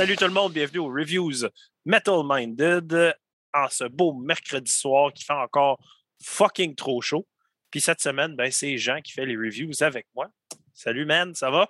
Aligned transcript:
Salut 0.00 0.16
tout 0.16 0.24
le 0.24 0.30
monde, 0.30 0.54
bienvenue 0.54 0.78
aux 0.78 0.88
Reviews 0.88 1.46
Metal 1.84 2.22
Minded 2.24 3.14
en 3.52 3.68
ce 3.68 3.84
beau 3.84 4.14
mercredi 4.14 4.72
soir 4.72 5.12
qui 5.12 5.24
fait 5.24 5.34
encore 5.34 5.78
fucking 6.24 6.74
trop 6.74 7.02
chaud. 7.02 7.28
Puis 7.70 7.82
cette 7.82 8.00
semaine, 8.00 8.34
ben, 8.34 8.50
c'est 8.50 8.78
Jean 8.78 9.02
qui 9.02 9.12
fait 9.12 9.26
les 9.26 9.36
reviews 9.36 9.82
avec 9.82 10.06
moi. 10.14 10.30
Salut 10.72 11.04
man, 11.04 11.34
ça 11.34 11.50
va? 11.50 11.68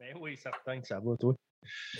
Ben 0.00 0.16
oui, 0.18 0.38
certain 0.38 0.80
que 0.80 0.86
ça 0.86 0.98
va, 0.98 1.14
toi. 1.18 1.34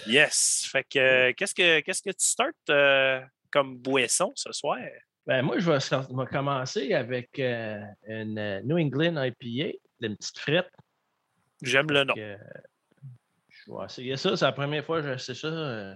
Yes. 0.07 0.67
Fait 0.73 0.85
que 0.85 0.99
euh, 0.99 1.33
qu'est-ce 1.37 1.55
que 1.55 1.81
qu'est-ce 1.81 2.01
que 2.01 2.13
tu 2.13 2.27
startes 2.27 2.71
euh, 2.71 3.21
comme 3.51 3.77
boisson 3.77 4.33
ce 4.37 4.51
soir? 4.53 4.79
Ben 5.27 5.43
moi, 5.43 5.59
je 5.59 5.71
vais, 5.71 6.27
commencer 6.29 6.95
avec 6.95 7.39
euh, 7.39 7.79
une 8.07 8.63
New 8.65 8.79
England 8.79 9.23
IPA, 9.23 9.77
une 10.01 10.17
petite 10.17 10.39
frette. 10.39 10.71
J'aime 11.61 11.91
le 11.91 12.05
nom. 12.05 12.15
Vais 13.69 13.85
essayer 13.85 14.17
ça. 14.17 14.37
C'est 14.37 14.45
la 14.45 14.53
première 14.53 14.85
fois 14.85 15.01
que 15.03 15.09
j'essaie 15.13 15.35
ça. 15.35 15.49
euh. 15.49 15.95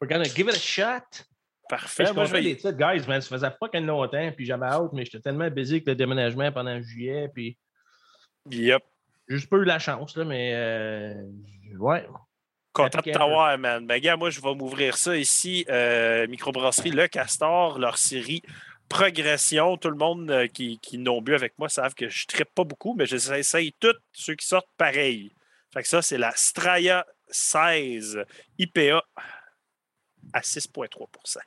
We're 0.00 0.08
gonna 0.08 0.24
give 0.24 0.48
it 0.48 0.54
a 0.54 0.58
shot. 0.58 1.24
Parfait. 1.68 2.06
je 2.06 2.12
Moi, 2.12 2.24
je 2.24 2.32
vais 2.32 2.40
les 2.40 2.56
titres, 2.56 2.70
guys, 2.72 3.06
man. 3.06 3.20
Ça 3.20 3.28
faisait 3.28 3.50
fucking 3.58 3.84
longtemps, 3.84 4.32
puis 4.34 4.46
j'avais 4.46 4.66
hâte, 4.66 4.92
mais 4.92 5.04
j'étais 5.04 5.20
tellement 5.20 5.50
busy 5.50 5.74
avec 5.74 5.86
le 5.86 5.94
déménagement 5.94 6.50
pendant 6.52 6.80
juillet, 6.80 7.28
puis 7.34 7.58
Yep. 8.50 8.82
j'ai 9.28 9.36
juste 9.36 9.50
pas 9.50 9.58
eu 9.58 9.64
la 9.64 9.78
chance, 9.78 10.16
là, 10.16 10.24
mais 10.24 10.52
euh, 10.54 11.14
ouais. 11.78 12.06
Content 12.72 13.00
de 13.04 13.10
t'avoir, 13.12 13.58
man. 13.58 13.86
Ben, 13.86 14.00
gars, 14.00 14.16
moi, 14.16 14.30
je 14.30 14.40
vais 14.40 14.54
m'ouvrir 14.54 14.96
ça 14.96 15.16
ici. 15.16 15.66
euh, 15.68 16.26
Microbrasserie 16.28 16.90
Le 16.92 17.06
Castor, 17.08 17.78
leur 17.78 17.98
série 17.98 18.40
Progression. 18.88 19.76
Tout 19.76 19.90
le 19.90 19.96
monde 19.96 20.30
euh, 20.30 20.46
qui, 20.46 20.78
qui 20.78 20.96
n'ont 20.96 21.20
bu 21.20 21.34
avec 21.34 21.58
moi 21.58 21.68
savent 21.68 21.94
que 21.94 22.08
je 22.08 22.22
ne 22.22 22.26
trippe 22.28 22.54
pas 22.54 22.64
beaucoup, 22.64 22.94
mais 22.94 23.04
j'essaye 23.04 23.72
tous 23.78 23.96
ceux 24.12 24.34
qui 24.36 24.46
sortent 24.46 24.70
pareil. 24.78 25.32
Fait 25.72 25.82
que 25.82 25.88
ça, 25.88 26.02
c'est 26.02 26.18
la 26.18 26.32
Straya 26.34 27.06
16 27.28 28.24
IPA 28.58 29.02
à 30.32 30.40
6,3% 30.40 31.38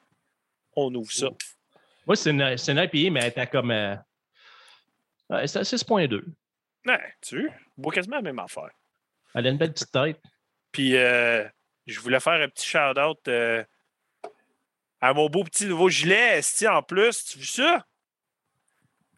On 0.76 0.94
ouvre 0.94 1.12
ça. 1.12 1.30
Moi, 2.06 2.16
c'est 2.16 2.32
une, 2.32 2.58
c'est 2.58 2.72
une 2.72 2.78
IPA, 2.80 3.12
mais 3.12 3.20
elle 3.22 3.28
était 3.28 3.48
comme. 3.48 3.72
euh, 3.72 3.96
ouais, 5.30 5.48
c'était 5.48 5.60
à 5.60 5.64
6.2. 5.64 6.24
Ouais, 6.86 7.14
tu 7.22 7.50
vois, 7.78 7.94
quasiment 7.94 8.18
la 8.18 8.22
même 8.22 8.40
affaire. 8.40 8.70
Elle 9.34 9.48
a 9.48 9.50
une 9.50 9.58
belle 9.58 9.74
petite 9.74 9.92
tête. 9.92 10.22
Puis, 10.72 10.96
euh, 10.98 11.48
je 11.86 12.00
voulais 12.00 12.20
faire 12.20 12.42
un 12.42 12.48
petit 12.50 12.68
shout-out 12.68 13.20
euh, 13.28 13.64
à 15.00 15.14
mon 15.14 15.30
beau 15.30 15.44
petit 15.44 15.66
nouveau 15.66 15.90
gilet, 15.90 16.40
Esti, 16.40 16.68
en 16.68 16.82
plus. 16.82 17.24
Tu 17.26 17.38
vois 17.38 17.48
ça? 17.48 17.86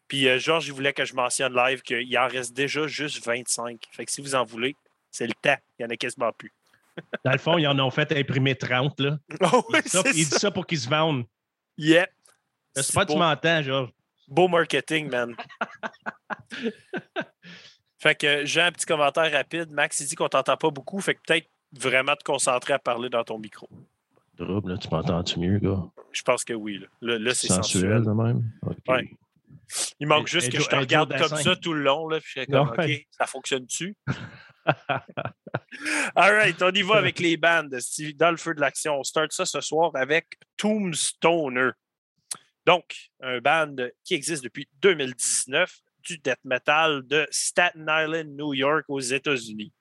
Puis, 0.08 0.38
Georges, 0.38 0.66
il 0.66 0.72
voulait 0.72 0.92
que 0.92 1.04
je 1.04 1.14
mentionne 1.14 1.54
live 1.54 1.80
qu'il 1.82 2.18
en 2.18 2.28
reste 2.28 2.52
déjà 2.52 2.86
juste 2.86 3.24
25. 3.24 3.82
Fait 3.92 4.04
que 4.04 4.12
si 4.12 4.20
vous 4.20 4.34
en 4.34 4.44
voulez, 4.44 4.76
c'est 5.14 5.26
le 5.28 5.32
temps. 5.40 5.56
Il 5.78 5.82
n'y 5.82 5.86
en 5.86 5.90
a 5.90 5.96
quasiment 5.96 6.32
plus. 6.32 6.52
Dans 7.24 7.32
le 7.32 7.38
fond, 7.38 7.56
ils 7.58 7.66
en 7.68 7.78
ont 7.78 7.90
fait 7.90 8.10
imprimer 8.12 8.54
30. 8.56 8.98
Là. 9.00 9.18
Oh, 9.52 9.64
oui, 9.70 9.78
Il 9.78 9.82
dit 9.82 9.88
ça, 9.90 10.02
c'est 10.02 10.10
il 10.10 10.14
dit 10.14 10.24
ça. 10.24 10.38
ça 10.38 10.50
pour 10.50 10.66
qu'ils 10.66 10.78
se 10.80 10.88
vendent. 10.88 11.24
Yeah. 11.76 12.08
J'espère 12.76 13.06
que 13.06 13.12
tu 13.12 13.18
m'entends, 13.18 13.62
Georges. 13.62 13.90
beau 14.28 14.48
marketing, 14.48 15.08
man. 15.10 15.36
fait 17.98 18.14
que 18.16 18.44
j'ai 18.44 18.60
un 18.60 18.72
petit 18.72 18.86
commentaire 18.86 19.30
rapide. 19.32 19.70
Max, 19.70 20.00
il 20.00 20.06
dit 20.08 20.14
qu'on 20.14 20.28
t'entend 20.28 20.56
pas 20.56 20.70
beaucoup. 20.70 21.00
Fait 21.00 21.14
que 21.14 21.20
peut-être 21.26 21.48
vraiment 21.72 22.16
te 22.16 22.24
concentrer 22.24 22.72
à 22.72 22.78
parler 22.78 23.08
dans 23.08 23.24
ton 23.24 23.38
micro. 23.38 23.68
Drôle, 24.36 24.68
là, 24.68 24.76
tu 24.78 24.88
m'entends-tu 24.90 25.38
mieux, 25.38 25.58
gars? 25.58 25.82
Je 26.12 26.22
pense 26.22 26.44
que 26.44 26.52
oui. 26.52 26.78
Là, 26.78 26.86
Là- 27.00 27.18
là, 27.18 27.34
c'est 27.34 27.48
sensuel. 27.48 28.02
De 28.02 28.10
même? 28.10 28.42
Ouais. 28.88 29.08
Il 29.98 30.06
manque 30.06 30.26
juste 30.28 30.50
que 30.52 30.60
je 30.60 30.68
te 30.68 30.76
regarde 30.76 31.16
comme 31.16 31.38
ça 31.38 31.56
tout 31.56 31.72
le 31.72 31.82
long. 31.82 32.08
Là, 32.08 32.18
puis 32.20 32.30
je 32.34 32.40
suis 32.40 32.46
comme. 32.50 32.68
OK, 32.68 33.06
ça 33.10 33.26
fonctionne-tu? 33.26 33.96
All 36.16 36.32
right, 36.32 36.60
on 36.62 36.70
y 36.70 36.82
va 36.82 36.96
avec 36.96 37.18
les 37.18 37.36
bandes. 37.36 37.76
Dans 38.16 38.30
le 38.30 38.36
feu 38.36 38.54
de 38.54 38.60
l'action, 38.60 38.98
on 38.98 39.02
start 39.02 39.32
ça 39.32 39.44
ce 39.44 39.60
soir 39.60 39.90
avec 39.94 40.26
Tombstoner. 40.56 41.70
Donc, 42.66 42.84
un 43.20 43.40
band 43.40 43.76
qui 44.04 44.14
existe 44.14 44.42
depuis 44.44 44.68
2019, 44.80 45.70
du 46.04 46.18
death 46.18 46.40
metal 46.44 47.02
de 47.06 47.26
Staten 47.30 47.86
Island, 47.88 48.36
New 48.36 48.54
York, 48.54 48.84
aux 48.88 49.00
États-Unis. 49.00 49.72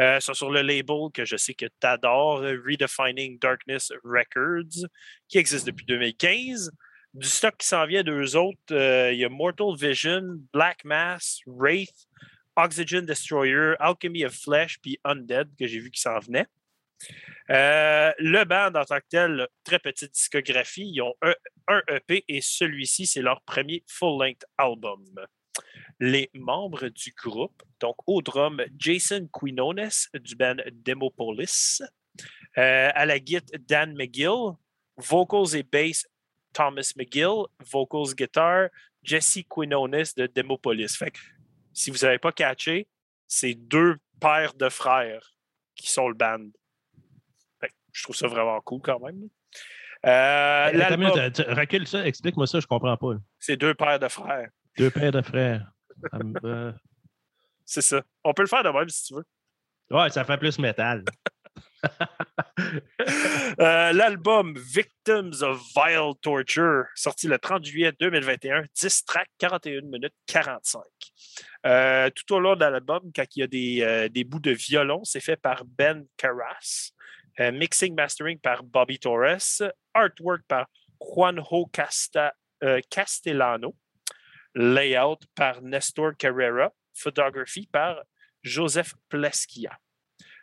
Euh, 0.00 0.18
sur 0.18 0.50
le 0.50 0.62
label 0.62 1.10
que 1.12 1.24
je 1.24 1.36
sais 1.36 1.54
que 1.54 1.66
tu 1.66 1.86
adores, 1.86 2.40
Redefining 2.40 3.38
Darkness 3.38 3.92
Records, 4.02 4.88
qui 5.28 5.38
existe 5.38 5.66
depuis 5.66 5.86
2015 5.86 6.72
du 7.14 7.28
stock 7.28 7.56
qui 7.56 7.66
s'en 7.66 7.86
vient 7.86 8.02
d'eux 8.02 8.36
autres, 8.36 8.58
euh, 8.72 9.12
il 9.12 9.20
y 9.20 9.24
a 9.24 9.28
Mortal 9.28 9.76
Vision, 9.78 10.22
Black 10.52 10.84
Mass, 10.84 11.40
Wraith, 11.46 12.08
Oxygen 12.56 13.02
Destroyer, 13.02 13.74
Alchemy 13.78 14.24
of 14.24 14.34
Flesh, 14.34 14.78
puis 14.80 14.98
Undead, 15.04 15.50
que 15.58 15.66
j'ai 15.66 15.80
vu 15.80 15.90
qui 15.90 16.00
s'en 16.00 16.18
venait. 16.18 16.46
Euh, 17.50 18.12
le 18.18 18.44
band 18.44 18.78
en 18.80 18.84
tant 18.84 18.98
que 18.98 19.06
tel, 19.08 19.48
très 19.64 19.78
petite 19.78 20.12
discographie, 20.12 20.90
ils 20.94 21.02
ont 21.02 21.14
un, 21.68 21.82
EP 21.88 22.24
et 22.28 22.40
celui-ci, 22.40 23.06
c'est 23.06 23.22
leur 23.22 23.42
premier 23.42 23.84
full-length 23.86 24.44
album. 24.56 25.04
Les 26.00 26.30
membres 26.34 26.88
du 26.88 27.12
groupe, 27.12 27.62
donc 27.80 27.96
au 28.06 28.22
drum, 28.22 28.62
Jason 28.78 29.28
Quinones 29.32 30.08
du 30.14 30.34
band 30.34 30.56
Demopolis, 30.72 31.82
euh, 32.58 32.90
à 32.94 33.06
la 33.06 33.18
guitare, 33.18 33.60
Dan 33.60 33.94
McGill, 33.94 34.54
vocals 34.96 35.56
et 35.56 35.62
bass, 35.62 36.06
Thomas 36.52 36.92
McGill, 36.96 37.44
vocals 37.70 38.14
guitar, 38.14 38.68
Jesse 39.02 39.44
Quinones 39.48 40.14
de 40.16 40.26
Demopolis. 40.26 40.96
Fait 40.96 41.12
si 41.74 41.90
vous 41.90 41.98
n'avez 41.98 42.18
pas 42.18 42.32
catché, 42.32 42.88
c'est 43.26 43.54
deux 43.54 43.96
paires 44.20 44.54
de 44.54 44.68
frères 44.70 45.34
qui 45.74 45.90
sont 45.90 46.08
le 46.08 46.14
band. 46.14 46.46
Fait 47.60 47.70
je 47.92 48.02
trouve 48.04 48.16
ça 48.16 48.26
vraiment 48.28 48.60
cool 48.62 48.80
quand 48.80 49.00
même. 49.00 49.28
Euh, 50.06 50.96
minute, 50.96 51.32
tu- 51.34 51.42
recule 51.42 51.86
ça, 51.86 52.06
explique-moi 52.06 52.46
ça, 52.46 52.60
je 52.60 52.66
comprends 52.66 52.96
pas. 52.96 53.14
c'est 53.38 53.56
deux 53.56 53.74
paires 53.74 53.98
de 53.98 54.08
frères. 54.08 54.48
Deux 54.78 54.90
paires 54.90 55.12
de 55.12 55.22
frères. 55.22 55.70
Euh, 56.44 56.72
C'est 57.64 57.80
ça. 57.82 58.02
On 58.24 58.34
peut 58.34 58.42
le 58.42 58.48
faire 58.48 58.62
de 58.62 58.68
même 58.68 58.88
si 58.88 59.04
tu 59.04 59.14
veux. 59.14 59.24
Ouais, 59.90 60.10
ça 60.10 60.24
fait 60.24 60.36
plus 60.38 60.58
métal. 60.58 61.04
Euh, 63.60 63.92
L'album 63.92 64.58
Victims 64.58 65.42
of 65.42 65.62
Vile 65.76 66.12
Torture, 66.20 66.86
sorti 66.96 67.28
le 67.28 67.38
30 67.38 67.64
juillet 67.64 67.92
2021, 68.00 68.64
10 68.74 69.04
tracks, 69.04 69.30
41 69.38 69.82
minutes 69.82 70.14
45. 70.26 70.82
Euh, 71.66 72.10
tout 72.10 72.34
au 72.34 72.40
long 72.40 72.56
de 72.56 72.64
l'album, 72.64 73.12
quand 73.14 73.24
il 73.36 73.40
y 73.40 73.42
a 73.42 73.46
des, 73.46 73.82
euh, 73.82 74.24
bouts 74.24 74.40
de 74.40 74.50
violon, 74.50 75.04
c'est 75.04 75.20
fait 75.20 75.36
par 75.36 75.64
Ben 75.64 76.04
Carras. 76.16 76.90
Mixing 77.38 77.94
mastering 77.94 78.38
par 78.38 78.64
Bobby 78.64 78.98
Torres. 78.98 79.62
Artwork 79.92 80.42
par 80.48 80.66
Juanjo 81.00 81.70
Castellano. 82.90 83.76
Layout 84.54 85.18
par 85.34 85.62
Nestor 85.62 86.16
Carrera. 86.16 86.72
Photography 86.92 87.68
par 87.70 88.02
Joseph 88.42 88.94
Plesquia. 89.08 89.78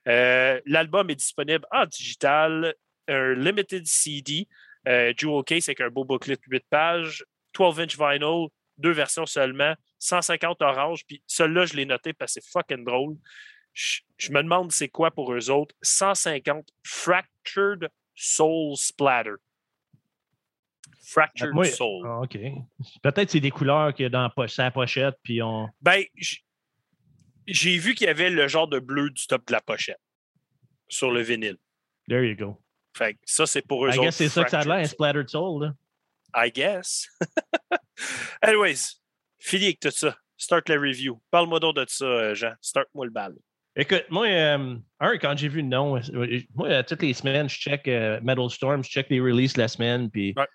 Euh, 0.08 0.60
L'album 0.66 1.10
est 1.10 1.16
disponible 1.16 1.66
en 1.72 1.86
digital, 1.86 2.74
un 3.08 3.34
limited 3.34 3.86
CD, 3.86 4.48
euh, 4.88 5.14
jewel 5.16 5.44
case 5.44 5.70
avec 5.70 5.82
un 5.82 5.90
beau 5.90 6.04
booklet 6.06 6.36
de 6.36 6.42
8 6.48 6.66
pages, 6.70 7.24
12-inch 7.56 7.98
vinyl, 7.98 8.48
deux 8.78 8.92
versions 8.92 9.26
seulement, 9.26 9.76
150 10.00 10.62
orange, 10.62 11.06
puis 11.06 11.22
celui-là, 11.28 11.66
je 11.66 11.76
l'ai 11.76 11.86
noté 11.86 12.14
parce 12.14 12.34
que 12.34 12.42
c'est 12.42 12.52
fucking 12.52 12.84
drôle. 12.84 13.16
Je, 13.74 14.00
je 14.18 14.32
me 14.32 14.42
demande 14.42 14.72
c'est 14.72 14.90
quoi 14.90 15.12
pour 15.12 15.34
eux 15.34 15.50
autres. 15.50 15.76
150 15.82 16.68
Fractured 16.84 17.90
Soul 18.16 18.76
Splatter. 18.76 19.36
Fractured 21.04 21.54
Moi- 21.54 21.66
Soul. 21.66 22.06
Ah, 22.08 22.22
OK. 22.22 22.38
Peut-être 23.02 23.30
c'est 23.30 23.40
des 23.40 23.52
couleurs 23.52 23.94
qu'il 23.94 24.04
y 24.04 24.06
a 24.08 24.10
dans 24.10 24.30
la 24.38 24.72
pochette, 24.72 25.16
puis 25.24 25.42
on. 25.42 25.68
Ben, 25.82 26.04
j'ai 27.48 27.78
vu 27.78 27.96
qu'il 27.96 28.08
y 28.08 28.10
avait 28.10 28.30
le 28.30 28.48
genre 28.48 28.68
de 28.68 28.80
bleu 28.80 29.10
du 29.10 29.26
top 29.28 29.46
de 29.48 29.54
la 29.54 29.62
pochette 29.62 30.00
sur 30.88 31.12
le 31.12 31.22
vinyle. 31.22 31.58
There 32.08 32.24
you 32.28 32.36
go. 32.36 32.62
Fait 32.98 33.14
que 33.14 33.20
ça, 33.26 33.46
c'est 33.46 33.62
pour 33.62 33.86
eux 33.86 33.92
I 33.94 33.98
guess 33.98 34.16
c'est 34.16 34.30
ça 34.30 34.44
que 34.44 34.52
ça 34.52 34.60
a 34.60 34.66
l'air, 34.66 34.88
Splattered 34.88 35.30
Soul. 35.30 35.64
Là. 35.64 35.74
I 36.36 36.52
guess. 36.52 37.08
Anyways, 38.42 39.00
fini 39.40 39.66
avec 39.66 39.80
tout 39.80 39.92
ça. 39.92 40.18
Start 40.38 40.68
la 40.70 40.76
review. 40.76 41.22
Parle-moi 41.30 41.60
donc 41.60 41.76
de 41.76 41.86
ça, 41.88 42.06
euh, 42.06 42.36
Jean. 42.36 42.54
Start-moi 42.62 43.06
le 43.06 43.12
bal. 43.12 43.36
Écoute, 43.76 44.06
moi, 44.10 44.28
euh, 44.28 44.76
un, 45.00 45.18
quand 45.18 45.38
j'ai 45.38 45.48
vu 45.48 45.62
le 45.62 45.68
nom, 45.68 45.96
euh, 45.98 46.40
moi, 46.56 46.68
euh, 46.68 46.84
toutes 46.84 47.02
les 47.04 47.14
semaines, 47.14 47.48
je 47.48 47.58
check 47.58 47.88
euh, 47.88 48.20
Metal 48.22 48.50
Storm, 48.50 48.84
je 48.84 48.90
check 48.90 49.08
les 49.10 49.22
releases 49.22 49.56
la 49.56 49.68
semaine, 49.70 50.10
puis 50.10 50.34
Ouais. 50.36 50.48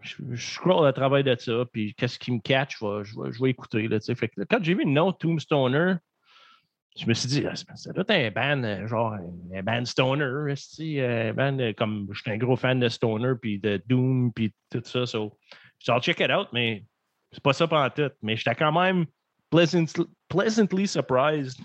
je, 0.00 0.14
je 0.32 0.52
scroll 0.54 0.86
à 0.86 0.92
travers 0.94 1.22
de 1.22 1.36
ça, 1.38 1.64
puis 1.70 1.94
qu'est-ce 1.94 2.18
qui 2.18 2.32
me 2.32 2.40
catch, 2.40 2.78
je 2.80 2.86
vais, 2.86 3.04
je 3.04 3.20
vais, 3.20 3.32
je 3.32 3.42
vais 3.42 3.50
écouter. 3.50 3.88
Là, 3.88 3.98
fait 4.00 4.28
que, 4.28 4.42
quand 4.44 4.62
j'ai 4.62 4.74
vu 4.74 4.84
le 4.84 4.90
nom 4.90 5.12
Tombstoner, 5.12 5.96
je 6.96 7.06
me 7.06 7.14
suis 7.14 7.28
dit, 7.28 7.44
ah, 7.46 7.54
ça 7.54 7.92
doit 7.92 8.04
être 8.08 8.10
un 8.10 8.30
band, 8.30 8.64
euh, 8.64 8.86
genre 8.86 9.14
un 9.54 9.62
band 9.62 9.84
stoner, 9.84 10.24
euh, 10.24 11.30
un 11.30 11.32
band 11.34 11.58
euh, 11.58 11.72
comme 11.74 12.08
je 12.12 12.20
suis 12.20 12.30
un 12.30 12.38
gros 12.38 12.56
fan 12.56 12.80
de 12.80 12.88
stoner, 12.88 13.32
puis 13.40 13.58
de 13.58 13.82
Doom, 13.86 14.32
puis 14.32 14.52
tout 14.70 14.82
ça. 14.84 15.04
So, 15.04 15.36
I'll 15.88 16.00
check 16.00 16.20
it 16.20 16.30
out, 16.30 16.48
mais 16.52 16.84
c'est 17.32 17.42
pas 17.42 17.52
ça 17.52 17.68
pendant 17.68 17.90
tout. 17.90 18.10
Mais 18.22 18.36
j'étais 18.36 18.54
quand 18.54 18.72
même 18.72 19.04
pleasantly, 19.50 20.06
pleasantly 20.28 20.86
surprised. 20.86 21.60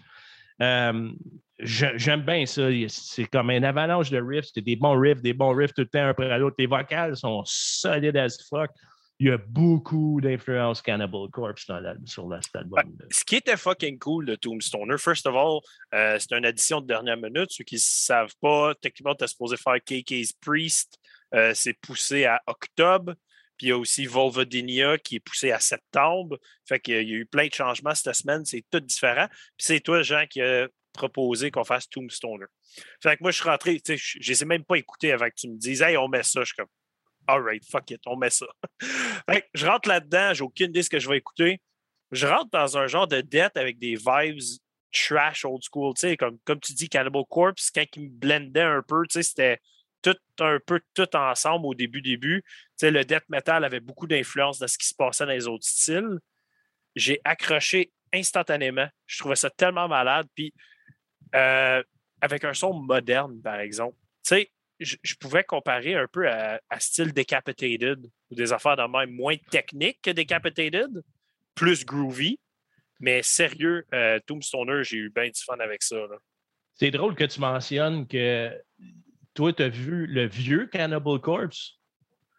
J'aime 0.59 2.21
bien 2.25 2.45
ça. 2.45 2.63
C'est 2.87 3.25
comme 3.25 3.51
une 3.51 3.63
avalanche 3.65 4.09
de 4.09 4.19
riffs. 4.21 4.49
C'est 4.53 4.61
des 4.61 4.75
bons 4.75 4.99
riffs, 4.99 5.21
des 5.21 5.33
bons 5.33 5.55
riffs 5.55 5.73
tout 5.73 5.81
le 5.81 5.87
temps 5.87 5.99
un 5.99 6.09
après 6.09 6.37
l'autre. 6.37 6.55
Les 6.59 6.65
vocales 6.65 7.15
sont 7.15 7.43
solides 7.45 8.17
as 8.17 8.37
fuck. 8.49 8.71
Il 9.21 9.27
y 9.27 9.31
a 9.31 9.37
beaucoup 9.37 10.19
d'influence 10.19 10.81
Cannibal 10.81 11.29
Corpse 11.31 11.67
dans 11.67 11.79
sur 12.07 12.27
la- 12.27 12.41
cet 12.41 12.55
album. 12.55 12.97
Ce 13.11 13.23
qui 13.23 13.35
était 13.35 13.55
fucking 13.55 13.99
cool 13.99 14.25
de 14.25 14.33
Tombstoner, 14.33 14.97
first 14.97 15.27
of 15.27 15.35
all, 15.35 15.59
euh, 15.93 16.17
c'est 16.17 16.35
une 16.35 16.43
addition 16.43 16.81
de 16.81 16.87
dernière 16.87 17.17
minute. 17.17 17.51
Ceux 17.51 17.63
qui 17.63 17.75
ne 17.75 17.81
savent 17.83 18.33
pas, 18.41 18.73
techniquement, 18.81 19.13
tu 19.13 19.23
es 19.23 19.27
supposé 19.27 19.57
faire 19.57 19.75
KK's 19.75 20.33
Priest. 20.33 20.97
Euh, 21.35 21.51
c'est 21.53 21.75
poussé 21.75 22.25
à 22.25 22.41
octobre. 22.47 23.13
Puis 23.59 23.67
il 23.67 23.69
y 23.69 23.73
a 23.73 23.77
aussi 23.77 24.07
Volvodinia 24.07 24.97
qui 24.97 25.17
est 25.17 25.19
poussé 25.19 25.51
à 25.51 25.59
septembre. 25.59 26.39
Fait 26.67 26.79
qu'il 26.79 26.95
y 26.95 26.97
a 26.97 27.01
eu 27.01 27.27
plein 27.27 27.45
de 27.45 27.53
changements 27.53 27.93
cette 27.93 28.15
semaine. 28.15 28.43
C'est 28.43 28.65
tout 28.71 28.79
différent. 28.79 29.27
Puis 29.29 29.67
c'est 29.67 29.81
toi, 29.81 30.01
Jean, 30.01 30.25
qui 30.27 30.41
a 30.41 30.67
proposé 30.93 31.51
qu'on 31.51 31.63
fasse 31.63 31.87
Tombstoner. 31.87 32.47
Fait 33.03 33.17
que 33.17 33.21
moi, 33.21 33.29
je 33.29 33.35
suis 33.39 33.47
rentré, 33.47 33.75
tu 33.75 33.95
sais, 33.95 33.97
je 33.97 34.17
je 34.19 34.31
les 34.31 34.41
ai 34.41 34.45
même 34.47 34.63
pas 34.63 34.77
écoutés 34.79 35.11
avant 35.11 35.27
que 35.27 35.35
tu 35.37 35.47
me 35.47 35.59
dises, 35.59 35.83
hey, 35.83 35.95
on 35.95 36.07
met 36.07 36.23
ça. 36.23 36.39
Je 36.39 36.45
suis 36.45 36.55
comme, 36.55 36.65
all 37.31 37.41
right, 37.41 37.63
fuck 37.65 37.89
it, 37.91 38.01
on 38.05 38.17
met 38.17 38.29
ça. 38.29 38.47
fait 39.29 39.45
je 39.53 39.65
rentre 39.65 39.89
là-dedans, 39.89 40.33
j'ai 40.33 40.43
aucune 40.43 40.69
idée 40.69 40.79
de 40.79 40.85
ce 40.85 40.89
que 40.89 40.99
je 40.99 41.09
vais 41.09 41.17
écouter 41.17 41.61
je 42.11 42.27
rentre 42.27 42.49
dans 42.51 42.77
un 42.77 42.87
genre 42.87 43.07
de 43.07 43.21
dette 43.21 43.57
avec 43.57 43.79
des 43.79 43.95
vibes 43.95 44.41
trash 44.93 45.45
old 45.45 45.61
school, 45.63 45.93
tu 45.93 46.01
sais, 46.01 46.17
comme, 46.17 46.37
comme 46.43 46.59
tu 46.59 46.73
dis, 46.73 46.89
Cannibal 46.89 47.23
Corpse, 47.29 47.71
quand 47.71 47.85
ils 47.95 48.03
me 48.03 48.09
blendaient 48.09 48.61
un 48.61 48.81
peu, 48.81 49.07
tu 49.07 49.13
sais, 49.13 49.23
c'était 49.23 49.59
tout 50.01 50.17
un 50.39 50.59
peu 50.65 50.81
tout 50.93 51.15
ensemble 51.15 51.65
au 51.67 51.73
début, 51.73 52.01
début. 52.01 52.43
Tu 52.43 52.51
sais, 52.75 52.91
le 52.91 53.05
death 53.05 53.23
metal 53.29 53.63
avait 53.63 53.79
beaucoup 53.79 54.07
d'influence 54.07 54.59
dans 54.59 54.67
ce 54.67 54.77
qui 54.77 54.87
se 54.87 54.95
passait 54.95 55.25
dans 55.25 55.31
les 55.31 55.47
autres 55.47 55.65
styles. 55.65 56.19
J'ai 56.95 57.21
accroché 57.23 57.91
instantanément. 58.11 58.87
Je 59.05 59.19
trouvais 59.19 59.35
ça 59.35 59.49
tellement 59.49 59.87
malade. 59.87 60.27
Puis, 60.35 60.53
euh, 61.35 61.81
avec 62.19 62.43
un 62.43 62.53
son 62.53 62.73
moderne, 62.73 63.41
par 63.41 63.59
exemple, 63.59 63.95
tu 64.23 64.35
sais, 64.35 64.51
je, 64.81 64.97
je 65.01 65.15
pouvais 65.15 65.43
comparer 65.43 65.95
un 65.95 66.07
peu 66.07 66.27
à, 66.29 66.59
à 66.69 66.79
style 66.79 67.13
Decapitated 67.13 68.05
ou 68.29 68.35
des 68.35 68.51
affaires 68.51 68.75
de 68.75 68.83
même 68.83 69.15
moins 69.15 69.37
techniques 69.49 69.99
que 70.01 70.11
Decapitated, 70.11 71.03
plus 71.55 71.85
groovy. 71.85 72.39
Mais 72.99 73.23
sérieux, 73.23 73.85
euh, 73.93 74.19
Tombstoner, 74.27 74.83
j'ai 74.83 74.97
eu 74.97 75.09
bien 75.09 75.25
du 75.25 75.41
fun 75.43 75.57
avec 75.59 75.81
ça. 75.81 75.97
C'est 76.75 76.91
drôle 76.91 77.15
que 77.15 77.23
tu 77.23 77.39
mentionnes 77.39 78.07
que 78.07 78.51
toi, 79.33 79.53
tu 79.53 79.63
as 79.63 79.69
vu 79.69 80.05
le 80.07 80.27
vieux 80.27 80.67
Cannibal 80.67 81.19
Corpse. 81.19 81.79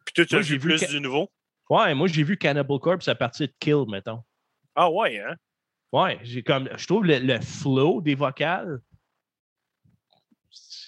Puis 0.04 0.14
toi, 0.14 0.26
tu 0.26 0.36
as 0.36 0.40
vu 0.40 0.54
vu 0.54 0.58
plus 0.58 0.78
Ca- 0.78 0.86
du 0.86 1.00
nouveau? 1.00 1.30
Ouais, 1.68 1.94
moi, 1.94 2.06
j'ai 2.06 2.22
vu 2.22 2.36
Cannibal 2.36 2.78
Corpse 2.78 3.08
à 3.08 3.14
partir 3.14 3.48
de 3.48 3.52
Kill, 3.58 3.84
mettons. 3.88 4.22
Ah 4.74 4.90
ouais, 4.90 5.18
hein? 5.20 5.36
Ouais, 5.92 6.18
j'ai 6.22 6.42
comme, 6.42 6.68
je 6.76 6.86
trouve 6.86 7.04
le, 7.04 7.18
le 7.18 7.40
flow 7.40 8.00
des 8.00 8.14
vocales, 8.14 8.80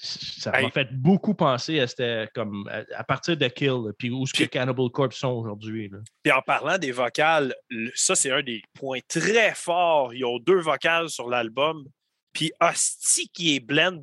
ça 0.04 0.50
m'a 0.52 0.62
Hey. 0.62 0.70
fait 0.70 0.92
beaucoup 0.92 1.34
penser 1.34 1.80
à, 1.80 2.26
comme, 2.28 2.68
à, 2.70 2.82
à 2.98 3.04
partir 3.04 3.36
de 3.36 3.48
Kill, 3.48 3.92
puis 3.98 4.10
où 4.10 4.26
ce 4.26 4.32
que 4.34 4.44
Cannibal 4.44 4.90
Corpse 4.90 5.16
sont 5.16 5.30
aujourd'hui. 5.32 5.90
Puis 6.22 6.32
en 6.32 6.42
parlant 6.42 6.76
des 6.78 6.92
vocales, 6.92 7.54
le- 7.70 7.90
ça, 7.94 8.14
c'est 8.14 8.30
un 8.30 8.42
des 8.42 8.60
points 8.74 9.00
très 9.08 9.54
forts. 9.54 10.12
Ils 10.14 10.24
ont 10.24 10.38
deux 10.38 10.60
vocales 10.60 11.08
sur 11.08 11.28
l'album. 11.28 11.84
Puis 12.32 12.52
Hostie 12.60 13.28
qui 13.30 13.56
est 13.56 13.60
blend 13.60 14.02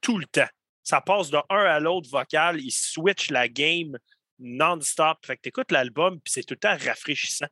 tout 0.00 0.18
le 0.18 0.26
temps. 0.26 0.48
Ça 0.82 1.00
passe 1.00 1.30
de 1.30 1.38
un 1.50 1.64
à 1.64 1.80
l'autre 1.80 2.08
vocal. 2.10 2.60
Ils 2.60 2.70
switchent 2.70 3.30
la 3.30 3.48
game 3.48 3.96
non-stop. 4.38 5.18
Fait 5.24 5.36
que 5.36 5.42
t'écoutes 5.42 5.70
l'album, 5.72 6.20
puis 6.20 6.32
c'est 6.32 6.42
tout 6.44 6.54
le 6.54 6.58
temps 6.58 6.76
rafraîchissant. 6.76 7.46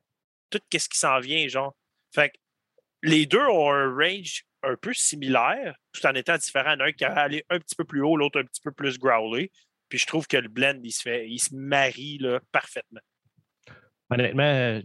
Tout 0.49 0.59
ce 0.71 0.87
qui 0.89 0.97
s'en 0.97 1.19
vient, 1.19 1.47
genre. 1.47 1.75
Fait 2.13 2.29
que 2.29 2.35
les 3.03 3.25
deux 3.25 3.45
ont 3.45 3.71
un 3.71 3.93
range 3.93 4.43
un 4.63 4.75
peu 4.75 4.93
similaire, 4.93 5.75
tout 5.93 6.05
en 6.05 6.13
étant 6.13 6.37
différent. 6.37 6.73
Il 6.73 6.79
y 6.79 6.81
en 6.81 6.85
a 6.85 6.87
un 6.87 6.91
qui 6.91 7.05
a 7.05 7.13
allé 7.13 7.43
un 7.49 7.59
petit 7.59 7.75
peu 7.75 7.85
plus 7.85 8.01
haut, 8.01 8.17
l'autre 8.17 8.39
un 8.39 8.43
petit 8.43 8.61
peu 8.61 8.71
plus 8.71 8.97
growlé. 8.97 9.51
Puis 9.89 9.99
je 9.99 10.05
trouve 10.05 10.27
que 10.27 10.37
le 10.37 10.49
blend, 10.49 10.79
il 10.83 10.91
se 10.91 11.01
fait, 11.01 11.29
il 11.29 11.39
se 11.39 11.55
marie 11.55 12.17
là, 12.17 12.39
parfaitement. 12.51 12.99
Honnêtement, 14.09 14.43
euh, 14.43 14.81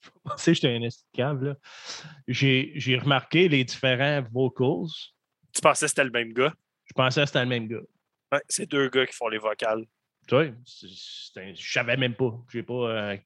faut 0.00 0.20
penser 0.24 0.52
que 0.52 0.54
j'étais 0.56 0.74
un 0.74 0.82
esti 0.82 1.04
de 1.12 1.16
cave, 1.16 1.42
là. 1.42 1.56
J'ai 2.26 2.98
remarqué 2.98 3.48
les 3.48 3.64
différents 3.64 4.22
vocals. 4.30 4.88
Tu 5.54 5.60
pensais 5.60 5.86
que 5.86 5.90
c'était 5.90 6.04
le 6.04 6.10
même 6.10 6.32
gars? 6.32 6.52
Je 6.84 6.92
pensais 6.94 7.20
que 7.20 7.26
c'était 7.26 7.42
le 7.42 7.48
même 7.48 7.68
gars. 7.68 7.82
Ouais, 8.32 8.42
c'est 8.48 8.70
deux 8.70 8.88
gars 8.88 9.06
qui 9.06 9.14
font 9.14 9.28
les 9.28 9.38
vocales. 9.38 9.84
Tu 10.26 10.34
vois, 10.34 10.46
je 10.46 11.54
savais 11.56 11.96
même 11.96 12.14
pas. 12.14 12.32
J'ai 12.50 12.62
pas. 12.62 12.72
euh, 12.74 13.16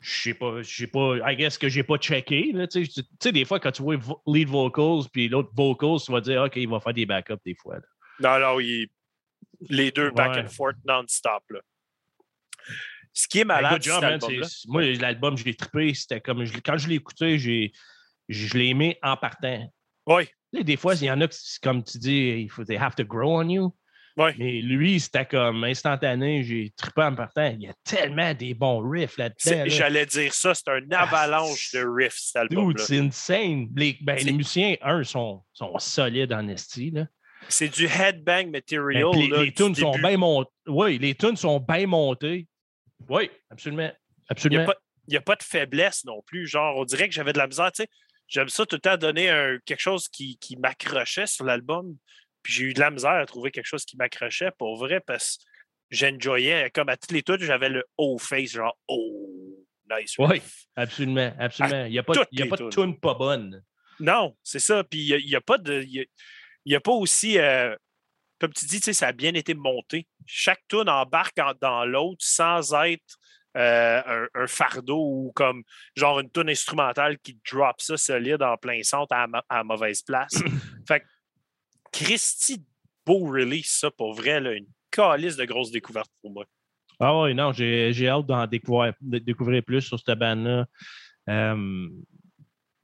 j'ai 0.00 0.34
pas, 0.34 0.62
j'ai 0.62 0.86
pas, 0.86 1.16
I 1.30 1.36
guess 1.36 1.58
que 1.58 1.68
j'ai 1.68 1.82
pas 1.82 1.98
checké. 1.98 2.52
là, 2.52 2.66
Tu 2.66 2.86
sais, 2.86 3.02
sais, 3.22 3.32
des 3.32 3.44
fois, 3.44 3.60
quand 3.60 3.72
tu 3.72 3.82
vois 3.82 3.96
vo- 3.96 4.22
lead 4.26 4.48
vocals 4.48 5.08
puis 5.12 5.28
l'autre 5.28 5.50
vocals, 5.54 5.98
tu 6.04 6.10
vas 6.12 6.20
dire, 6.20 6.42
OK, 6.42 6.56
il 6.56 6.68
va 6.68 6.80
faire 6.80 6.94
des 6.94 7.06
backups 7.06 7.42
des 7.44 7.54
fois. 7.54 7.76
là. 7.76 7.82
Non, 8.40 8.46
non, 8.46 8.60
il- 8.60 8.88
les 9.68 9.90
deux 9.90 10.10
back 10.10 10.36
and 10.38 10.48
forth 10.48 10.76
non-stop. 10.86 11.42
là. 11.50 11.60
Ce 13.12 13.26
qui 13.28 13.38
est 13.38 13.40
Hey, 13.42 13.46
malade, 13.46 13.82
job, 13.82 14.00
man, 14.02 14.20
c'est- 14.20 14.68
Moi, 14.68 14.82
l'album, 14.94 15.36
je 15.36 15.44
l'ai 15.44 15.54
trippé. 15.54 15.92
C'était 15.94 16.20
comme. 16.20 16.44
je 16.44 16.58
quand 16.60 16.78
je 16.78 16.88
l'ai 16.88 16.94
écouté, 16.94 17.38
j'ai, 17.38 17.72
je 18.28 18.56
l'ai 18.56 18.68
aimé 18.68 18.98
en 19.02 19.16
partant. 19.16 19.70
Oui, 20.06 20.28
sais, 20.54 20.64
des 20.64 20.76
fois, 20.76 20.94
il 20.94 21.04
y 21.04 21.10
en 21.10 21.20
a 21.20 21.28
qui, 21.28 21.58
comme 21.62 21.82
tu 21.82 21.98
dis, 21.98 22.42
il 22.42 22.48
faut, 22.50 22.64
they 22.64 22.76
have 22.76 22.94
to 22.94 23.04
grow 23.04 23.38
on 23.40 23.48
you. 23.48 23.74
Mais 24.38 24.60
lui, 24.60 25.00
c'était 25.00 25.24
comme 25.26 25.64
instantané. 25.64 26.42
J'ai 26.44 26.72
trippé 26.76 27.02
en 27.02 27.14
partant. 27.14 27.46
Il 27.54 27.62
y 27.62 27.68
a 27.68 27.74
tellement 27.84 28.34
des 28.34 28.54
bons 28.54 28.80
riffs 28.88 29.16
là-dedans. 29.16 29.64
Là. 29.64 29.68
J'allais 29.68 30.06
dire 30.06 30.32
ça, 30.34 30.54
c'est 30.54 30.68
un 30.68 30.80
avalanche 30.92 31.72
de 31.72 31.84
riffs, 31.86 32.18
cet 32.18 32.36
album-là. 32.36 32.84
c'est 32.84 32.98
insane. 32.98 33.68
Les, 33.76 33.96
ben, 34.00 34.16
les 34.16 34.32
musiciens, 34.32 34.76
un, 34.82 35.02
sont, 35.04 35.42
sont 35.52 35.78
solides 35.78 36.32
en 36.32 36.46
esti. 36.48 36.92
C'est 37.48 37.68
du 37.68 37.86
headbang 37.86 38.44
Ben, 38.44 38.50
material. 38.52 39.04
les, 39.14 39.28
là, 39.28 39.38
les 39.42 39.44
du 39.46 39.54
tunes 39.54 39.74
sont 39.74 39.96
bien 39.98 40.16
montées. 40.16 40.50
Oui, 40.66 40.98
les 40.98 41.14
tunes 41.14 41.36
sont 41.36 41.58
bien 41.58 41.86
montées. 41.86 42.46
Oui, 43.08 43.30
absolument. 43.50 43.82
Il 43.82 43.86
n'y 43.88 44.26
Absolument. 44.28 44.62
a, 44.62 44.66
pas- 44.66 44.78
il 45.08 45.14
y 45.14 45.16
a 45.16 45.20
pas 45.20 45.34
de 45.36 45.42
faiblesse 45.42 46.04
non 46.04 46.22
plus. 46.26 46.46
Genre, 46.46 46.76
on 46.76 46.84
dirait 46.84 47.08
que 47.08 47.14
j'avais 47.14 47.32
de 47.32 47.38
la 47.38 47.46
misère. 47.46 47.72
tu 47.72 47.82
sais. 47.82 47.88
J'aime 48.28 48.48
ça 48.48 48.64
tout 48.64 48.76
le 48.76 48.80
temps 48.80 48.96
donner 48.96 49.28
un- 49.28 49.58
quelque 49.64 49.80
chose 49.80 50.08
qui, 50.08 50.36
qui 50.38 50.56
m'accrochait 50.56 51.26
sur 51.26 51.44
l'album. 51.44 51.96
Puis 52.42 52.52
j'ai 52.52 52.64
eu 52.64 52.74
de 52.74 52.80
la 52.80 52.90
misère 52.90 53.10
à 53.10 53.26
trouver 53.26 53.50
quelque 53.50 53.66
chose 53.66 53.84
qui 53.84 53.96
m'accrochait 53.96 54.50
pour 54.58 54.76
vrai 54.76 55.00
parce 55.00 55.38
que 55.38 55.44
j'enjoyais. 55.90 56.70
Comme 56.70 56.88
à 56.88 56.96
toutes 56.96 57.12
les 57.12 57.22
tunes, 57.22 57.40
j'avais 57.40 57.68
le 57.68 57.84
oh 57.98 58.18
face, 58.18 58.52
genre 58.52 58.76
oh, 58.88 59.66
nice. 59.90 60.14
Oui. 60.18 60.40
Absolument, 60.76 61.32
absolument. 61.38 61.84
Il 61.84 61.92
n'y 61.92 61.98
a 61.98 62.02
pas, 62.02 62.14
toutes 62.14 62.28
il 62.32 62.38
y 62.38 62.42
a 62.42 62.44
les 62.44 62.50
pas 62.50 62.56
de 62.56 62.68
tune 62.68 62.98
pas 62.98 63.14
bonne. 63.14 63.62
Non, 63.98 64.36
c'est 64.42 64.60
ça. 64.60 64.82
Puis 64.84 65.00
il 65.00 65.26
n'y 65.26 65.34
a, 65.34 65.40
pas 65.40 65.58
de. 65.58 65.82
Il 65.82 66.06
y 66.64 66.74
a, 66.74 66.80
pas 66.80 66.92
aussi. 66.92 67.38
euh, 67.38 67.76
comme 68.38 68.52
tu 68.54 68.64
dis, 68.64 68.80
ça 68.80 69.08
a 69.08 69.12
bien 69.12 69.34
été 69.34 69.52
monté. 69.54 70.08
Chaque 70.24 70.62
tune 70.68 70.88
embarque 70.88 71.38
en- 71.38 71.52
dans 71.60 71.84
l'autre 71.84 72.24
sans 72.24 72.72
être 72.84 73.18
euh, 73.56 74.02
un, 74.06 74.42
un 74.42 74.46
fardeau 74.46 74.98
ou 74.98 75.32
comme 75.34 75.64
genre 75.96 76.20
une 76.20 76.30
tune 76.30 76.48
instrumentale 76.48 77.18
qui 77.18 77.36
drop 77.50 77.80
ça 77.80 77.96
solide 77.96 78.42
en 78.42 78.56
plein 78.56 78.82
centre 78.82 79.12
à, 79.12 79.26
la 79.50 79.64
mauvaise 79.64 80.02
place. 80.02 80.32
fait 80.88 81.00
que 81.00 81.06
Christy, 81.92 82.64
beau 83.04 83.26
release, 83.26 83.78
ça, 83.78 83.90
pour 83.90 84.14
vrai, 84.14 84.40
là, 84.40 84.52
une 84.52 84.66
calice 84.90 85.36
de 85.36 85.44
grosses 85.44 85.70
découvertes 85.70 86.10
pour 86.22 86.32
moi. 86.32 86.44
Ah 86.98 87.18
oui, 87.22 87.34
non, 87.34 87.52
j'ai 87.52 88.08
hâte 88.08 88.26
d'en 88.26 88.46
découvrir, 88.46 88.92
de 89.00 89.18
découvrir 89.18 89.62
plus 89.62 89.80
sur 89.80 89.98
cette 89.98 90.18
bande-là. 90.18 90.66
Euh, 91.28 91.88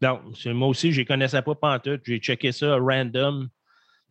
non, 0.00 0.22
moi 0.46 0.68
aussi, 0.68 0.92
je 0.92 1.02
ne 1.02 1.06
connaissais 1.06 1.42
pas 1.42 1.54
pantoute. 1.54 2.02
J'ai 2.04 2.18
checké 2.18 2.52
ça 2.52 2.76
random. 2.76 3.48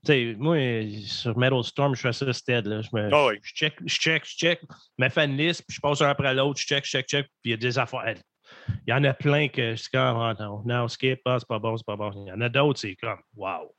Tu 0.05 0.11
sais, 0.11 0.35
moi, 0.37 0.57
sur 1.05 1.37
Metal 1.37 1.63
Storm, 1.63 1.95
je 1.95 2.01
fais 2.01 2.13
ça 2.13 2.31
stead. 2.33 2.67
Là. 2.67 2.81
Je, 2.81 2.89
me, 2.93 3.27
oui. 3.27 3.39
je 3.41 3.53
check, 3.53 3.73
je 3.83 3.95
check, 3.95 4.23
je 4.25 4.35
check. 4.35 4.61
Je 4.99 5.25
une 5.25 5.37
liste, 5.37 5.63
puis 5.67 5.75
je 5.75 5.81
passe 5.81 6.01
un 6.01 6.09
après 6.09 6.33
l'autre. 6.35 6.59
Je 6.59 6.67
check, 6.67 6.85
je 6.85 6.91
check, 6.91 7.05
je 7.09 7.17
check. 7.17 7.25
Puis 7.41 7.49
il 7.49 7.51
y 7.51 7.53
a 7.53 7.57
des 7.57 7.79
affaires. 7.79 8.15
Il 8.85 8.91
y 8.91 8.93
en 8.93 9.03
a 9.03 9.13
plein 9.13 9.47
que 9.47 9.75
c'est 9.75 9.89
comme, 9.91 10.17
ah, 10.17 10.35
non, 10.39 10.61
non, 10.65 10.87
skip, 10.87 11.21
ah, 11.25 11.37
c'est 11.39 11.47
pas 11.47 11.57
bon, 11.57 11.75
c'est 11.77 11.85
pas 11.85 11.95
bon. 11.95 12.11
Il 12.25 12.29
y 12.29 12.31
en 12.31 12.41
a 12.41 12.49
d'autres, 12.49 12.79
c'est 12.79 12.95
comme, 12.95 13.19
wow. 13.35 13.73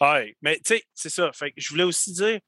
Ouais, 0.00 0.36
mais 0.42 0.56
tu 0.56 0.74
sais, 0.74 0.84
c'est 0.94 1.10
ça. 1.10 1.30
Fait 1.32 1.50
que 1.50 1.60
je 1.60 1.68
voulais 1.68 1.84
aussi 1.84 2.12
dire, 2.12 2.40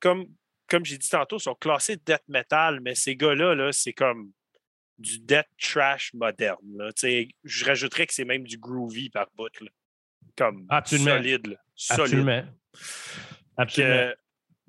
comme 0.00 0.26
comme 0.70 0.84
j'ai 0.84 0.96
dit 0.96 1.08
tantôt, 1.08 1.38
sont 1.38 1.56
classés 1.56 1.96
death 1.96 2.22
metal, 2.28 2.80
mais 2.80 2.94
ces 2.94 3.16
gars-là, 3.16 3.54
-là, 3.54 3.72
c'est 3.72 3.92
comme 3.92 4.30
du 4.98 5.18
death 5.18 5.48
trash 5.58 6.14
moderne. 6.14 6.58
Là. 6.76 6.90
Je 7.44 7.64
rajouterais 7.64 8.06
que 8.06 8.14
c'est 8.14 8.24
même 8.24 8.46
du 8.46 8.56
groovy 8.56 9.10
par 9.10 9.26
bout. 9.36 9.50
Là. 9.60 9.70
Comme 10.36 10.66
Absolument. 10.68 11.16
solide. 11.16 11.46
Là. 11.48 11.56
solide. 11.74 12.02
Absolument. 12.02 12.44
Absolument. 13.56 14.12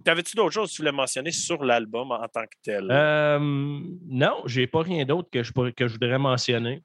T'avais-tu 0.04 0.36
d'autres 0.36 0.54
choses 0.54 0.72
que 0.72 0.76
tu 0.76 0.82
voulais 0.82 0.92
mentionner 0.92 1.32
sur 1.32 1.64
l'album 1.64 2.12
en 2.12 2.28
tant 2.28 2.46
que 2.46 2.58
tel? 2.64 2.88
Euh, 2.90 3.38
non, 3.40 4.42
j'ai 4.46 4.66
pas 4.66 4.82
rien 4.82 5.06
d'autre 5.06 5.30
que 5.30 5.44
je, 5.44 5.52
que 5.52 5.88
je 5.88 5.94
voudrais 5.94 6.18
mentionner. 6.18 6.82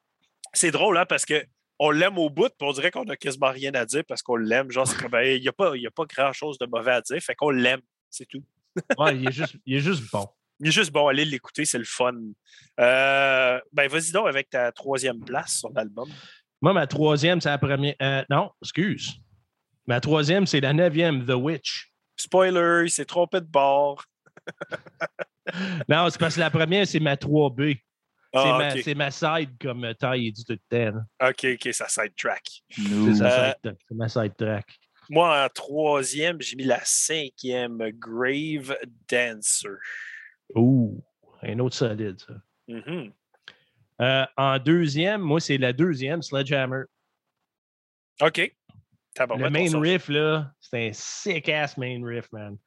C'est 0.53 0.71
drôle, 0.71 0.99
hein, 0.99 1.07
parce 1.07 1.25
que 1.25 1.43
on 1.79 1.91
l'aime 1.91 2.19
au 2.19 2.31
bout, 2.31 2.49
puis 2.49 2.69
on 2.69 2.73
dirait 2.73 2.91
qu'on 2.91 3.09
a 3.09 3.17
quasiment 3.17 3.51
rien 3.51 3.75
à 3.75 3.85
dire 3.85 4.03
parce 4.09 4.23
qu'on 4.23 4.37
l'aime. 4.37 4.71
Genre, 4.71 4.87
c'est 4.87 4.97
comme, 4.97 5.19
il 5.25 5.41
n'y 5.41 5.51
pas, 5.51 5.73
a 5.73 5.91
pas 5.95 6.05
grand-chose 6.05 6.59
de 6.59 6.67
mauvais 6.67 6.93
à 6.93 7.01
dire, 7.01 7.21
fait 7.21 7.35
qu'on 7.35 7.51
l'aime, 7.51 7.81
c'est 8.11 8.27
tout. 8.27 8.43
Ouais, 8.99 9.17
il, 9.17 9.27
est 9.27 9.33
juste, 9.33 9.57
il 9.65 9.77
est 9.77 9.81
juste 9.81 10.03
bon. 10.13 10.29
Il 10.61 10.69
est 10.69 10.71
juste 10.71 10.93
bon, 10.93 11.09
allez 11.09 11.25
l'écouter, 11.25 11.65
c'est 11.65 11.79
le 11.79 11.85
fun. 11.85 12.15
Euh, 12.79 13.61
ben, 13.73 13.89
vas-y 13.89 14.13
donc 14.13 14.27
avec 14.29 14.51
ta 14.51 14.71
troisième 14.73 15.21
place 15.21 15.59
sur 15.59 15.71
l'album. 15.71 16.09
Moi, 16.61 16.73
ma 16.75 16.87
troisième, 16.87 17.41
c'est 17.41 17.49
la 17.49 17.59
première. 17.59 17.95
euh, 18.03 18.23
non, 18.29 18.51
excuse. 18.63 19.15
Ma 19.87 20.01
troisième, 20.01 20.47
c'est 20.47 20.61
la 20.61 20.73
neuvième, 20.73 21.25
The 21.25 21.35
Witch. 21.35 21.93
Spoiler, 22.17 22.83
il 22.85 22.91
s'est 22.91 23.05
trompé 23.05 23.41
de 23.41 23.47
bord. 23.47 24.05
Non, 25.89 26.09
c'est 26.11 26.19
parce 26.19 26.35
que 26.35 26.41
la 26.41 26.51
première, 26.51 26.87
c'est 26.89 26.99
ma 26.99 27.15
3B. 27.15 27.81
C'est, 28.33 28.41
Ah, 28.41 28.59
ma, 28.59 28.83
c'est 28.83 28.95
ma 28.95 29.11
side, 29.11 29.51
comme 29.61 29.85
euh, 29.85 29.95
Ty 29.95 30.31
dit 30.33 30.45
tout 30.45 30.53
le 30.71 30.91
temps. 30.91 30.99
là. 31.21 31.29
OK, 31.31 31.47
OK, 31.55 31.73
ça. 31.75 31.87
C'est, 31.89 32.01
Euh, 32.03 33.53
side- 33.53 33.77
c'est 33.89 33.95
ma 33.95 34.09
side 34.09 34.35
track. 34.37 34.79
Moi, 35.09 35.45
en 35.45 35.49
troisième, 35.49 36.41
j'ai 36.41 36.57
mis 36.57 36.65
la 36.65 36.81
cinquième, 36.85 37.79
Grave 37.93 38.77
Dancer. 39.09 39.69
Ouh, 40.55 41.03
un 41.43 41.59
autre 41.61 41.77
solide, 41.77 42.19
ça. 42.21 42.35
Mhm. 42.69 43.13
Euh, 44.03 44.27
en 44.37 44.59
deuxième, 44.59 45.21
moi, 45.23 45.41
c'est 45.41 45.59
la 45.59 45.73
deuxième, 45.73 46.23
Sledgehammer. 46.23 46.83
OK. 48.21 48.55
Le 49.39 49.49
main 49.49 49.81
riff, 49.81 50.09
là, 50.09 50.53
c'est 50.61 50.89
un 50.89 50.93
sick-ass 50.93 51.79
main 51.79 52.05
riff, 52.05 52.31
man. 52.33 52.59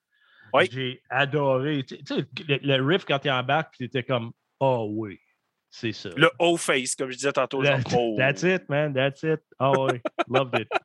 Oui. 0.53 0.67
J'ai 0.71 1.01
adoré. 1.09 1.83
Tu 1.83 1.97
tu 2.03 2.15
sais, 2.15 2.25
le, 2.47 2.57
le 2.77 2.83
riff, 2.85 3.05
quand 3.05 3.23
il 3.23 3.29
embarque, 3.29 3.75
tu 3.77 3.83
étais 3.83 4.01
comme, 4.03 4.31
oh 4.59 4.87
oui, 4.91 5.19
c'est 5.69 5.91
ça. 5.91 6.09
Le 6.15 6.29
O-face, 6.39 6.95
comme 6.95 7.11
je 7.11 7.15
disais 7.15 7.31
tantôt. 7.31 7.63
Genre, 7.63 7.79
oh. 7.95 8.15
That's 8.17 8.43
it, 8.43 8.67
man, 8.69 8.93
that's 8.93 9.23
it. 9.23 9.39
Oh 9.59 9.87
oui, 9.91 9.99
loved 10.27 10.59
it. 10.59 10.69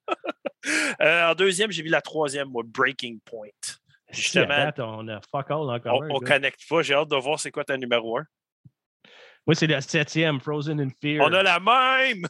Euh, 1.01 1.31
en 1.31 1.35
deuxième, 1.35 1.71
j'ai 1.71 1.83
mis 1.83 1.91
la 1.91 2.01
troisième, 2.01 2.49
moi, 2.49 2.63
Breaking 2.65 3.19
Point. 3.23 3.49
Justement. 4.11 4.47
Si, 4.47 4.53
à 4.53 4.65
date, 4.67 4.81
on 4.81 5.07
a 5.09 5.21
fuck 5.31 5.51
all 5.51 5.69
en 5.69 5.79
On, 5.85 6.21
connecte 6.21 6.67
pas. 6.69 6.81
J'ai 6.81 6.95
hâte 6.95 7.09
de 7.09 7.17
voir 7.17 7.39
c'est 7.39 7.51
quoi 7.51 7.65
ta 7.65 7.77
numéro 7.77 8.17
un. 8.19 8.25
Moi, 9.47 9.55
c'est 9.55 9.67
la 9.67 9.83
septième, 9.83 10.41
Frozen 10.41 10.81
in 10.81 10.89
Fear. 11.03 11.23
On 11.23 11.33
a 11.35 11.43
la 11.43 11.61
même! 11.61 12.27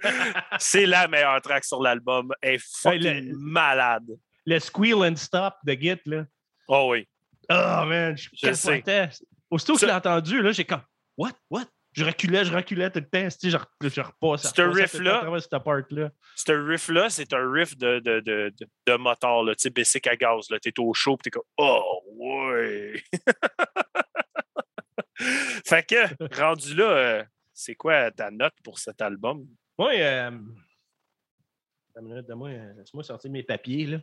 c'est 0.60 0.86
la 0.86 1.08
meilleure 1.08 1.42
track 1.42 1.64
sur 1.64 1.82
l'album. 1.82 2.32
Elle 2.40 2.54
est 2.54 2.64
fucking 2.80 3.30
le- 3.30 3.36
malade. 3.36 4.06
Le 4.46 4.58
Squeal 4.60 4.98
and 4.98 5.16
Stop 5.16 5.54
de 5.64 5.72
Git, 5.72 6.00
là. 6.06 6.26
Oh 6.68 6.90
oui. 6.92 7.08
Oh, 7.50 7.84
man, 7.86 8.16
je, 8.16 8.28
Je 8.34 8.52
sais. 8.52 8.82
Aussitôt 9.50 9.74
que 9.74 9.80
je 9.80 9.86
l'ai 9.86 9.92
entendu, 9.92 10.42
là, 10.42 10.52
j'ai 10.52 10.64
comme, 10.64 10.82
what, 11.16 11.32
what? 11.50 11.64
Je 11.92 12.04
reculais, 12.04 12.44
je 12.44 12.54
reculais 12.54 12.90
tout 12.90 13.00
le 13.00 13.08
temps. 13.08 13.28
Tu 13.28 13.30
sais, 13.30 13.50
Je, 13.50 13.56
re- 13.56 13.94
je 13.94 14.00
repasse. 14.00 14.52
Ce 14.54 14.62
riff-là-. 14.62 15.22
Ce 16.36 16.52
riff-là, 16.52 17.10
c'est 17.10 17.32
un 17.32 17.50
riff 17.50 17.76
de, 17.76 17.98
de, 18.00 18.20
de, 18.20 18.52
de, 18.56 18.66
de 18.86 18.96
moteur, 18.96 19.44
tu 19.46 19.54
sais, 19.58 19.70
basic 19.70 20.06
à 20.06 20.14
gaz. 20.14 20.46
Tu 20.62 20.68
es 20.68 20.78
au 20.78 20.92
chaud 20.92 21.14
et 21.14 21.22
tu 21.22 21.28
es 21.28 21.30
comme 21.30 21.42
Oh, 21.56 22.02
ouais! 22.18 23.02
fait 25.66 25.86
que, 25.88 26.36
rendu 26.40 26.74
là, 26.74 26.84
euh, 26.90 27.24
c'est 27.52 27.74
quoi 27.74 28.10
ta 28.10 28.30
note 28.30 28.54
pour 28.62 28.78
cet 28.78 29.00
album? 29.00 29.46
Moi, 29.78 29.92
euh, 29.94 30.30
euh, 31.96 32.72
laisse-moi 32.76 33.02
sortir 33.02 33.30
mes 33.30 33.42
papiers, 33.42 33.86
là. 33.86 33.98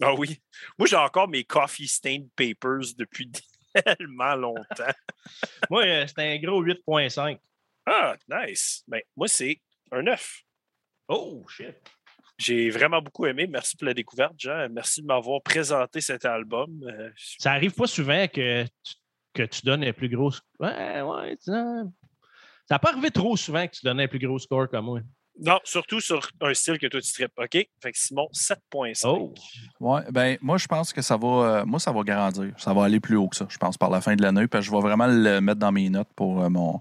Ah 0.00 0.14
oui. 0.14 0.40
Moi, 0.78 0.88
j'ai 0.88 0.96
encore 0.96 1.28
mes 1.28 1.44
coffee 1.44 1.86
stained 1.86 2.28
papers 2.34 2.94
depuis 2.96 3.30
tellement 3.98 4.34
longtemps. 4.34 4.94
Moi, 5.70 5.84
euh, 5.84 6.06
c'était 6.06 6.22
un 6.22 6.38
gros 6.38 6.62
8.5. 6.64 7.38
Ah, 7.86 8.16
nice. 8.28 8.84
Ben, 8.86 9.00
moi, 9.16 9.26
c'est 9.26 9.60
un 9.90 10.02
9. 10.02 10.42
Oh, 11.08 11.44
shit. 11.48 11.74
J'ai 12.38 12.70
vraiment 12.70 13.02
beaucoup 13.02 13.26
aimé. 13.26 13.46
Merci 13.48 13.76
pour 13.76 13.86
la 13.86 13.94
découverte, 13.94 14.34
Jean. 14.38 14.68
Merci 14.70 15.02
de 15.02 15.06
m'avoir 15.06 15.42
présenté 15.42 16.00
cet 16.00 16.24
album. 16.24 16.82
Euh, 16.88 17.10
Ça 17.16 17.52
arrive 17.52 17.72
pas 17.72 17.86
souvent 17.86 18.26
que 18.28 18.64
tu, 18.64 18.94
que 19.34 19.42
tu 19.42 19.62
donnes 19.62 19.84
un 19.84 19.92
plus 19.92 20.08
gros. 20.08 20.32
Ouais, 20.60 21.02
ouais, 21.02 21.36
ça 21.40 21.84
n'a 22.70 22.78
pas 22.78 22.90
arrivé 22.92 23.10
trop 23.10 23.36
souvent 23.36 23.66
que 23.66 23.72
tu 23.72 23.84
donnes 23.84 24.00
un 24.00 24.08
plus 24.08 24.18
gros 24.18 24.38
score 24.38 24.68
comme 24.68 24.86
moi. 24.86 25.00
Non, 25.40 25.58
surtout 25.64 26.00
sur 26.00 26.20
un 26.40 26.54
style 26.54 26.78
que 26.78 26.86
toi 26.86 27.00
tu 27.00 27.12
tripes. 27.12 27.32
OK? 27.36 27.50
Fait 27.82 27.92
que 27.92 27.98
Simon, 27.98 28.28
7.5. 28.32 29.06
Oh. 29.08 29.34
Ouais, 29.80 30.02
ben 30.10 30.36
moi 30.42 30.58
je 30.58 30.66
pense 30.66 30.92
que 30.92 31.02
ça 31.02 31.16
va 31.16 31.28
euh, 31.28 31.64
moi 31.64 31.80
ça 31.80 31.90
va 31.92 32.02
grandir. 32.02 32.52
Ça 32.58 32.72
va 32.74 32.84
aller 32.84 33.00
plus 33.00 33.16
haut 33.16 33.28
que 33.28 33.36
ça, 33.36 33.46
je 33.48 33.56
pense, 33.58 33.76
par 33.78 33.90
la 33.90 34.00
fin 34.00 34.14
de 34.14 34.22
l'année. 34.22 34.46
Parce 34.46 34.66
que 34.66 34.70
je 34.70 34.76
vais 34.76 34.82
vraiment 34.82 35.06
le 35.06 35.40
mettre 35.40 35.58
dans 35.60 35.72
mes 35.72 35.88
notes 35.90 36.10
pour 36.14 36.42
euh, 36.42 36.48
mon 36.48 36.80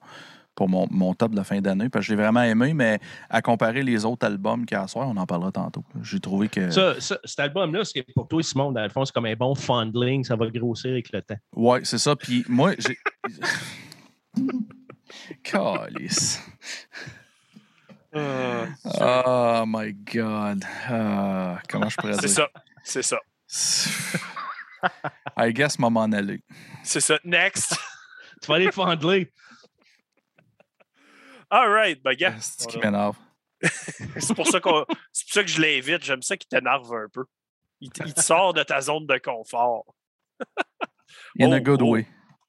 pour 0.53 0.67
mon, 0.67 0.85
mon 0.91 1.13
top 1.13 1.31
de 1.31 1.37
la 1.37 1.45
fin 1.45 1.61
d'année. 1.61 1.87
Parce 1.87 2.03
que 2.05 2.07
je 2.11 2.15
l'ai 2.15 2.21
vraiment 2.21 2.41
aimé, 2.43 2.73
mais 2.73 2.99
à 3.29 3.41
comparer 3.41 3.83
les 3.83 4.03
autres 4.03 4.27
albums 4.27 4.65
qu'il 4.65 4.75
y 4.75 4.79
a 4.79 4.83
à 4.83 4.87
soir, 4.87 5.07
on 5.07 5.15
en 5.15 5.25
parlera 5.25 5.51
tantôt. 5.53 5.83
J'ai 6.03 6.19
trouvé 6.19 6.49
que. 6.49 6.69
Ça, 6.71 6.99
ça- 6.99 7.19
cet 7.23 7.39
album-là, 7.39 7.85
ce 7.85 7.93
qui 7.93 7.99
est 7.99 8.13
pour 8.13 8.27
toi, 8.27 8.43
Simon, 8.43 8.73
dans 8.73 8.83
le 8.83 8.89
fond, 8.89 9.05
c'est 9.05 9.13
comme 9.13 9.25
un 9.27 9.35
bon 9.35 9.55
fondling, 9.55 10.25
ça 10.25 10.35
va 10.35 10.47
grossir 10.49 10.91
avec 10.91 11.09
le 11.13 11.21
temps. 11.21 11.37
Ouais, 11.55 11.79
c'est 11.85 11.97
ça. 11.97 12.17
Puis 12.17 12.43
moi, 12.49 12.73
j'ai. 12.77 12.97
Calice. 15.43 16.41
Oh 18.13 19.63
my 19.67 19.93
God. 19.93 20.63
Ah, 20.87 21.61
comment 21.69 21.89
je 21.89 21.95
pourrais 21.97 22.13
c'est 22.13 22.27
dire? 22.27 22.29
ça. 22.29 22.49
C'est 22.83 23.03
ça. 23.03 23.19
I 25.37 25.53
guess 25.53 25.77
m'en 25.79 25.89
m'en 25.91 26.03
aller. 26.11 26.43
C'est 26.83 26.99
ça. 27.01 27.19
Next. 27.23 27.75
Tu 28.41 28.47
vas 28.47 28.55
aller 28.55 28.71
fondler. 28.71 29.31
All 31.49 31.69
right. 31.69 32.01
Ben, 32.03 32.13
gars, 32.15 32.35
C'est 32.39 32.67
qui 32.67 32.77
on 32.77 32.81
a- 32.81 32.85
m'énerve? 32.85 33.17
c'est 34.17 34.33
pour, 34.33 34.47
ça 34.47 34.59
qu'on- 34.59 34.85
c'est 35.11 35.25
pour 35.27 35.33
ça 35.33 35.43
que 35.43 35.49
je 35.49 35.61
l'invite. 35.61 36.03
J'aime 36.03 36.21
ça 36.23 36.35
qu'il 36.37 36.47
t'énerve 36.47 36.91
un 36.93 37.07
peu. 37.13 37.25
Il, 37.79 37.91
te- 37.91 38.03
il 38.05 38.13
te 38.13 38.21
sort 38.21 38.53
de 38.53 38.63
ta 38.63 38.81
zone 38.81 39.05
de 39.05 39.17
confort. 39.19 39.85
In 41.39 41.51
Oh, 41.51 41.53
a 41.53 41.59
good 41.59 41.81
oh. 41.81 41.91
way. 41.91 42.07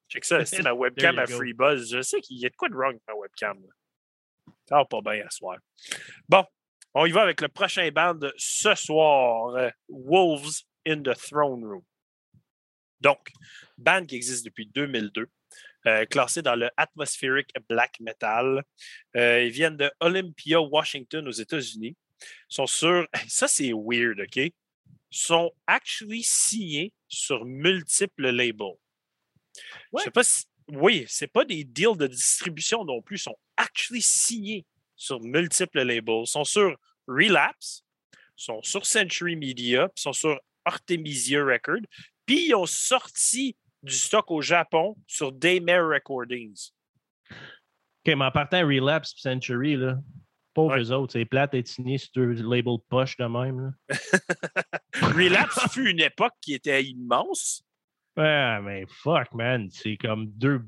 Check 0.09 0.25
ça, 0.25 0.45
c'est 0.47 0.63
ma 0.63 0.73
webcam 0.75 1.19
à 1.19 1.23
you 1.25 1.29
go. 1.29 1.37
Freebuzz. 1.37 1.91
Je 1.93 2.01
sais 2.03 2.21
qu'il 2.21 2.39
y 2.39 2.47
a 2.47 2.49
de 2.49 2.57
quoi 2.57 2.69
de 2.69 2.75
wrong 2.75 2.91
avec 2.95 3.03
ma 3.09 3.15
webcam. 3.15 3.59
là. 3.61 3.69
Ça 4.73 4.79
va 4.79 4.85
pas 4.87 5.03
bien 5.03 5.27
à 5.27 5.29
soir. 5.29 5.59
Bon, 6.31 6.47
on 6.95 7.05
y 7.05 7.11
va 7.11 7.21
avec 7.21 7.43
le 7.43 7.49
prochain 7.49 7.91
band 7.91 8.15
de 8.15 8.33
ce 8.39 8.75
soir, 8.75 9.55
euh, 9.55 9.69
Wolves 9.91 10.63
in 10.87 11.03
the 11.03 11.15
Throne 11.15 11.63
Room. 11.63 11.83
Donc, 12.99 13.31
band 13.77 14.07
qui 14.07 14.17
existe 14.17 14.47
depuis 14.47 14.65
2002, 14.65 15.29
euh, 15.87 16.07
classé 16.07 16.41
dans 16.41 16.55
le 16.55 16.71
Atmospheric 16.79 17.51
Black 17.69 18.01
Metal. 18.01 18.65
Euh, 19.15 19.43
ils 19.43 19.51
viennent 19.51 19.77
de 19.77 19.93
Olympia, 20.01 20.63
Washington, 20.63 21.29
aux 21.29 21.33
États-Unis. 21.33 21.95
Ils 22.23 22.27
sont 22.49 22.67
sur. 22.67 23.07
Ça, 23.29 23.49
c'est 23.49 23.73
weird, 23.75 24.21
OK? 24.21 24.37
Ils 24.37 24.53
sont 25.11 25.53
actually 25.67 26.23
signés 26.23 26.95
sur 27.09 27.45
multiples 27.45 28.31
labels. 28.31 28.79
Je 29.93 30.05
sais 30.05 30.11
pas 30.11 30.25
si. 30.25 30.47
Oui, 30.69 31.05
c'est 31.09 31.27
pas 31.27 31.45
des 31.45 31.65
deals 31.65 31.97
de 31.97 32.07
distribution 32.07 32.85
non 32.85 33.03
plus. 33.03 33.17
Ils 33.17 33.23
sont 33.23 33.39
actually 33.57 34.03
signés 34.03 34.67
sur 34.97 35.21
multiples 35.21 35.83
labels. 35.83 36.23
Ils 36.23 36.27
sont 36.27 36.45
sur 36.45 36.77
Relapse, 37.07 37.85
ils 38.39 38.45
sont 38.45 38.63
sur 38.63 38.87
Century 38.87 39.37
Media, 39.37 39.89
puis 39.89 39.95
ils 39.99 40.03
sont 40.03 40.13
sur 40.13 40.41
Artemisia 40.65 41.45
Records. 41.45 41.87
Puis 42.27 42.49
ils 42.49 42.55
ont 42.55 42.67
sorti 42.67 43.57
du 43.83 43.95
stock 43.95 44.31
au 44.31 44.41
Japon 44.41 44.97
sur 45.07 45.33
Daymare 45.33 45.89
Recordings. 45.89 46.71
OK, 47.31 48.15
mais 48.17 48.25
en 48.25 48.31
partant 48.31 48.61
Relapse 48.67 49.13
et 49.13 49.21
Century, 49.21 49.77
là, 49.77 49.99
pauvres 50.55 50.75
Ouais. 50.77 50.83
eux 50.83 50.93
autres, 50.93 51.13
c'est 51.15 51.25
plate 51.25 51.53
d'être 51.53 51.69
signé 51.69 51.99
sur 51.99 52.11
deux 52.15 52.33
labels 52.43 52.79
poche 52.89 53.17
de 53.17 53.25
même. 53.25 53.61
Là. 53.61 53.97
Relapse 55.17 55.73
fut 55.73 55.89
une 55.89 56.01
époque 56.01 56.35
qui 56.41 56.55
était 56.55 56.83
immense. 56.85 57.65
Ouais, 58.17 58.61
mais 58.61 58.85
fuck, 58.89 59.33
man. 59.35 59.69
C'est 59.71 59.97
comme 59.97 60.27
deux 60.27 60.63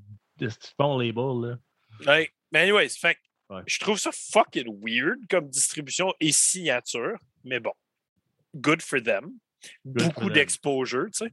bons 0.79 0.99
labels. 0.99 1.51
Là. 1.51 1.59
Ouais. 2.07 2.31
Mais 2.53 2.61
anyways, 2.61 2.89
fait 2.91 3.15
que 3.15 3.21
Ouais. 3.51 3.63
je 3.67 3.79
trouve 3.79 3.99
ça 3.99 4.11
fucking 4.11 4.81
weird 4.83 5.19
comme 5.29 5.49
distribution 5.51 6.15
et 6.19 6.33
signature. 6.33 7.19
Mais 7.45 7.61
bon, 7.61 7.73
good 8.55 8.81
for 8.81 9.03
them. 9.03 9.33
Good 9.85 10.03
Beaucoup 10.09 10.31
d'exposure, 10.31 11.07
tu 11.13 11.27
sais. 11.27 11.33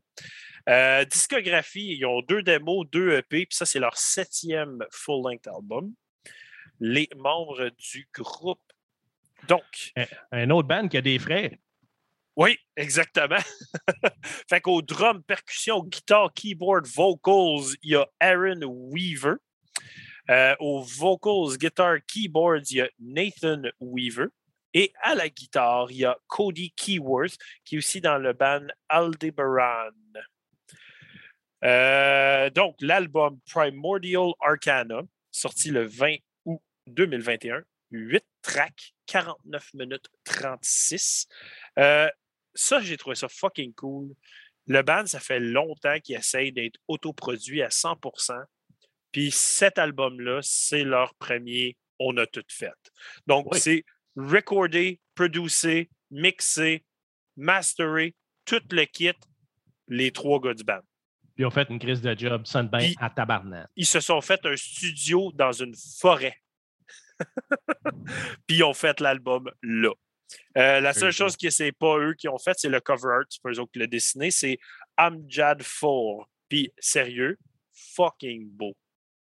Euh, 0.70 1.06
discographie, 1.06 1.96
ils 1.98 2.06
ont 2.06 2.22
deux 2.22 2.44
démos, 2.44 2.86
deux 2.92 3.14
EP, 3.14 3.46
puis 3.46 3.56
ça, 3.56 3.66
c'est 3.66 3.80
leur 3.80 3.98
septième 3.98 4.80
full-length 4.92 5.48
album. 5.48 5.94
Les 6.82 7.10
membres 7.16 7.70
du 7.70 8.08
groupe. 8.14 8.62
Donc, 9.48 9.94
Un 10.32 10.50
autre 10.50 10.68
band 10.68 10.88
qui 10.88 10.98
a 10.98 11.02
des 11.02 11.18
frères. 11.18 11.52
Oui, 12.36 12.58
exactement. 12.78 13.40
fait 14.50 14.62
qu'au 14.62 14.82
drum, 14.82 15.22
percussion, 15.24 15.84
guitare, 15.84 16.32
keyboard, 16.34 16.88
vocals, 16.88 17.76
il 17.84 17.92
y 17.92 17.96
a 17.96 18.08
Aaron 18.20 18.62
Weaver. 18.64 19.36
Euh, 20.30 20.56
aux 20.60 20.82
vocals, 20.82 21.58
guitar, 21.58 21.98
keyboards, 22.08 22.72
il 22.72 22.78
y 22.78 22.82
a 22.82 22.90
Nathan 23.00 23.64
Weaver. 23.80 24.28
Et 24.74 24.94
à 25.02 25.16
la 25.16 25.28
guitare, 25.28 25.92
il 25.92 25.98
y 25.98 26.06
a 26.06 26.18
Cody 26.28 26.72
Keyworth, 26.72 27.38
qui 27.66 27.76
est 27.76 27.78
aussi 27.80 28.00
dans 28.00 28.18
le 28.18 28.32
band 28.32 28.68
Aldebaran. 28.88 29.92
Euh, 31.64 32.50
donc, 32.50 32.76
l'album 32.80 33.40
Primordial 33.52 34.32
Arcana, 34.40 35.02
sorti 35.32 35.70
le 35.70 35.86
20 35.86 36.16
août 36.46 36.62
2021, 36.88 37.62
8 37.92 38.24
tracks, 38.42 38.94
49 39.08 39.74
minutes 39.74 40.08
36. 40.24 41.28
Euh, 41.78 42.10
ça, 42.54 42.80
j'ai 42.82 42.98
trouvé 42.98 43.16
ça 43.16 43.28
fucking 43.28 43.74
cool. 43.74 44.14
Le 44.68 44.82
band, 44.82 45.06
ça 45.06 45.20
fait 45.20 45.40
longtemps 45.40 46.00
qu'il 46.00 46.16
essaye 46.16 46.52
d'être 46.52 46.80
autoproduit 46.88 47.62
à 47.62 47.70
100%. 47.70 48.44
Puis 49.12 49.32
cet 49.32 49.78
album-là, 49.78 50.40
c'est 50.42 50.84
leur 50.84 51.14
premier 51.16 51.78
On 52.00 52.18
a 52.18 52.26
tout 52.26 52.44
fait. 52.48 52.72
Donc, 53.28 53.48
c'est 53.56 53.84
recordé, 54.16 55.00
producé, 55.16 55.90
mixé, 56.10 56.84
masteré, 57.38 58.16
tout 58.46 58.62
le 58.72 58.86
kit, 58.86 59.14
les 59.88 60.12
trois 60.12 60.40
gars 60.40 60.54
du 60.54 60.64
band. 60.64 60.82
Puis 61.36 61.44
ils 61.44 61.46
ont 61.46 61.52
fait 61.52 61.70
une 61.70 61.80
crise 61.80 62.02
de 62.02 62.18
job 62.18 62.46
sans 62.46 62.64
bain 62.64 62.92
à 63.00 63.10
tabarnak. 63.10 63.68
Ils 63.76 63.86
se 63.86 64.00
sont 64.00 64.22
fait 64.22 64.46
un 64.46 64.56
studio 64.56 65.32
dans 65.34 65.52
une 65.52 65.76
forêt. 66.00 66.38
Puis 68.48 68.58
ils 68.58 68.64
ont 68.64 68.74
fait 68.74 69.00
l'album 69.00 69.50
là. 69.62 69.94
Euh, 70.58 70.80
la 70.80 70.94
seule 70.94 71.12
chose 71.12 71.38
que 71.38 71.50
c'est 71.50 71.72
pas 71.72 71.98
eux 71.98 72.14
qui 72.14 72.28
ont 72.28 72.38
fait, 72.38 72.54
c'est 72.58 72.70
le 72.70 72.80
cover 72.80 73.14
art. 73.14 73.26
C'est 73.30 73.42
pas 73.42 73.50
eux 73.50 73.60
autres 73.60 73.72
qui 73.72 73.80
l'ont 73.80 73.88
dessiné. 73.88 74.32
C'est 74.32 74.60
Amjad 74.98 75.62
Four. 75.64 76.30
Puis 76.50 76.72
sérieux, 76.80 77.38
fucking 77.74 78.50
beau 78.50 78.76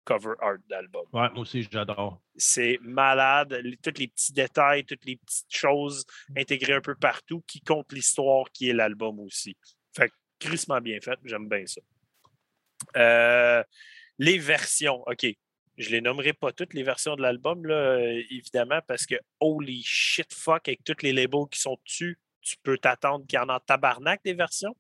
cover 0.04 0.34
art 0.40 0.58
d'album. 0.68 1.04
Ouais, 1.12 1.28
moi 1.30 1.40
aussi, 1.40 1.68
j'adore. 1.70 2.20
C'est 2.36 2.78
malade. 2.82 3.60
Tous 3.82 3.98
les 3.98 4.08
petits 4.08 4.32
détails, 4.32 4.84
toutes 4.84 5.04
les 5.04 5.16
petites 5.16 5.54
choses 5.54 6.06
intégrées 6.36 6.74
un 6.74 6.80
peu 6.80 6.94
partout 6.94 7.42
qui 7.46 7.60
comptent 7.60 7.92
l'histoire 7.92 8.46
qui 8.52 8.70
est 8.70 8.72
l'album 8.72 9.20
aussi. 9.20 9.56
Fait 9.94 10.10
crissement 10.38 10.80
bien 10.80 10.98
fait. 11.00 11.18
J'aime 11.24 11.48
bien 11.48 11.64
ça. 11.66 11.80
Euh, 12.96 13.62
les 14.18 14.38
versions, 14.38 15.02
OK. 15.06 15.26
Je 15.78 15.90
les 15.90 16.00
nommerai 16.00 16.32
pas 16.32 16.52
toutes 16.52 16.74
les 16.74 16.82
versions 16.82 17.14
de 17.14 17.22
l'album, 17.22 17.64
euh, 17.66 18.20
évidemment, 18.30 18.80
parce 18.88 19.06
que 19.06 19.14
holy 19.38 19.82
shit 19.84 20.34
fuck, 20.34 20.66
avec 20.66 20.82
tous 20.84 21.02
les 21.02 21.12
labels 21.12 21.46
qui 21.50 21.60
sont 21.60 21.78
dessus, 21.84 22.18
tu 22.42 22.56
peux 22.64 22.78
t'attendre 22.78 23.24
qu'il 23.26 23.38
y 23.38 23.40
en 23.40 23.48
a 23.48 23.60
tabarnak 23.60 24.20
des 24.24 24.34
versions. 24.34 24.76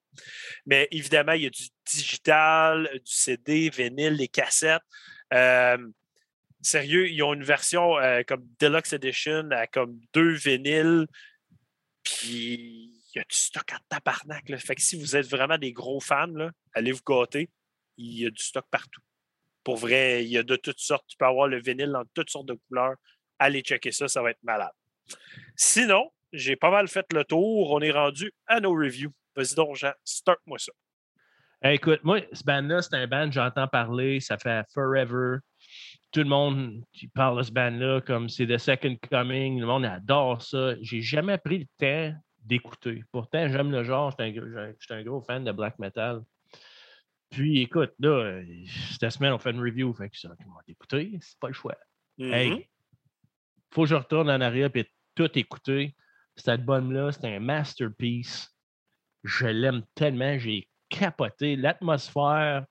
Mais 0.66 0.88
évidemment, 0.90 1.32
il 1.32 1.42
y 1.42 1.46
a 1.46 1.50
du 1.50 1.68
digital, 1.86 2.90
du 2.92 3.12
CD, 3.12 3.70
vinyle, 3.70 4.14
les 4.14 4.26
cassettes. 4.26 4.82
Euh, 5.32 5.78
sérieux, 6.62 7.08
ils 7.08 7.22
ont 7.22 7.34
une 7.34 7.44
version 7.44 7.96
euh, 7.98 8.22
comme 8.26 8.44
Deluxe 8.58 8.92
Edition 8.92 9.50
à 9.52 9.68
comme 9.68 10.00
deux 10.12 10.32
vinyles. 10.32 11.06
Puis 12.02 12.92
il 13.14 13.18
y 13.18 13.20
a 13.20 13.24
du 13.24 13.36
stock 13.36 13.72
à 13.72 13.78
tabarnak. 13.88 14.56
Fait 14.58 14.74
que 14.74 14.82
si 14.82 14.98
vous 14.98 15.14
êtes 15.14 15.28
vraiment 15.28 15.58
des 15.58 15.72
gros 15.72 16.00
fans, 16.00 16.26
là, 16.26 16.50
allez 16.72 16.92
vous 16.92 17.02
gâter. 17.06 17.50
Il 17.98 18.18
y 18.18 18.26
a 18.26 18.30
du 18.30 18.42
stock 18.42 18.66
partout. 18.70 19.02
Pour 19.68 19.76
vrai, 19.76 20.24
il 20.24 20.30
y 20.30 20.38
a 20.38 20.42
de 20.42 20.56
toutes 20.56 20.78
sortes. 20.78 21.04
Tu 21.08 21.16
peux 21.18 21.26
avoir 21.26 21.46
le 21.46 21.60
vinyle 21.60 21.92
dans 21.92 22.04
toutes 22.14 22.30
sortes 22.30 22.46
de 22.46 22.54
couleurs. 22.54 22.94
Allez 23.38 23.60
checker 23.60 23.92
ça, 23.92 24.08
ça 24.08 24.22
va 24.22 24.30
être 24.30 24.42
malade. 24.42 24.72
Sinon, 25.56 26.10
j'ai 26.32 26.56
pas 26.56 26.70
mal 26.70 26.88
fait 26.88 27.04
le 27.12 27.22
tour. 27.22 27.70
On 27.70 27.80
est 27.80 27.90
rendu 27.90 28.32
à 28.46 28.60
nos 28.60 28.72
reviews. 28.72 29.12
Vas-y 29.36 29.54
donc, 29.54 29.76
Jean, 29.76 29.92
start-moi 30.04 30.58
ça. 30.58 30.72
écoute, 31.70 32.00
moi, 32.02 32.20
ce 32.32 32.42
band-là, 32.44 32.80
c'est 32.80 32.94
un 32.94 33.06
band, 33.06 33.30
j'entends 33.30 33.68
parler, 33.68 34.20
ça 34.20 34.38
fait 34.38 34.64
forever. 34.72 35.40
Tout 36.12 36.20
le 36.20 36.30
monde 36.30 36.82
qui 36.94 37.06
parle 37.08 37.36
de 37.36 37.42
ce 37.42 37.52
band-là 37.52 38.00
comme 38.00 38.30
c'est 38.30 38.46
The 38.46 38.56
Second 38.56 38.96
Coming. 39.10 39.60
Le 39.60 39.66
monde 39.66 39.84
adore 39.84 40.40
ça. 40.40 40.76
J'ai 40.80 41.02
jamais 41.02 41.36
pris 41.36 41.58
le 41.58 41.66
temps 41.78 42.18
d'écouter. 42.42 43.04
Pourtant, 43.12 43.46
j'aime 43.48 43.70
le 43.70 43.84
genre. 43.84 44.16
Je 44.18 44.74
suis 44.80 44.94
un, 44.94 45.02
gros 45.02 45.20
fan 45.20 45.44
de 45.44 45.52
black 45.52 45.78
metal. 45.78 46.22
Puis 47.30 47.60
écoute, 47.60 47.92
là, 47.98 48.42
cette 48.98 49.10
semaine, 49.10 49.32
on 49.32 49.38
fait 49.38 49.50
une 49.50 49.60
review. 49.60 49.92
Fait 49.94 50.08
que 50.08 50.18
ça, 50.18 50.30
comment 50.42 50.60
écouter, 50.66 51.18
c'est 51.20 51.38
pas 51.38 51.48
le 51.48 51.54
choix. 51.54 51.76
Hey, 52.18 52.50
mm-hmm. 52.50 52.66
faut 53.70 53.82
que 53.82 53.88
je 53.88 53.94
retourne 53.94 54.30
en 54.30 54.40
arrière 54.40 54.70
et 54.74 54.90
tout 55.14 55.30
écouter. 55.38 55.94
Cet 56.36 56.48
album-là, 56.48 57.12
c'est 57.12 57.26
un 57.26 57.40
masterpiece. 57.40 58.54
Je 59.24 59.46
l'aime 59.46 59.82
tellement, 59.94 60.38
j'ai 60.38 60.68
capoté. 60.88 61.56
L'atmosphère, 61.56 62.64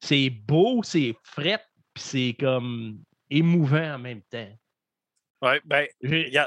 c'est 0.00 0.30
beau, 0.30 0.82
c'est 0.82 1.16
fret, 1.22 1.62
puis 1.94 2.02
c'est 2.02 2.36
comme 2.38 3.02
émouvant 3.30 3.94
en 3.94 3.98
même 3.98 4.22
temps. 4.22 4.58
Oui, 5.42 5.54
ben, 5.64 5.86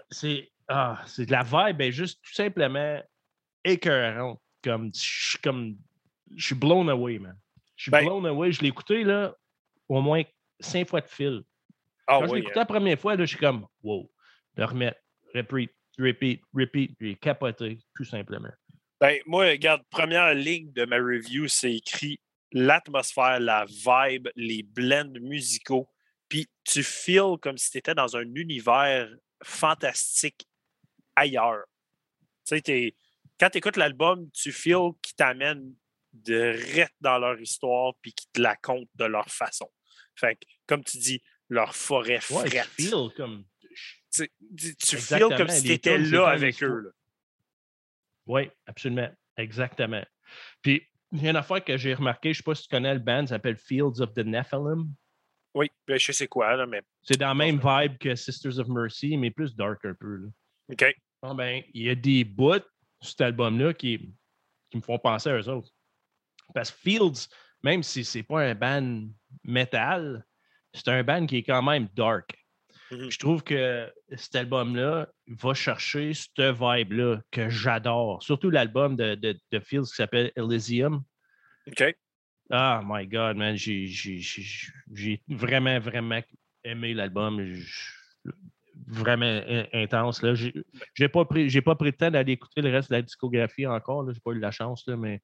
c'est 0.09 0.49
ah, 0.69 1.01
c'est 1.07 1.29
la 1.29 1.43
vibe 1.43 1.81
est 1.81 1.91
juste 1.91 2.21
tout 2.23 2.33
simplement 2.33 3.01
écœurante. 3.63 4.39
Comme, 4.63 4.91
je, 4.93 5.37
comme, 5.41 5.77
je 6.35 6.47
suis 6.47 6.55
blown 6.55 6.89
away, 6.89 7.17
man. 7.17 7.37
Je 7.79 7.83
suis 7.83 7.91
ben 7.91 8.03
blown 8.03 8.25
away. 8.25 8.51
Je 8.51 8.61
l'ai 8.61 8.67
écouté 8.67 9.05
là, 9.05 9.33
au 9.87 10.01
moins 10.01 10.21
cinq 10.59 10.89
fois 10.89 10.99
de 10.99 11.07
fil. 11.07 11.43
Ah 12.05 12.19
Quand 12.19 12.27
je 12.27 12.33
l'ai 12.33 12.39
écouté 12.41 12.57
hein. 12.57 12.63
la 12.63 12.65
première 12.65 12.99
fois, 12.99 13.15
là, 13.15 13.23
je 13.23 13.29
suis 13.29 13.37
comme, 13.37 13.65
wow, 13.81 14.11
le 14.55 14.65
remettre, 14.65 14.99
repeat, 15.33 15.71
repeat, 15.97 16.41
repeat. 16.53 16.97
J'ai 16.99 17.15
capoté, 17.15 17.79
tout 17.95 18.03
simplement. 18.03 18.49
Ben, 18.99 19.19
moi, 19.25 19.45
regarde, 19.45 19.81
première 19.89 20.33
ligne 20.33 20.73
de 20.73 20.83
ma 20.83 20.97
review, 20.97 21.47
c'est 21.47 21.73
écrit 21.73 22.19
l'atmosphère, 22.51 23.39
la 23.39 23.65
vibe, 23.65 24.27
les 24.35 24.61
blends 24.61 25.13
musicaux. 25.21 25.87
Puis 26.27 26.47
tu 26.65 26.83
feels 26.83 27.37
comme 27.41 27.57
si 27.57 27.71
tu 27.71 27.77
étais 27.77 27.95
dans 27.95 28.17
un 28.17 28.35
univers 28.35 29.09
fantastique 29.41 30.45
ailleurs. 31.15 31.63
Tu 32.45 32.59
sais, 32.59 32.95
quand 33.39 33.49
tu 33.49 33.59
écoutes 33.59 33.77
l'album, 33.77 34.29
tu 34.31 34.51
feels 34.51 34.91
qu'ils 35.01 35.15
t'amènent 35.15 35.73
de 36.13 36.55
dans 37.01 37.19
leur 37.19 37.39
histoire 37.39 37.93
puis 38.01 38.13
qu'ils 38.13 38.29
te 38.31 38.41
la 38.41 38.55
comptent 38.55 38.89
de 38.95 39.05
leur 39.05 39.29
façon. 39.29 39.69
Fait 40.15 40.35
que, 40.35 40.45
comme 40.67 40.83
tu 40.83 40.97
dis, 40.97 41.21
leur 41.49 41.75
forêt 41.75 42.19
frette. 42.19 42.53
Ouais, 42.53 42.63
feel 42.63 43.09
comme... 43.15 43.45
Tu, 44.11 44.27
tu 44.57 44.97
comme 45.37 45.49
si 45.49 45.63
tu 45.63 45.71
étais 45.71 45.97
là 45.97 46.27
avec 46.27 46.61
eux. 46.63 46.91
Oui, 48.25 48.49
absolument. 48.65 49.09
Exactement. 49.37 50.03
Puis, 50.61 50.85
il 51.11 51.23
y 51.23 51.27
a 51.27 51.29
une 51.31 51.35
affaire 51.35 51.63
que 51.63 51.77
j'ai 51.77 51.93
remarqué, 51.93 52.33
je 52.33 52.39
ne 52.39 52.41
sais 52.41 52.43
pas 52.43 52.55
si 52.55 52.63
tu 52.63 52.69
connais 52.69 52.93
le 52.93 52.99
band, 52.99 53.21
ça 53.21 53.35
s'appelle 53.35 53.57
Fields 53.57 54.01
of 54.01 54.13
the 54.13 54.19
Nephilim. 54.19 54.93
Oui, 55.55 55.69
ben, 55.87 55.97
je 55.99 56.11
sais 56.11 56.27
quoi, 56.27 56.55
là, 56.55 56.65
mais. 56.67 56.81
C'est 57.01 57.17
dans 57.17 57.29
la 57.29 57.33
même 57.33 57.59
vibe 57.59 57.97
que 57.97 58.15
Sisters 58.15 58.59
of 58.59 58.67
Mercy, 58.67 59.17
mais 59.17 59.31
plus 59.31 59.55
dark 59.55 59.83
un 59.85 59.95
peu. 59.95 60.17
Là. 60.17 60.27
OK. 60.71 60.95
Bon, 61.21 61.33
ben, 61.33 61.63
il 61.73 61.83
y 61.83 61.89
a 61.89 61.95
des 61.95 62.23
bouts 62.23 62.63
sur 63.01 63.09
cet 63.09 63.21
album-là 63.21 63.73
qui, 63.73 64.13
qui 64.69 64.77
me 64.77 64.81
font 64.81 64.99
penser 64.99 65.29
à 65.29 65.37
eux 65.37 65.49
autres. 65.49 65.69
Parce 66.53 66.71
que 66.71 66.77
Fields, 66.77 67.27
même 67.63 67.83
si 67.83 68.03
c'est 68.03 68.23
pas 68.23 68.41
un 68.41 68.55
band 68.55 69.07
metal, 69.43 70.25
c'est 70.73 70.88
un 70.88 71.03
band 71.03 71.25
qui 71.25 71.38
est 71.38 71.43
quand 71.43 71.62
même 71.62 71.88
dark. 71.95 72.33
Mm-hmm. 72.91 73.12
Je 73.12 73.19
trouve 73.19 73.43
que 73.43 73.91
cet 74.15 74.35
album-là 74.35 75.07
va 75.27 75.53
chercher 75.53 76.13
cette 76.13 76.39
vibe-là 76.39 77.21
que 77.31 77.49
j'adore. 77.49 78.23
Surtout 78.23 78.49
l'album 78.49 78.95
de, 78.95 79.15
de, 79.15 79.39
de, 79.51 79.59
Fields 79.59 79.88
qui 79.89 79.95
s'appelle 79.95 80.31
Elysium. 80.35 81.03
OK. 81.67 81.95
Ah, 82.49 82.81
my 82.83 83.05
God, 83.05 83.38
man. 83.38 83.55
J'ai 83.55 85.21
vraiment, 85.27 85.79
vraiment 85.79 86.21
aimé 86.63 86.93
l'album. 86.95 87.53
Vraiment 88.88 89.41
intense. 89.73 90.21
Je 90.21 90.49
n'ai 90.99 91.09
pas, 91.09 91.25
pris, 91.25 91.62
pas 91.62 91.75
pris 91.75 91.91
le 91.91 91.97
temps 91.97 92.09
d'aller 92.09 92.33
écouter 92.33 92.62
le 92.62 92.71
reste 92.71 92.89
de 92.89 92.95
la 92.95 93.01
discographie 93.03 93.67
encore. 93.67 94.03
Je 94.07 94.13
n'ai 94.13 94.19
pas 94.19 94.31
eu 94.31 94.39
la 94.39 94.51
chance, 94.51 94.88
là, 94.88 94.97
mais 94.97 95.21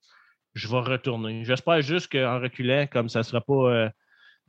je 0.55 0.69
vais 0.69 0.79
retourner. 0.79 1.43
J'espère 1.43 1.81
juste 1.81 2.11
qu'en 2.11 2.39
reculant, 2.39 2.87
comme 2.87 3.09
ça 3.09 3.19
ne 3.19 3.23
sera 3.23 3.41
pas 3.41 3.53
euh, 3.53 3.89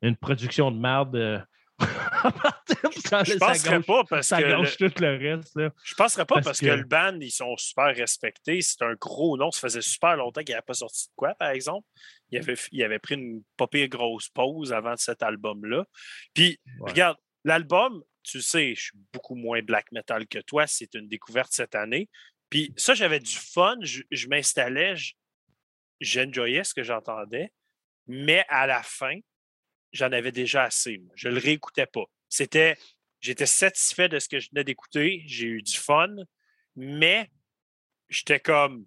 une 0.03 0.17
production 0.17 0.71
de 0.71 0.79
merde. 0.79 1.17
Euh, 1.17 1.39
je 1.81 3.39
penserais 3.39 3.83
pas 3.83 4.05
parce 4.09 4.29
ça 4.29 4.41
que. 4.41 4.49
Gâche 4.49 4.77
tout 4.79 4.93
le 5.01 5.17
reste. 5.17 5.59
Je 5.85 5.95
penserais 5.95 6.25
pas 6.25 6.41
parce, 6.41 6.61
que... 6.61 6.67
le 6.67 6.85
band, 6.85 7.19
ils 7.21 7.31
sont 7.31 7.57
super 7.57 7.95
respectés. 7.95 8.63
C'est 8.63 8.83
un 8.83 8.95
gros 8.95 9.37
nom. 9.37 9.51
Ça 9.51 9.61
faisait 9.61 9.83
super 9.83 10.17
longtemps 10.17 10.43
qu'il 10.43 10.55
n'avait 10.55 10.65
pas 10.65 10.75
sorti 10.75 11.09
de 11.09 11.13
quoi, 11.17 11.35
par 11.35 11.51
exemple. 11.51 11.87
Il 12.31 12.39
avait, 12.39 12.55
il 12.73 12.83
avait 12.83 12.99
pris 12.99 13.17
une 13.17 13.43
pas 13.57 13.67
grosse 13.89 14.29
pause 14.31 14.73
avant 14.73 14.97
cet 14.97 15.23
album-là. 15.23 15.85
Puis, 16.35 16.59
regarde, 16.81 17.19
l'album, 17.45 18.03
tu 18.23 18.41
sais, 18.41 18.75
je 18.75 18.85
suis 18.85 18.99
beaucoup 19.13 19.35
moins 19.35 19.61
black 19.61 19.93
metal 19.93 20.27
que 20.27 20.39
toi. 20.39 20.67
C'est 20.67 20.95
une 20.95 21.09
découverte 21.09 21.53
cette 21.53 21.75
année. 21.75 22.09
Puis 22.49 22.73
ça, 22.77 22.95
j'avais 22.95 23.21
du 23.21 23.35
fun. 23.35 23.77
Je, 23.83 24.03
je 24.11 24.29
m'installais, 24.29 24.95
j'enjoyais 26.01 26.65
ce 26.65 26.75
que 26.75 26.83
j'entendais. 26.83 27.53
Mais 28.07 28.45
à 28.49 28.67
la 28.67 28.83
fin, 28.83 29.19
j'en 29.93 30.13
avais 30.13 30.33
déjà 30.33 30.65
assez. 30.65 31.03
Je 31.15 31.29
ne 31.29 31.35
le 31.35 31.41
réécoutais 31.41 31.87
pas. 31.87 32.05
C'était, 32.29 32.77
j'étais 33.21 33.47
satisfait 33.47 34.09
de 34.09 34.19
ce 34.19 34.29
que 34.29 34.39
je 34.39 34.49
venais 34.51 34.65
d'écouter. 34.65 35.23
J'ai 35.27 35.47
eu 35.47 35.63
du 35.63 35.77
fun, 35.77 36.15
mais 36.77 37.31
j'étais 38.09 38.41
comme 38.41 38.87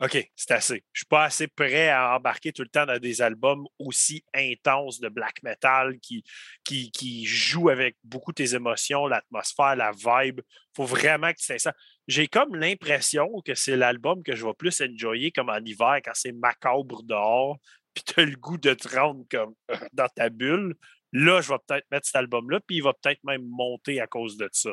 OK, 0.00 0.30
c'est 0.36 0.52
assez. 0.52 0.84
Je 0.92 1.00
suis 1.00 1.06
pas 1.06 1.24
assez 1.24 1.48
prêt 1.48 1.88
à 1.88 2.14
embarquer 2.14 2.52
tout 2.52 2.62
le 2.62 2.68
temps 2.68 2.86
dans 2.86 3.00
des 3.00 3.20
albums 3.20 3.66
aussi 3.80 4.24
intenses 4.32 5.00
de 5.00 5.08
black 5.08 5.42
metal 5.42 5.98
qui, 5.98 6.22
qui, 6.64 7.24
jouent 7.26 7.70
avec 7.70 7.96
beaucoup 8.04 8.32
tes 8.32 8.54
émotions, 8.54 9.08
l'atmosphère, 9.08 9.74
la 9.74 9.90
vibe. 9.90 10.40
Il 10.46 10.76
faut 10.76 10.84
vraiment 10.84 11.32
que 11.32 11.38
tu 11.38 11.58
ça. 11.58 11.74
J'ai 12.08 12.26
comme 12.26 12.56
l'impression 12.56 13.28
que 13.44 13.54
c'est 13.54 13.76
l'album 13.76 14.22
que 14.22 14.34
je 14.34 14.44
vais 14.44 14.54
plus 14.54 14.80
enjoyer 14.80 15.30
comme 15.30 15.50
en 15.50 15.58
hiver 15.58 16.00
quand 16.02 16.12
c'est 16.14 16.32
macabre 16.32 17.02
dehors, 17.02 17.58
puis 17.94 18.02
tu 18.02 18.20
as 18.20 18.24
le 18.24 18.36
goût 18.36 18.56
de 18.56 18.72
te 18.72 18.88
rendre 18.88 19.24
comme 19.30 19.54
dans 19.92 20.08
ta 20.08 20.30
bulle. 20.30 20.74
Là, 21.12 21.42
je 21.42 21.48
vais 21.48 21.58
peut-être 21.66 21.86
mettre 21.90 22.06
cet 22.06 22.16
album-là, 22.16 22.60
puis 22.66 22.76
il 22.76 22.82
va 22.82 22.94
peut-être 22.94 23.22
même 23.24 23.46
monter 23.46 24.00
à 24.00 24.06
cause 24.06 24.38
de 24.38 24.48
ça. 24.52 24.70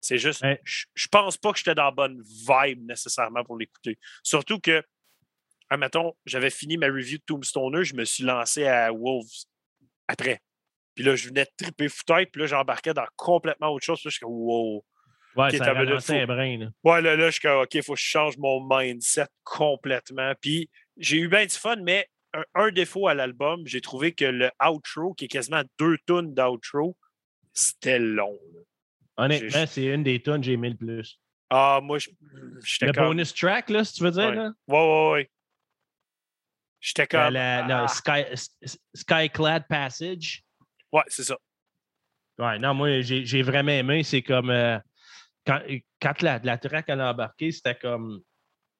C'est 0.00 0.18
juste, 0.18 0.44
je, 0.64 0.84
je, 0.94 1.08
pense 1.08 1.36
pas 1.36 1.52
que 1.52 1.58
j'étais 1.58 1.76
dans 1.76 1.84
la 1.84 1.90
bonne 1.92 2.20
vibe 2.22 2.84
nécessairement 2.86 3.44
pour 3.44 3.56
l'écouter. 3.56 3.98
Surtout 4.24 4.58
que, 4.58 4.82
admettons, 5.68 6.14
j'avais 6.26 6.50
fini 6.50 6.76
ma 6.76 6.86
review 6.86 7.18
de 7.18 7.24
Tombstoner, 7.24 7.84
je 7.84 7.94
me 7.94 8.04
suis 8.04 8.24
lancé 8.24 8.66
à 8.66 8.90
Wolves 8.92 9.46
après. 10.08 10.40
Puis 10.94 11.04
là, 11.04 11.16
je 11.16 11.28
venais 11.28 11.44
de 11.44 11.50
triper 11.56 11.88
foutre, 11.88 12.30
puis 12.32 12.40
là, 12.40 12.46
j'embarquais 12.46 12.94
dans 12.94 13.06
complètement 13.16 13.68
autre 13.68 13.84
chose. 13.84 14.00
Puis 14.00 14.08
là, 14.08 14.10
je 14.10 14.16
suis 14.16 14.24
comme, 14.24 14.32
wow. 14.32 14.84
Ouais, 15.36 15.48
okay, 15.48 15.58
ça 15.58 15.70
a 15.70 15.80
un 15.80 16.26
brin, 16.26 16.58
là. 16.58 16.66
Ouais, 16.84 17.00
là, 17.00 17.16
là, 17.16 17.26
je 17.26 17.32
suis 17.32 17.40
comme, 17.40 17.62
OK, 17.62 17.74
il 17.74 17.82
faut 17.82 17.94
que 17.94 18.00
je 18.00 18.04
change 18.04 18.36
mon 18.38 18.66
mindset 18.68 19.26
complètement. 19.44 20.32
Puis 20.40 20.68
j'ai 20.96 21.16
eu 21.16 21.28
bien 21.28 21.46
du 21.46 21.54
fun, 21.54 21.76
mais 21.76 22.06
un, 22.34 22.44
un 22.54 22.70
défaut 22.70 23.08
à 23.08 23.14
l'album, 23.14 23.62
j'ai 23.66 23.80
trouvé 23.80 24.12
que 24.12 24.24
le 24.24 24.50
outro, 24.62 25.14
qui 25.14 25.26
est 25.26 25.28
quasiment 25.28 25.62
deux 25.78 25.96
tonnes 26.06 26.34
d'outro, 26.34 26.96
c'était 27.52 27.98
long. 27.98 28.38
Là. 28.54 28.60
Honnêtement, 29.24 29.66
c'est 29.66 29.84
une 29.84 30.02
des 30.02 30.20
tonnes 30.20 30.40
que 30.40 30.46
j'ai 30.46 30.52
aimé 30.52 30.70
le 30.70 30.76
plus. 30.76 31.18
Ah, 31.50 31.80
moi, 31.82 31.98
j'étais 31.98 32.86
Le 32.86 32.92
comme... 32.92 33.08
bonus 33.08 33.34
track, 33.34 33.68
là, 33.68 33.84
si 33.84 33.94
tu 33.94 34.04
veux 34.04 34.10
dire, 34.10 34.28
ouais. 34.28 34.34
là? 34.34 34.52
Ouais, 34.68 34.78
ouais, 34.78 35.10
ouais. 35.12 35.30
J'étais 36.80 37.06
comme... 37.06 37.32
La, 37.34 37.84
ah. 37.84 37.88
Sky, 37.88 38.24
Skyclad 38.94 39.66
Passage. 39.68 40.42
Ouais, 40.90 41.02
c'est 41.08 41.24
ça. 41.24 41.36
Ouais, 42.38 42.58
non, 42.58 42.72
moi, 42.74 43.02
j'ai 43.02 43.42
vraiment 43.42 43.72
aimé. 43.72 44.02
C'est 44.02 44.22
comme... 44.22 44.50
Euh, 44.50 44.78
quand, 45.46 45.60
quand 46.00 46.22
la, 46.22 46.38
la 46.42 46.58
track 46.58 46.88
a 46.90 47.10
embarqué, 47.10 47.50
c'était 47.52 47.74
comme... 47.74 48.22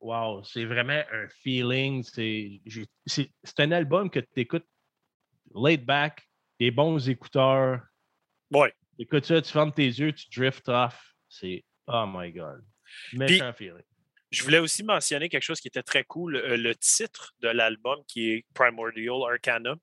Wow, 0.00 0.42
c'est 0.42 0.64
vraiment 0.64 1.00
un 1.12 1.28
feeling. 1.28 2.02
C'est 2.02 3.60
un 3.60 3.70
album 3.70 4.10
que 4.10 4.18
tu 4.18 4.40
écoutes 4.40 4.66
laid 5.54 5.84
back, 5.84 6.28
des 6.58 6.72
bons 6.72 7.08
écouteurs. 7.08 7.80
Ouais. 8.50 8.74
Écoute 8.98 9.24
ça, 9.24 9.40
tu 9.40 9.52
fermes 9.52 9.72
tes 9.72 9.86
yeux, 9.86 10.12
tu 10.12 10.26
drift 10.36 10.68
off. 10.68 11.14
C'est 11.28 11.64
oh 11.86 12.04
my 12.08 12.32
God. 12.32 12.64
Méchant 13.12 13.52
Puis, 13.52 13.66
feeling. 13.66 13.84
Je 14.32 14.42
voulais 14.42 14.58
aussi 14.58 14.82
mentionner 14.82 15.28
quelque 15.28 15.44
chose 15.44 15.60
qui 15.60 15.68
était 15.68 15.84
très 15.84 16.02
cool. 16.02 16.32
Le, 16.32 16.56
le 16.56 16.74
titre 16.74 17.32
de 17.38 17.48
l'album, 17.48 18.02
qui 18.08 18.30
est 18.30 18.46
Primordial 18.54 19.22
Arcana, 19.30 19.76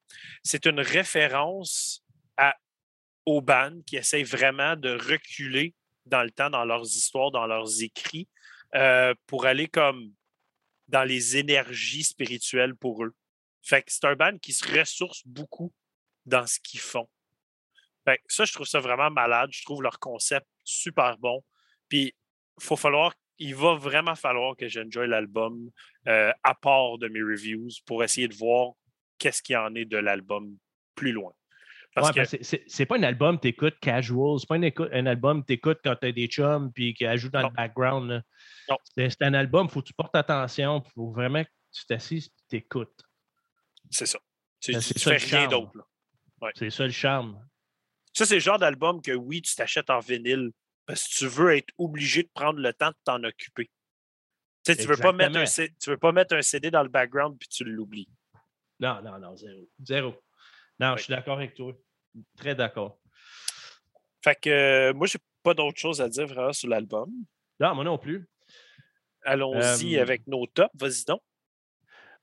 c'est 0.43 0.65
une 0.65 0.81
référence 0.81 2.03
à, 2.35 2.57
aux 3.25 3.41
bandes 3.41 3.85
qui 3.85 3.95
essayent 3.95 4.23
vraiment 4.23 4.75
de 4.75 4.89
reculer 4.89 5.73
dans 6.09 6.23
le 6.23 6.31
temps, 6.31 6.49
dans 6.49 6.65
leurs 6.65 6.85
histoires, 6.85 7.31
dans 7.31 7.47
leurs 7.47 7.81
écrits, 7.81 8.27
euh, 8.75 9.13
pour 9.27 9.45
aller 9.45 9.67
comme 9.67 10.13
dans 10.87 11.03
les 11.03 11.37
énergies 11.37 12.03
spirituelles 12.03 12.75
pour 12.75 13.03
eux. 13.03 13.13
Fait 13.61 13.83
que 13.83 13.91
c'est 13.91 14.05
un 14.05 14.15
band 14.15 14.37
qui 14.37 14.53
se 14.53 14.79
ressource 14.79 15.21
beaucoup 15.25 15.71
dans 16.25 16.47
ce 16.47 16.59
qu'ils 16.59 16.79
font. 16.79 17.09
Fait 18.05 18.21
ça, 18.27 18.45
je 18.45 18.53
trouve 18.53 18.67
ça 18.67 18.79
vraiment 18.79 19.11
malade. 19.11 19.49
Je 19.51 19.63
trouve 19.63 19.83
leur 19.83 19.99
concept 19.99 20.47
super 20.63 21.17
bon. 21.17 21.43
Puis, 21.87 22.15
il 22.59 22.63
faut 22.63 22.75
falloir, 22.75 23.13
il 23.37 23.55
va 23.55 23.75
vraiment 23.75 24.15
falloir 24.15 24.55
que 24.55 24.67
j'enjoy 24.67 25.07
l'album 25.07 25.69
euh, 26.07 26.31
à 26.43 26.55
part 26.55 26.97
de 26.97 27.07
mes 27.07 27.21
reviews 27.21 27.69
pour 27.85 28.03
essayer 28.03 28.27
de 28.27 28.35
voir 28.35 28.73
qu'est-ce 29.17 29.41
qu'il 29.41 29.53
y 29.53 29.57
en 29.57 29.75
est 29.75 29.85
de 29.85 29.97
l'album 29.97 30.57
plus 30.95 31.11
loin. 31.11 31.33
Parce 31.95 32.15
ouais, 32.15 32.25
que 32.25 32.57
c'est 32.67 32.85
pas 32.85 32.97
un 32.97 33.03
album 33.03 33.37
que 33.37 33.43
tu 33.43 33.47
écoutes 33.49 33.79
casual, 33.79 34.39
c'est 34.39 34.47
pas 34.47 34.55
un, 34.55 34.69
un 34.93 35.05
album 35.07 35.41
que 35.41 35.47
tu 35.47 35.53
écoutes 35.53 35.79
quand 35.83 35.95
tu 35.95 36.07
as 36.07 36.11
des 36.11 36.27
chums 36.27 36.71
puis 36.71 36.93
qui 36.93 37.05
ajoute 37.05 37.33
dans 37.33 37.41
non. 37.41 37.49
le 37.49 37.53
background. 37.53 38.23
Non. 38.69 38.77
C'est 38.95 39.21
un 39.23 39.33
album, 39.33 39.67
il 39.67 39.71
faut 39.71 39.81
que 39.81 39.87
tu 39.87 39.93
portes 39.93 40.15
attention, 40.15 40.83
il 40.85 40.91
faut 40.91 41.11
vraiment 41.11 41.43
que 41.43 41.49
tu 41.71 41.85
t'assises 41.85 42.27
et 42.27 42.31
tu 42.49 42.55
écoutes. 42.57 43.03
C'est 43.89 44.05
ça. 44.05 44.19
Tu, 44.59 44.73
Ben, 44.73 44.81
tu 44.81 44.99
ça 44.99 45.17
fais 45.17 45.37
rien 45.37 45.47
d'autre. 45.47 45.71
Ouais. 46.41 46.51
C'est 46.55 46.69
ça 46.69 46.85
le 46.85 46.91
charme. 46.91 47.43
Ça, 48.13 48.25
c'est 48.25 48.35
le 48.35 48.41
genre 48.41 48.59
d'album 48.59 49.01
que 49.01 49.11
oui, 49.11 49.41
tu 49.41 49.55
t'achètes 49.55 49.89
en 49.89 49.99
vinyle 49.99 50.51
parce 50.85 51.07
que 51.07 51.15
tu 51.15 51.27
veux 51.27 51.55
être 51.55 51.73
obligé 51.77 52.23
de 52.23 52.29
prendre 52.33 52.59
le 52.59 52.73
temps 52.73 52.89
de 52.89 52.97
t'en 53.03 53.23
occuper. 53.23 53.69
Tu 54.65 54.73
sais, 54.73 54.75
tu 54.75 54.87
veux 54.87 54.97
pas 54.97 55.13
mettre 55.13 55.37
un, 55.37 55.45
tu 55.45 55.89
veux 55.89 55.97
pas 55.97 56.11
mettre 56.11 56.35
un 56.35 56.41
CD 56.41 56.69
dans 56.69 56.83
le 56.83 56.89
background 56.89 57.37
puis 57.39 57.47
tu 57.47 57.63
l'oublies. 57.63 58.09
Non, 58.79 59.01
non, 59.01 59.19
non, 59.19 59.35
zéro. 59.35 59.69
Zéro. 59.83 60.15
Non, 60.79 60.95
je 60.97 61.03
suis 61.03 61.11
d'accord 61.11 61.37
avec 61.37 61.53
toi. 61.55 61.73
Très 62.37 62.55
d'accord. 62.55 62.99
Fait 64.23 64.35
que 64.39 64.49
euh, 64.49 64.93
moi, 64.93 65.07
j'ai 65.07 65.19
pas 65.43 65.53
d'autre 65.53 65.77
chose 65.79 66.01
à 66.01 66.09
dire 66.09 66.27
vraiment 66.27 66.53
sur 66.53 66.69
l'album. 66.69 67.09
Non, 67.59 67.75
moi 67.75 67.83
non 67.83 67.97
plus. 67.97 68.27
Allons-y 69.23 69.97
Euh, 69.97 70.01
avec 70.01 70.25
nos 70.27 70.45
tops. 70.47 70.69
Vas-y 70.75 71.05
donc. 71.05 71.21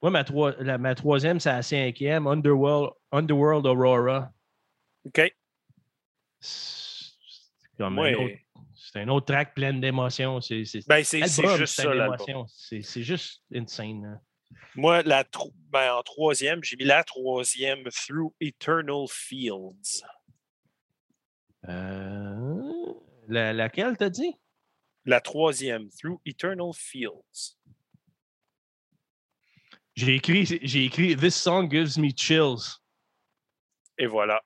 Moi, 0.02 0.10
ma, 0.10 0.24
troi- 0.24 0.56
la- 0.60 0.78
ma 0.78 0.94
troisième, 0.94 1.40
c'est 1.40 1.50
la 1.50 1.62
cinquième, 1.62 2.26
Underworld, 2.26 2.92
Underworld 3.12 3.66
Aurora. 3.66 4.30
OK. 5.04 5.34
C'est 6.40 7.12
comme 7.78 7.98
un 7.98 8.12
autre, 8.14 8.34
c'est 8.74 9.00
un 9.00 9.08
autre 9.08 9.26
track 9.26 9.54
plein 9.54 9.72
d'émotions. 9.74 10.40
C'est 10.40 10.62
ben, 10.86 10.98
juste 10.98 11.66
ça, 11.66 11.84
une 11.84 11.90
l'album. 11.98 12.14
émotion. 12.16 12.46
C'est 12.48 12.82
c'est 12.82 13.02
juste 13.02 13.42
insane. 13.54 14.04
hein. 14.04 14.20
Moi, 14.74 15.02
la 15.02 15.24
tro- 15.24 15.54
ben, 15.70 15.94
en 15.94 16.02
troisième, 16.02 16.62
j'ai 16.62 16.76
mis 16.76 16.84
la 16.84 17.02
troisième 17.04 17.84
Through 17.90 18.32
Eternal 18.40 19.06
Fields. 19.08 20.02
Euh, 21.68 22.92
la- 23.28 23.52
laquelle, 23.52 23.96
t'as 23.96 24.10
dit? 24.10 24.34
La 25.04 25.20
troisième, 25.20 25.88
Through 25.90 26.20
Eternal 26.26 26.72
Fields. 26.74 27.56
J'ai 29.94 30.16
écrit, 30.16 30.44
j'ai 30.44 30.84
écrit 30.84 31.16
This 31.16 31.34
song 31.34 31.70
gives 31.70 31.98
me 31.98 32.10
chills. 32.14 32.78
Et 33.98 34.06
voilà. 34.06 34.42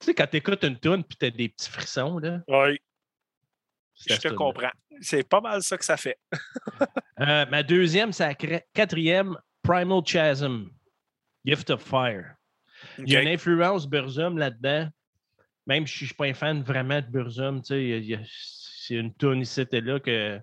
Tu 0.00 0.06
sais, 0.06 0.14
quand 0.14 0.26
t'écoutes 0.26 0.64
une 0.64 0.80
tune 0.80 1.04
puis 1.04 1.16
t'as 1.16 1.30
des 1.30 1.48
petits 1.48 1.70
frissons, 1.70 2.18
là. 2.18 2.42
Oui, 2.48 2.80
je 4.08 4.16
te 4.16 4.28
comprends. 4.34 4.70
C'est 5.00 5.28
pas 5.28 5.40
mal 5.40 5.62
ça 5.62 5.78
que 5.78 5.84
ça 5.84 5.96
fait. 5.96 6.18
Euh, 7.20 7.44
ma 7.50 7.62
deuxième, 7.62 8.12
c'est 8.12 8.26
la 8.26 8.62
quatrième, 8.72 9.36
Primal 9.62 10.00
Chasm, 10.06 10.70
Gift 11.44 11.68
of 11.68 11.82
Fire. 11.82 12.34
Il 12.98 13.10
y 13.12 13.16
a 13.16 13.20
une 13.20 13.28
influence 13.28 13.86
Burzum 13.86 14.38
là-dedans. 14.38 14.88
Même 15.66 15.86
si 15.86 15.98
je 15.98 16.04
ne 16.04 16.06
suis 16.06 16.14
pas 16.14 16.24
un 16.24 16.32
fan 16.32 16.62
vraiment 16.62 17.00
de 17.00 17.06
Burzum, 17.06 17.62
c'est 17.62 18.94
une 18.94 19.14
tune 19.14 19.42
ici 19.42 19.66
et 19.70 19.80
là 19.82 20.00
que 20.00 20.40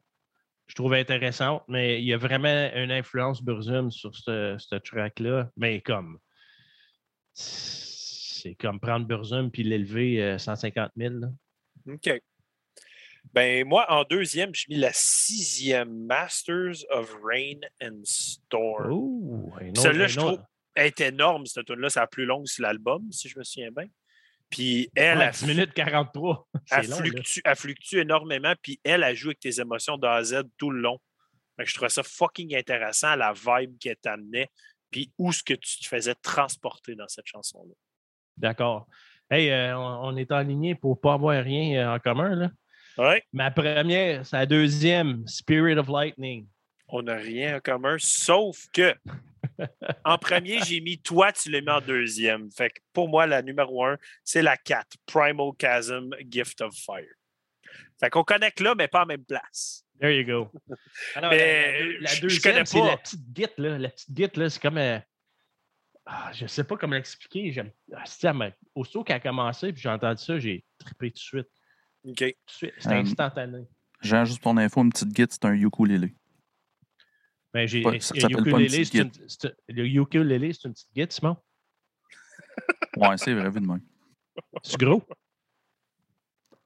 je 0.67 0.75
trouve 0.75 0.93
intéressante, 0.93 1.63
mais 1.67 1.99
il 2.01 2.05
y 2.05 2.13
a 2.13 2.17
vraiment 2.17 2.69
une 2.75 2.91
influence 2.91 3.41
Burzum 3.41 3.89
sur 3.89 4.15
ce, 4.15 4.55
ce 4.59 4.75
track-là. 4.75 5.49
Mais 5.57 5.81
comme, 5.81 6.19
c'est 7.33 8.55
comme 8.55 8.79
prendre 8.79 9.07
Burzum 9.07 9.49
puis 9.49 9.63
l'élever 9.63 10.21
euh, 10.21 10.37
150 10.37 10.91
000. 10.95 11.15
là. 11.15 11.27
OK. 11.87 12.21
Ben, 13.33 13.67
moi, 13.67 13.85
en 13.89 14.03
deuxième, 14.03 14.53
j'ai 14.53 14.65
mis 14.69 14.77
la 14.77 14.91
sixième 14.93 16.05
Masters 16.05 16.85
of 16.89 17.15
Rain 17.23 17.59
and 17.81 18.01
Storm. 18.03 19.51
Celle-là, 19.75 20.07
je 20.07 20.17
trouve, 20.17 20.41
elle 20.75 20.87
est 20.87 21.01
énorme, 21.01 21.45
cette 21.45 21.65
tune-là. 21.65 21.89
C'est 21.89 21.99
la 21.99 22.07
plus 22.07 22.25
longue 22.25 22.47
sur 22.47 22.63
l'album, 22.63 23.11
si 23.11 23.29
je 23.29 23.37
me 23.37 23.43
souviens 23.43 23.71
bien. 23.71 23.87
Puis 24.49 24.89
elle, 24.95 25.17
Ouais, 25.17 25.25
elle, 25.25 25.31
10 25.31 25.45
minutes 25.45 25.73
43. 25.73 26.47
C'est 26.65 26.75
elle 26.75 26.87
long, 26.89 26.97
fluctue, 26.97 27.41
elle 27.43 27.55
fluctue 27.55 27.97
énormément. 27.97 28.53
Puis 28.61 28.79
elle, 28.83 29.03
elle 29.03 29.15
joue 29.15 29.29
avec 29.29 29.39
tes 29.39 29.59
émotions 29.59 29.97
de 29.97 30.07
A 30.07 30.15
à 30.15 30.23
Z 30.23 30.43
tout 30.57 30.71
le 30.71 30.79
long. 30.79 30.99
Que 31.57 31.65
je 31.65 31.73
trouvais 31.73 31.89
ça 31.89 32.03
fucking 32.03 32.55
intéressant, 32.55 33.15
la 33.15 33.33
vibe 33.33 33.77
qu'elle 33.79 33.97
t'amenait. 33.97 34.49
Puis 34.91 35.11
où 35.17 35.33
ce 35.33 35.43
que 35.43 35.55
tu 35.55 35.79
te 35.79 35.87
faisais 35.87 36.15
transporter 36.15 36.95
dans 36.95 37.07
cette 37.07 37.25
chanson-là. 37.25 37.73
D'accord. 38.37 38.87
Hey, 39.29 39.49
euh, 39.49 39.77
on, 39.77 40.13
on 40.13 40.17
est 40.17 40.31
aligné 40.31 40.75
pour 40.75 40.95
ne 40.95 41.01
pas 41.01 41.13
avoir 41.13 41.43
rien 41.43 41.81
euh, 41.81 41.95
en 41.95 41.99
commun. 41.99 42.35
Là. 42.35 42.51
Ouais, 42.97 43.23
Ma 43.33 43.51
première, 43.51 44.25
c'est 44.25 44.35
la 44.37 44.45
deuxième, 44.45 45.27
Spirit 45.27 45.77
of 45.77 45.87
Lightning. 45.87 46.47
on 46.87 47.03
n'a 47.03 47.15
rien 47.15 47.57
en 47.57 47.59
commun, 47.59 47.95
sauf 47.99 48.67
que 48.73 48.95
en 50.05 50.17
premier, 50.17 50.59
j'ai 50.65 50.81
mis 50.81 50.97
toi, 50.99 51.31
tu 51.31 51.49
l'as 51.51 51.61
mis 51.61 51.69
en 51.69 51.81
deuxième. 51.81 52.49
Fait 52.51 52.69
que 52.69 52.79
pour 52.93 53.07
moi, 53.09 53.27
la 53.27 53.41
numéro 53.41 53.85
un, 53.85 53.97
c'est 54.23 54.41
la 54.41 54.57
4, 54.57 54.97
Primal 55.05 55.51
Chasm, 55.59 56.09
Gift 56.29 56.61
of 56.61 56.73
Fire. 56.75 57.05
Fait 57.99 58.09
qu'on 58.09 58.23
connecte 58.23 58.59
là, 58.59 58.73
mais 58.75 58.87
pas 58.87 59.03
en 59.03 59.05
même 59.07 59.25
place. 59.25 59.83
There 59.99 60.11
you 60.15 60.25
go. 60.25 60.51
Alors, 61.15 61.31
Mais, 61.31 61.81
la, 61.99 62.13
la- 62.13 62.19
deuxième, 62.19 62.53
connais 62.53 62.65
c'est 62.65 62.79
pas. 62.79 62.85
la 62.87 62.97
petite 62.97 63.33
guite. 63.33 63.53
Là. 63.57 63.77
La 63.79 63.89
petite 63.89 64.11
guite, 64.11 64.37
là, 64.37 64.49
c'est 64.49 64.61
comme. 64.61 64.77
euh, 64.77 64.99
ah, 66.05 66.31
je 66.33 66.43
ne 66.43 66.47
sais 66.47 66.63
pas 66.63 66.77
comment 66.77 66.95
l'expliquer. 66.95 67.51
J'aime- 67.51 67.71
ah, 67.95 68.03
Aussitôt 68.75 69.03
qu'elle 69.03 69.15
a 69.17 69.19
commencé, 69.19 69.73
puis 69.73 69.81
j'ai 69.81 69.89
entendu 69.89 70.23
ça, 70.23 70.37
j'ai 70.39 70.63
trippé 70.77 71.09
tout 71.09 71.15
de 71.15 71.19
suite. 71.19 71.47
OK. 72.05 72.35
C'était 72.47 72.73
Euh, 72.87 72.91
instantané. 73.01 73.65
Jean, 74.01 74.25
juste 74.25 74.41
pour 74.41 74.51
ton 74.53 74.57
info, 74.57 74.81
une 74.83 74.91
petite 74.91 75.09
guide, 75.13 75.31
c'est 75.31 75.45
un 75.45 75.53
ukulélé. 75.53 76.13
Ben, 77.53 77.67
j'ai, 77.67 77.81
Pas- 77.81 77.99
ça 77.99 78.13
s'appelle 78.19 78.43
pas 78.43 78.59
une 78.59 78.67
petite 78.67 78.91
c'est 78.91 78.97
une- 78.99 79.29
c'est- 79.29 79.55
le 79.69 79.85
ukulélé, 79.87 80.53
c'est 80.53 80.65
une 80.67 80.73
petite 80.73 80.93
guide, 80.93 81.11
Simon? 81.11 81.37
Ouais, 82.97 83.17
c'est 83.17 83.33
vrai, 83.33 83.49
vu 83.49 83.59
de 83.61 83.65
même. 83.65 83.81
C'est 84.63 84.77
gros? 84.79 85.03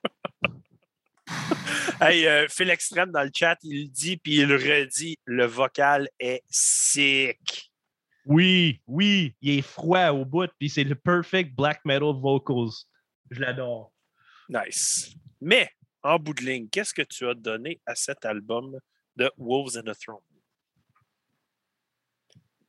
Hey, 2.02 2.26
euh, 2.28 2.48
Phil 2.50 2.70
Extrême 2.70 3.12
dans 3.12 3.24
le 3.24 3.30
chat, 3.34 3.58
il 3.64 3.90
dit 3.92 4.18
puis 4.18 4.38
il 4.38 4.52
redit 4.54 5.18
le 5.26 5.46
vocal 5.46 6.10
est 6.20 6.42
sick. 6.50 7.72
Oui, 8.26 8.82
oui, 8.88 9.36
il 9.42 9.60
est 9.60 9.62
froid 9.62 10.08
au 10.10 10.26
bout, 10.26 10.50
puis 10.60 10.70
c'est 10.70 10.84
le 10.84 10.96
perfect 10.96 11.54
black 11.56 11.80
metal 11.86 12.14
vocals. 12.20 12.72
Je 13.30 13.40
l'adore. 13.40 13.92
Nice. 14.52 15.16
Mais, 15.40 15.70
en 16.04 16.20
bout 16.20 16.34
de 16.34 16.44
ligne, 16.44 16.68
qu'est-ce 16.70 16.94
que 16.94 17.04
tu 17.04 17.26
as 17.28 17.34
donné 17.34 17.80
à 17.86 17.96
cet 17.96 18.26
album 18.26 18.78
de 19.16 19.32
Wolves 19.38 19.78
and 19.78 19.84
the 19.84 19.98
Throne? 19.98 20.20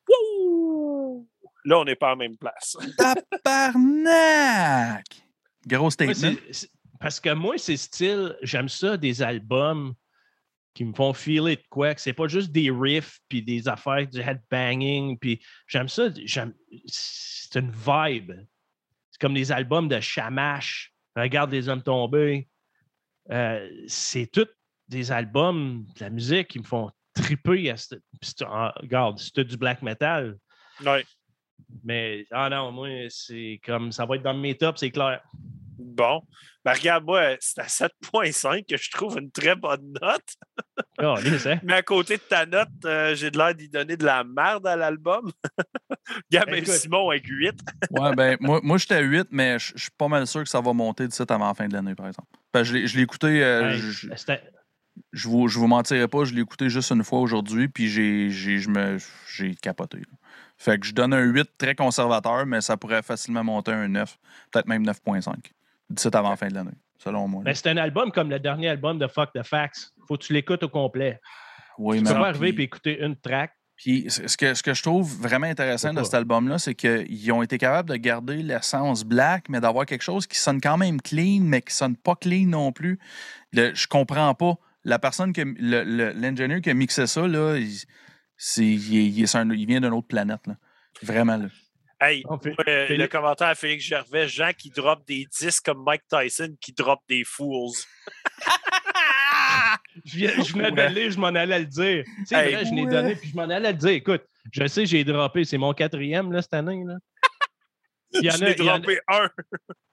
Wouh! 0.08 1.28
Là, 1.64 1.80
on 1.80 1.84
n'est 1.84 1.96
pas 1.96 2.12
en 2.12 2.16
même 2.16 2.36
place. 2.36 2.76
Tabarnak! 3.42 5.06
Gros 5.66 5.90
statement. 5.90 6.36
parce 7.00 7.18
que 7.18 7.34
moi, 7.34 7.58
c'est 7.58 7.76
style, 7.76 8.36
j'aime 8.42 8.68
ça, 8.68 8.96
des 8.96 9.20
albums 9.20 9.92
qui 10.74 10.84
me 10.84 10.94
font 10.94 11.12
feeler 11.12 11.56
de 11.56 11.62
quoi, 11.68 11.94
que 11.94 12.00
c'est 12.00 12.12
pas 12.12 12.28
juste 12.28 12.52
des 12.52 12.70
riffs 12.70 13.18
puis 13.28 13.42
des 13.42 13.66
affaires 13.68 14.06
du 14.06 14.20
headbanging, 14.20 15.18
puis 15.18 15.42
j'aime 15.66 15.88
ça, 15.88 16.08
j'aime, 16.24 16.54
c'est 16.86 17.58
une 17.58 17.72
vibe. 17.72 18.32
C'est 19.10 19.20
comme 19.20 19.34
des 19.34 19.50
albums 19.52 19.88
de 19.88 20.00
Shamash, 20.00 20.91
Regarde 21.16 21.50
les 21.52 21.68
hommes 21.68 21.82
tombés. 21.82 22.48
Euh, 23.30 23.68
c'est 23.86 24.26
tous 24.26 24.48
des 24.88 25.12
albums 25.12 25.84
de 25.96 26.00
la 26.00 26.10
musique 26.10 26.48
qui 26.48 26.58
me 26.58 26.64
font 26.64 26.90
triper. 27.14 27.70
À 27.70 27.76
ce- 27.76 27.94
puis 27.94 28.02
c'est- 28.22 28.44
ah, 28.46 28.72
regarde, 28.80 29.18
c'est 29.18 29.44
du 29.44 29.56
black 29.56 29.82
metal, 29.82 30.38
mais 31.84 32.26
ah 32.30 32.48
non, 32.50 32.72
moi, 32.72 32.88
c'est 33.08 33.60
comme 33.64 33.92
ça 33.92 34.04
va 34.06 34.16
être 34.16 34.22
dans 34.22 34.34
mes 34.34 34.56
tops, 34.56 34.80
c'est 34.80 34.90
clair. 34.90 35.22
Bon. 35.84 36.22
Ben, 36.64 36.74
regarde, 36.74 37.04
moi, 37.04 37.34
c'est 37.40 37.60
à 37.60 37.66
7.5 37.66 38.64
que 38.68 38.76
je 38.76 38.90
trouve 38.92 39.18
une 39.18 39.30
très 39.32 39.56
bonne 39.56 39.94
note. 40.00 40.36
Lisse, 41.24 41.46
hein? 41.46 41.58
Mais 41.64 41.72
à 41.74 41.82
côté 41.82 42.16
de 42.16 42.22
ta 42.22 42.46
note, 42.46 42.68
euh, 42.84 43.14
j'ai 43.16 43.30
de 43.32 43.38
l'air 43.38 43.54
d'y 43.54 43.68
donner 43.68 43.96
de 43.96 44.04
la 44.04 44.22
merde 44.22 44.66
à 44.66 44.76
l'album. 44.76 45.32
Regarde, 46.30 46.50
même 46.50 46.58
Écoute. 46.60 46.74
Simon 46.74 47.10
avec 47.10 47.26
8. 47.26 47.54
Ouais, 47.90 48.14
ben, 48.14 48.36
moi, 48.40 48.60
moi 48.62 48.78
j'étais 48.78 48.94
à 48.94 49.00
8, 49.00 49.28
mais 49.32 49.58
je 49.58 49.72
suis 49.76 49.90
pas 49.98 50.08
mal 50.08 50.26
sûr 50.26 50.42
que 50.44 50.48
ça 50.48 50.60
va 50.60 50.72
monter 50.72 51.08
d'ici 51.08 51.22
avant 51.28 51.48
la 51.48 51.54
fin 51.54 51.66
de 51.66 51.72
l'année, 51.72 51.94
par 51.94 52.06
exemple. 52.06 52.28
Ben, 52.54 52.62
je 52.62 52.74
l'ai 52.74 52.86
je 52.86 52.96
l'ai 52.96 53.02
écouté, 53.02 53.42
euh, 53.42 53.76
je, 55.12 55.28
vous, 55.28 55.48
je 55.48 55.58
vous 55.58 55.66
mentirai 55.66 56.06
pas, 56.06 56.24
je 56.24 56.32
l'ai 56.34 56.42
écouté 56.42 56.68
juste 56.70 56.90
une 56.92 57.02
fois 57.04 57.20
aujourd'hui, 57.20 57.68
puis 57.68 57.88
j'ai 57.88 58.30
j'ai- 58.30 58.58
je 58.58 58.68
me- 58.70 58.98
j'ai 59.34 59.54
capoté. 59.56 59.98
là. 59.98 60.04
Fait 60.58 60.78
que 60.78 60.86
je 60.86 60.92
donne 60.92 61.12
un 61.12 61.22
8 61.22 61.48
très 61.58 61.74
conservateur, 61.74 62.46
mais 62.46 62.60
ça 62.60 62.76
pourrait 62.76 63.02
facilement 63.02 63.42
monter 63.42 63.72
à 63.72 63.78
un 63.78 63.88
9, 63.88 64.16
peut-être 64.52 64.68
même 64.68 64.84
9.5, 64.84 65.34
d'ici 65.90 66.08
avant 66.12 66.30
la 66.30 66.36
fin 66.36 66.48
de 66.48 66.54
l'année, 66.54 66.70
selon 66.98 67.28
moi. 67.28 67.42
là. 67.42 67.50
Ben, 67.50 67.54
c'est 67.54 67.68
un 67.68 67.76
album 67.76 68.10
comme 68.12 68.30
le 68.30 68.38
dernier 68.38 68.68
album 68.68 68.98
de 68.98 69.06
Fuck 69.06 69.32
the 69.34 69.42
Facts. 69.42 69.92
Faut 70.08 70.16
que 70.16 70.22
tu 70.24 70.32
l'écoutes 70.32 70.62
au 70.62 70.68
complet. 70.68 71.20
oui, 71.78 71.98
Tu 71.98 72.04
peux 72.04 72.10
mais 72.14 72.20
pas 72.20 72.28
arriver 72.28 72.48
et 72.50 72.60
écouter 72.62 73.02
une 73.04 73.16
track. 73.16 73.52
Puis 73.76 74.06
ce 74.08 74.36
que, 74.36 74.54
ce 74.54 74.62
que 74.62 74.74
je 74.74 74.82
trouve 74.82 75.10
vraiment 75.20 75.46
intéressant 75.46 75.88
C'est 75.92 75.98
de 75.98 76.04
cet 76.04 76.14
album-là, 76.14 76.58
c'est 76.58 76.74
qu'ils 76.74 77.32
ont 77.32 77.42
été 77.42 77.58
capables 77.58 77.88
de 77.88 77.96
garder 77.96 78.42
l'essence 78.42 79.02
black, 79.02 79.48
mais 79.48 79.60
d'avoir 79.60 79.86
quelque 79.86 80.02
chose 80.02 80.26
qui 80.26 80.38
sonne 80.38 80.60
quand 80.60 80.76
même 80.76 81.00
clean, 81.00 81.40
mais 81.40 81.62
qui 81.62 81.74
sonne 81.74 81.96
pas 81.96 82.14
clean 82.14 82.46
non 82.46 82.70
plus. 82.70 83.00
Le- 83.52 83.74
je 83.74 83.88
comprends 83.88 84.34
pas. 84.34 84.54
La 84.84 84.98
personne, 84.98 85.32
que 85.32 85.42
l'ingénieur 85.58 86.60
qui 86.60 86.70
a 86.70 86.74
mixé 86.74 87.06
ça, 87.06 87.26
là, 87.26 87.56
il, 87.56 87.70
c'est- 88.36 88.64
il 88.64 88.96
est- 88.98 89.06
il 89.06 89.22
est 89.22 89.26
sur 89.26 89.40
un- 89.40 89.50
il 89.50 89.66
vient 89.66 89.80
d'une 89.80 89.92
autre 89.94 90.06
planète. 90.08 90.46
Là. 90.46 90.56
Vraiment. 91.02 91.36
Là. 91.36 91.46
Hey, 92.04 92.24
moi, 92.26 92.38
le 92.66 93.06
commentaire 93.06 93.48
à 93.48 93.54
Félix 93.54 93.84
Gervais, 93.84 94.26
Jean 94.26 94.50
qui 94.56 94.70
drop 94.70 95.06
des 95.06 95.24
disques 95.26 95.64
comme 95.66 95.84
Mike 95.84 96.02
Tyson 96.10 96.56
qui 96.60 96.72
drop 96.72 97.00
des 97.08 97.22
fools. 97.24 97.70
Je, 100.04 100.16
viens- 100.16 100.42
je 100.42 100.52
venais 100.54 100.72
Ouais. 100.72 100.88
lire, 100.90 101.10
je 101.10 101.18
m'en 101.18 101.26
allais 101.28 101.58
le 101.60 101.66
dire. 101.66 102.04
C'est 102.24 102.34
Hey, 102.34 102.54
vrai, 102.54 102.64
je 102.64 102.74
l'ai 102.74 102.82
ouais. 102.84 102.90
donné, 102.90 103.14
puis 103.14 103.28
je 103.30 103.36
m'en 103.36 103.42
allais 103.42 103.72
le 103.72 103.76
dire. 103.78 103.90
Écoute, 103.90 104.22
je 104.50 104.66
sais, 104.66 104.86
j'ai 104.86 105.04
droppé. 105.04 105.44
C'est 105.44 105.58
mon 105.58 105.72
quatrième 105.74 106.32
là, 106.32 106.40
cette 106.42 106.54
année. 106.54 106.82
Là. 106.84 106.96
Il 108.14 108.24
y 108.24 108.30
en 108.30 108.36
Je 108.36 108.42
a, 108.44 108.48
l'ai 108.48 108.54
il 108.58 108.64
y 108.64 108.70
en 108.70 108.74
a- 108.74 108.78
droppé 108.78 108.98
un. 109.08 109.28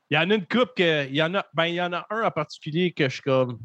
il 0.09 0.15
y 0.15 0.17
en 0.17 0.29
a 0.31 0.35
une 0.35 0.47
coupe 0.47 0.73
que. 0.75 1.05
Il 1.07 1.15
y 1.15 1.21
en 1.21 1.35
a, 1.35 1.45
ben, 1.53 1.65
il 1.65 1.75
y 1.75 1.81
en 1.81 1.91
a 1.93 2.05
un 2.09 2.23
en 2.23 2.31
particulier 2.31 2.91
que 2.93 3.05
je 3.09 3.13
suis 3.15 3.21
comme. 3.21 3.59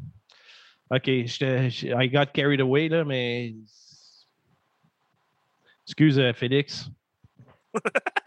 OK, 0.91 1.03
j'étais- 1.05 1.69
j'- 1.69 1.91
I 1.97 2.09
got 2.09 2.27
carried 2.33 2.59
away, 2.61 2.89
là, 2.89 3.03
mais. 3.05 3.53
Excuse, 5.87 6.19
euh, 6.19 6.33
Félix. 6.33 6.89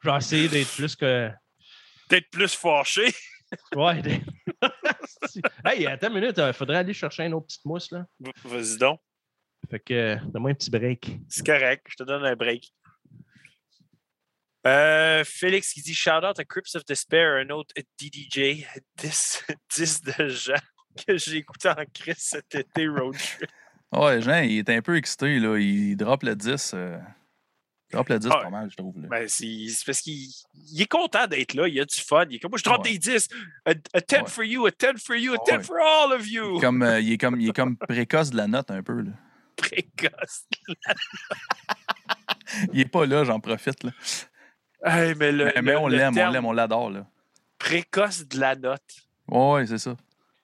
je 0.00 0.10
vais 0.10 0.16
essayer 0.16 0.48
d'être 0.48 0.74
plus 0.74 0.96
que. 0.96 1.30
Peut-être 2.08 2.30
plus 2.30 2.54
fâché. 2.54 3.12
Ouais. 3.74 4.00
hey, 5.64 5.86
attends 5.86 6.08
une 6.08 6.20
minute, 6.20 6.38
il 6.38 6.52
faudrait 6.52 6.78
aller 6.78 6.92
chercher 6.92 7.24
une 7.24 7.34
autre 7.34 7.46
petite 7.46 7.64
mousse, 7.64 7.90
là. 7.90 8.06
Vas-y 8.44 8.78
donc. 8.78 9.00
Fait 9.68 9.80
que, 9.80 9.94
euh, 9.94 10.16
donne-moi 10.26 10.52
un 10.52 10.54
petit 10.54 10.70
break. 10.70 11.18
C'est 11.28 11.44
correct. 11.44 11.84
Je 11.88 11.96
te 11.96 12.02
donne 12.02 12.24
un 12.24 12.36
break. 12.36 12.72
Euh, 14.66 15.24
Félix 15.24 15.72
qui 15.72 15.82
dit 15.82 15.94
Shout 15.94 16.24
out 16.24 16.38
à 16.38 16.44
Crips 16.44 16.74
of 16.74 16.84
Despair, 16.84 17.36
un 17.36 17.50
autre 17.50 17.74
DDJ, 17.98 18.66
10, 18.98 19.44
10 19.74 20.02
de 20.02 20.28
gens 20.28 20.54
que 21.06 21.16
j'ai 21.16 21.38
écouté 21.38 21.68
en 21.68 21.84
crise 21.92 22.16
cet 22.18 22.54
été 22.54 22.88
road 22.88 23.16
trip. 23.16 23.50
Ouais, 23.92 24.20
Jean, 24.20 24.42
il 24.42 24.58
est 24.58 24.70
un 24.70 24.82
peu 24.82 24.96
excité. 24.96 25.38
Là. 25.38 25.56
Il 25.58 25.96
drop 25.96 26.22
le 26.22 26.36
10. 26.36 26.72
euh, 26.74 26.98
il 26.98 27.19
drop 27.92 28.08
le 28.08 28.18
10 28.18 28.28
Ah, 28.32 28.38
pas 28.42 28.50
mal, 28.50 28.70
je 28.70 28.76
trouve. 28.76 28.94
Ben, 28.96 29.26
c'est 29.28 29.66
parce 29.86 30.00
qu'il 30.00 30.28
il 30.72 30.82
est 30.82 30.86
content 30.90 31.26
d'être 31.26 31.54
là, 31.54 31.66
il 31.68 31.80
a 31.80 31.84
du 31.84 32.00
fun. 32.00 32.24
Il 32.30 32.36
est 32.36 32.38
comme 32.38 32.50
moi, 32.50 32.58
je 32.58 32.64
drop 32.64 32.84
Ouais. 32.84 32.92
des 32.92 32.98
10. 32.98 33.28
A, 33.66 33.70
a 33.70 34.00
10 34.00 34.14
Ouais. 34.16 34.22
for 34.28 34.44
you, 34.44 34.66
a 34.66 34.70
10 34.70 35.02
for 35.04 35.16
you, 35.16 35.32
a 35.32 35.36
Ouais. 35.36 35.58
10 35.58 35.66
for 35.66 35.76
all 35.80 36.12
of 36.12 36.26
you. 36.28 36.60
Comme, 36.60 36.82
euh, 36.82 37.00
il, 37.00 37.12
est 37.12 37.18
comme, 37.18 37.40
il 37.40 37.48
est 37.48 37.56
comme 37.56 37.76
précoce 37.88 38.30
de 38.30 38.36
la 38.36 38.46
note 38.46 38.70
un 38.70 38.82
peu. 38.82 39.00
Là. 39.00 39.10
Précoce. 39.56 40.44
Il 42.72 42.80
est 42.80 42.84
pas 42.88 43.06
là, 43.06 43.24
j'en 43.24 43.38
profite. 43.40 43.84
Là. 43.84 43.92
Hey, 44.84 45.14
mais 45.14 45.30
le, 45.32 45.44
mais 45.46 45.62
mais 45.62 45.72
le- 45.72 45.78
on 45.78 45.86
l'aime, 45.88 46.16
on 46.18 46.30
l'aime, 46.30 46.44
on 46.46 46.52
l'adore. 46.52 46.90
Précoce 47.58 48.26
de 48.26 48.40
la 48.40 48.56
note. 48.56 48.82
Ouais, 49.28 49.52
ouais, 49.52 49.66
c'est 49.66 49.78
ça. 49.78 49.96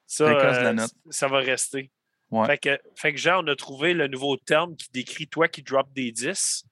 Ça, 0.06 0.24
Précoce 0.26 0.58
de 0.58 0.62
la 0.62 0.68
euh, 0.68 0.72
note. 0.74 0.92
ça 1.10 1.26
va 1.28 1.38
rester. 1.38 1.90
Ouais. 2.30 2.46
Fait, 2.46 2.58
que, 2.58 2.78
fait 2.94 3.12
que 3.12 3.18
Jean, 3.18 3.42
on 3.42 3.46
a 3.48 3.56
trouvé 3.56 3.94
le 3.94 4.06
nouveau 4.08 4.36
terme 4.36 4.76
qui 4.76 4.88
décrit 4.92 5.26
toi 5.26 5.48
qui 5.48 5.62
drop 5.62 5.92
des 5.94 6.12
10. 6.12 6.64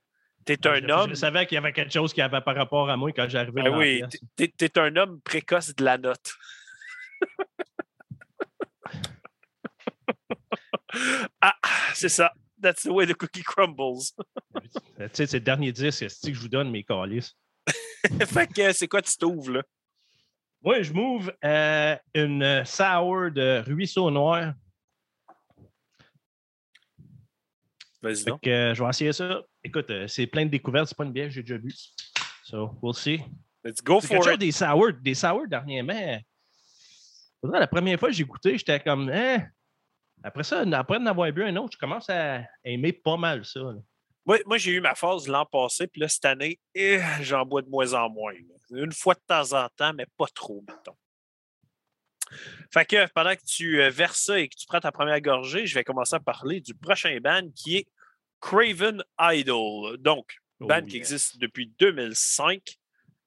T'es 0.45 0.67
un 0.67 0.77
je, 0.77 0.93
homme. 0.93 1.11
Je 1.11 1.15
savais 1.15 1.47
qu'il 1.47 1.55
y 1.55 1.59
avait 1.59 1.73
quelque 1.73 1.93
chose 1.93 2.13
qui 2.13 2.21
avait 2.21 2.41
par 2.41 2.55
rapport 2.55 2.89
à 2.91 2.97
moi 2.97 3.11
quand 3.13 3.29
j'arrivais 3.29 3.63
Ben 3.63 3.77
oui, 3.77 4.03
t'es- 4.37 4.53
t'es 4.57 4.79
un 4.79 4.95
homme 4.97 5.21
précoce 5.23 5.75
de 5.75 5.85
la 5.85 5.99
note. 5.99 6.33
ah, 11.41 11.55
c'est 11.95 12.09
ça. 12.09 12.33
That's 12.61 12.83
the 12.83 12.91
way 12.91 13.07
the 13.07 13.15
cookie 13.15 13.43
crumbles. 13.43 14.13
Tu 14.97 15.09
sais, 15.13 15.27
c'est 15.27 15.39
le 15.39 15.45
dernier 15.45 15.73
disque 15.73 16.09
c'est 16.09 16.31
que 16.31 16.37
je 16.37 16.41
vous 16.41 16.49
donne, 16.49 16.71
mes 16.71 16.85
calices? 16.85 17.35
fait 18.27 18.47
que 18.47 18.73
c'est 18.73 18.89
quoi 18.89 19.03
tu 19.03 19.17
t'ouvres, 19.17 19.51
là? 19.51 19.63
Moi, 20.63 20.83
je 20.83 20.93
m'ouvre 20.93 21.33
euh, 21.45 21.97
une 22.15 22.65
sour 22.65 23.31
de 23.31 23.63
Ruisseau 23.67 24.11
Noir. 24.11 24.55
Vas-y 28.01 28.31
euh, 28.47 28.75
je 28.75 28.83
vais 28.83 28.89
essayer 28.89 29.13
ça. 29.13 29.43
Écoute, 29.65 29.91
euh, 29.91 30.07
c'est 30.07 30.27
plein 30.27 30.45
de 30.45 30.51
découvertes. 30.51 30.89
C'est 30.89 30.97
pas 30.97 31.05
une 31.05 31.13
bière 31.13 31.29
que 31.29 31.33
j'ai 31.35 31.43
déjà 31.43 31.59
bu. 31.59 31.75
So, 32.45 32.77
we'll 32.83 32.95
see. 32.95 33.21
Let's 33.65 33.83
go 33.83 34.01
for 34.01 34.09
quelque 34.11 34.25
chose 34.25 34.35
it. 34.35 34.41
des 34.41 34.53
sour, 34.53 34.93
des 35.01 35.15
sour 35.15 35.49
dernièrement. 35.49 36.21
La 37.43 37.67
première 37.67 37.99
fois 37.99 38.11
que 38.11 38.15
j'ai 38.15 38.25
goûté, 38.25 38.59
j'étais 38.59 38.81
comme, 38.81 39.11
hein? 39.11 39.47
Après 40.23 40.45
ça, 40.45 40.61
après 40.61 40.97
en 40.99 41.07
avoir 41.07 41.31
bu 41.33 41.45
un 41.45 41.57
autre, 41.57 41.73
je 41.75 41.79
commence 41.79 42.09
à 42.09 42.43
aimer 42.65 42.93
pas 42.93 43.17
mal 43.17 43.45
ça. 43.45 43.61
là. 43.61 43.81
Moi, 44.27 44.39
moi, 44.47 44.57
j'ai 44.57 44.73
eu 44.73 44.81
ma 44.81 44.95
phase 44.95 45.29
l'an 45.29 45.45
passé, 45.45 45.87
puis 45.87 46.01
là, 46.01 46.09
cette 46.09 46.25
année, 46.25 46.59
eh, 46.75 47.01
j'en 47.21 47.45
bois 47.45 47.61
de 47.61 47.69
moins 47.69 47.93
en 47.93 48.09
moins. 48.09 48.33
là. 48.33 48.83
Une 48.83 48.93
fois 48.93 49.15
de 49.15 49.21
temps 49.27 49.53
en 49.53 49.69
temps, 49.77 49.93
mais 49.93 50.07
pas 50.17 50.27
trop, 50.35 50.65
mettons. 50.67 50.97
Fait 52.73 52.87
que 52.87 53.07
pendant 53.13 53.35
que 53.35 53.45
tu 53.47 53.83
euh, 53.83 53.91
verses 53.91 54.25
ça 54.25 54.41
et 54.41 54.49
que 54.49 54.57
tu 54.57 54.67
prends 54.67 54.81
ta 54.81 54.91
première 54.91 55.21
gorgée, 55.21 55.67
je 55.67 55.75
vais 55.75 55.85
commencer 55.85 56.17
à 56.17 56.21
parler 56.21 56.61
du 56.61 56.75
prochain 56.75 57.19
band 57.23 57.49
qui 57.55 57.77
est 57.77 57.87
Craven 58.45 59.03
Idol. 59.19 59.97
Donc, 59.99 60.37
Oh, 60.61 60.67
band 60.67 60.87
qui 60.87 60.97
existe 60.97 61.39
depuis 61.39 61.73
2005, 61.79 62.63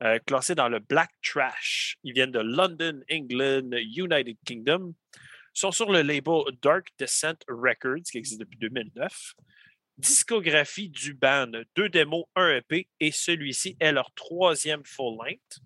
euh, 0.03 0.17
classé 0.19 0.55
dans 0.55 0.69
le 0.69 0.79
Black 0.79 1.11
Trash. 1.21 1.97
Ils 2.03 2.13
viennent 2.13 2.31
de 2.31 2.39
London, 2.39 3.01
England, 3.11 3.69
United 3.73 4.37
Kingdom. 4.45 4.93
Ils 5.13 5.59
sont 5.59 5.71
sur 5.71 5.91
le 5.91 6.01
label 6.01 6.43
Dark 6.61 6.87
Descent 6.97 7.37
Records, 7.47 8.03
qui 8.09 8.17
existe 8.17 8.39
depuis 8.39 8.57
2009. 8.57 9.33
Discographie 9.97 10.89
du 10.89 11.13
band, 11.15 11.51
deux 11.75 11.89
démos, 11.89 12.25
un 12.35 12.55
EP, 12.55 12.87
et 12.99 13.11
celui-ci 13.11 13.75
est 13.79 13.91
leur 13.91 14.11
troisième 14.13 14.85
full-length. 14.85 15.59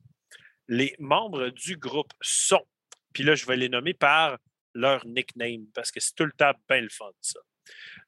Les 0.67 0.95
membres 0.99 1.49
du 1.49 1.77
groupe 1.77 2.13
sont, 2.21 2.65
puis 3.13 3.23
là, 3.23 3.35
je 3.35 3.45
vais 3.45 3.57
les 3.57 3.69
nommer 3.69 3.93
par 3.93 4.39
leur 4.73 5.05
nickname 5.05 5.67
parce 5.73 5.91
que 5.91 5.99
c'est 5.99 6.15
tout 6.15 6.25
le 6.25 6.31
temps 6.31 6.53
bien 6.69 6.81
le 6.81 6.89
fun, 6.89 7.11
ça. 7.19 7.39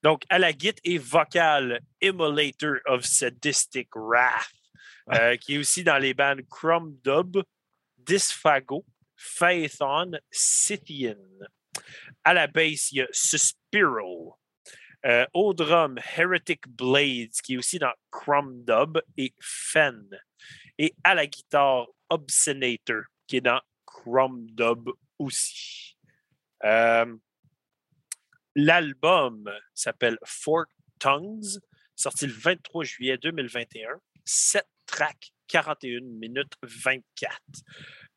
Donc, 0.02 0.24
à 0.30 0.40
la 0.40 0.54
guitare 0.54 0.82
et 0.84 0.98
vocale, 0.98 1.80
Immolator 2.02 2.78
of 2.86 3.06
Sadistic 3.06 3.90
Wrath, 3.96 4.52
euh, 5.14 5.38
qui 5.38 5.56
est 5.56 5.58
aussi 5.58 5.84
dans 5.84 5.98
les 5.98 6.14
bands 6.14 6.36
Crumb 6.50 6.96
Dub, 7.04 7.44
Dysphago, 7.98 8.86
Phaethon, 9.16 10.12
Scythian. 10.32 11.16
À 12.24 12.34
la 12.34 12.48
basse, 12.48 12.92
il 12.92 12.98
y 12.98 13.02
a 13.02 13.08
Suspiral. 13.12 14.34
Euh, 15.06 15.26
au 15.34 15.54
drum, 15.54 16.00
Heretic 16.16 16.66
Blades, 16.68 17.34
qui 17.44 17.56
est 17.56 17.58
aussi 17.58 17.78
dans 17.78 17.94
Crumb 18.10 18.64
Dub, 18.64 19.02
et 19.18 19.34
Fen. 19.42 20.08
Et 20.78 20.96
à 21.04 21.14
la 21.14 21.28
guitare, 21.28 21.88
Obscenator, 22.10 23.04
qui 23.28 23.38
est 23.38 23.42
dans 23.42 23.60
Crumb 23.86 24.50
Dub 24.52 24.90
aussi. 25.20 25.98
Euh, 26.64 27.16
L'album 28.56 29.50
s'appelle 29.74 30.18
Four 30.26 30.66
Tongues, 31.00 31.60
sorti 31.96 32.28
le 32.28 32.34
23 32.34 32.84
juillet 32.84 33.18
2021. 33.18 34.00
7 34.26 34.64
tracks, 34.86 35.32
41 35.48 36.02
minutes 36.20 36.54
24. 36.62 37.40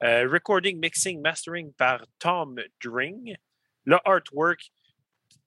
Euh, 0.02 0.28
recording, 0.30 0.78
mixing, 0.78 1.20
mastering 1.22 1.72
par 1.72 2.04
Tom 2.18 2.60
Dring. 2.82 3.36
Le 3.84 3.98
artwork, 4.04 4.60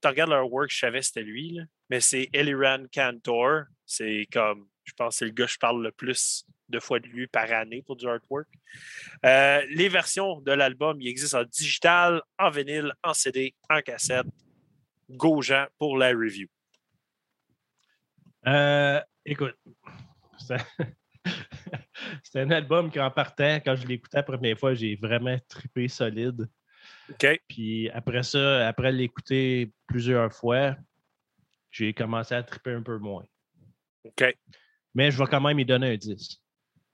tu 0.02 0.08
regardes 0.08 0.32
le 0.32 0.42
work, 0.42 0.72
je 0.72 0.80
savais 0.80 1.02
c'était 1.02 1.24
lui, 1.24 1.60
mais 1.90 2.00
c'est 2.02 2.30
Eliran 2.34 2.86
Cantor. 2.94 3.66
C'est 3.86 4.28
comme, 4.32 4.68
je 4.86 4.94
pense 4.94 5.18
c'est 5.18 5.26
le 5.26 5.32
gars 5.32 5.46
que 5.46 5.52
je 5.52 5.60
parle 5.60 5.84
le 5.84 5.92
plus 5.92 6.46
de 6.70 6.80
fois 6.80 7.00
de 7.00 7.08
lui 7.08 7.28
par 7.28 7.52
année 7.52 7.84
pour 7.84 7.96
du 7.96 8.08
artwork. 8.08 8.48
Euh, 9.26 9.64
les 9.70 9.90
versions 9.90 10.42
de 10.42 10.52
l'album, 10.52 11.00
il 11.02 11.08
existe 11.08 11.36
en 11.36 11.44
digital, 11.44 12.22
en 12.38 12.50
vinyle, 12.50 12.94
en 13.04 13.14
CD, 13.14 13.56
en 13.70 13.82
cassette. 13.82 14.28
Go 15.10 15.42
Jean 15.42 15.66
pour 15.78 15.98
la 15.98 16.10
review. 16.10 16.48
Euh, 18.48 19.02
écoute, 19.26 19.58
c'est 22.24 22.40
un 22.40 22.52
album 22.52 22.90
qui, 22.92 23.00
en 23.00 23.12
partant, 23.12 23.56
quand 23.56 23.76
je 23.76 23.86
l'écoutais 23.88 24.18
la 24.18 24.24
première 24.24 24.58
fois, 24.58 24.74
j'ai 24.74 24.96
vraiment 24.96 25.38
trippé 25.48 25.88
solide. 25.88 26.50
Puis 27.48 27.90
après 27.90 28.24
ça, 28.24 28.68
après 28.68 28.92
l'écouter 28.92 29.72
plusieurs 29.88 30.32
fois, 30.34 30.76
j'ai 31.72 31.94
commencé 31.94 32.36
à 32.36 32.44
tripper 32.44 32.74
un 32.74 32.82
peu 32.84 32.98
moins. 32.98 33.26
OK. 34.06 34.24
Mais 34.96 35.12
je 35.12 35.18
vais 35.18 35.26
quand 35.30 35.42
même 35.42 35.60
y 35.60 35.66
donner 35.66 35.94
un 35.94 35.98
10. 35.98 36.42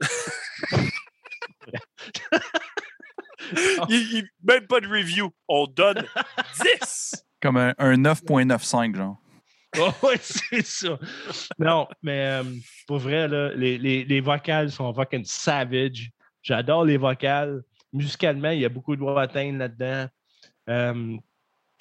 Il- 3.89 4.13
il- 4.17 4.29
même 4.43 4.65
pas 4.67 4.79
de 4.79 4.87
review. 4.87 5.31
On 5.47 5.67
donne 5.67 6.03
10. 6.81 7.24
Comme 7.45 7.57
un, 7.57 7.75
un 7.77 7.95
9.95, 7.95 8.95
genre. 8.95 9.17
Oh, 9.77 9.91
ouais, 10.07 10.17
c'est 10.19 10.65
ça. 10.65 10.97
Non, 11.59 11.87
mais 12.01 12.41
euh, 12.41 12.43
pour 12.87 12.97
vrai, 12.97 13.27
là, 13.27 13.53
les, 13.53 13.77
les, 13.77 14.03
les 14.03 14.19
vocales 14.19 14.71
sont 14.71 14.91
fucking 14.95 15.23
savage. 15.25 16.09
J'adore 16.41 16.85
les 16.85 16.97
vocales. 16.97 17.61
Musicalement, 17.93 18.49
il 18.49 18.61
y 18.61 18.65
a 18.65 18.69
beaucoup 18.69 18.95
de 18.95 19.01
voix 19.01 19.21
atteintes 19.21 19.57
là-dedans. 19.59 20.07
Euh, 20.71 21.17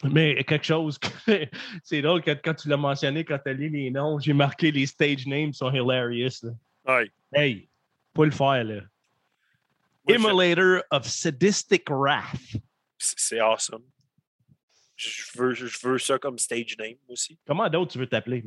mais 0.02 0.44
quelque 0.44 0.66
chose, 0.66 0.98
que- 0.98 1.46
c'est 1.82 2.02
drôle 2.02 2.20
que 2.20 2.32
quand 2.32 2.52
tu 2.52 2.68
l'as 2.68 2.76
mentionné, 2.76 3.24
quand 3.24 3.38
tu 3.42 3.48
as 3.48 3.54
lu 3.54 3.70
les 3.70 3.90
noms, 3.90 4.18
j'ai 4.18 4.34
marqué 4.34 4.70
les 4.70 4.84
stage 4.84 5.26
names 5.26 5.54
sont 5.54 5.72
hilarious. 5.72 6.42
là. 6.42 6.50
Ouais. 6.96 7.10
Hey, 7.32 7.70
faut 8.14 8.26
le 8.26 8.32
faire, 8.32 8.64
là. 8.64 8.82
Immolator 10.10 10.82
of 10.90 11.06
Sadistic 11.06 11.88
Wrath. 11.88 12.36
C'est 12.98 13.14
c'est 13.18 13.40
awesome. 13.40 13.82
Je 14.96 15.22
veux, 15.36 15.54
je 15.54 15.66
veux 15.86 15.98
ça 15.98 16.18
comme 16.18 16.38
stage 16.38 16.76
name 16.78 16.96
aussi. 17.08 17.38
Comment 17.46 17.68
d'autres 17.68 17.92
tu 17.92 17.98
veux 17.98 18.06
t'appeler? 18.06 18.44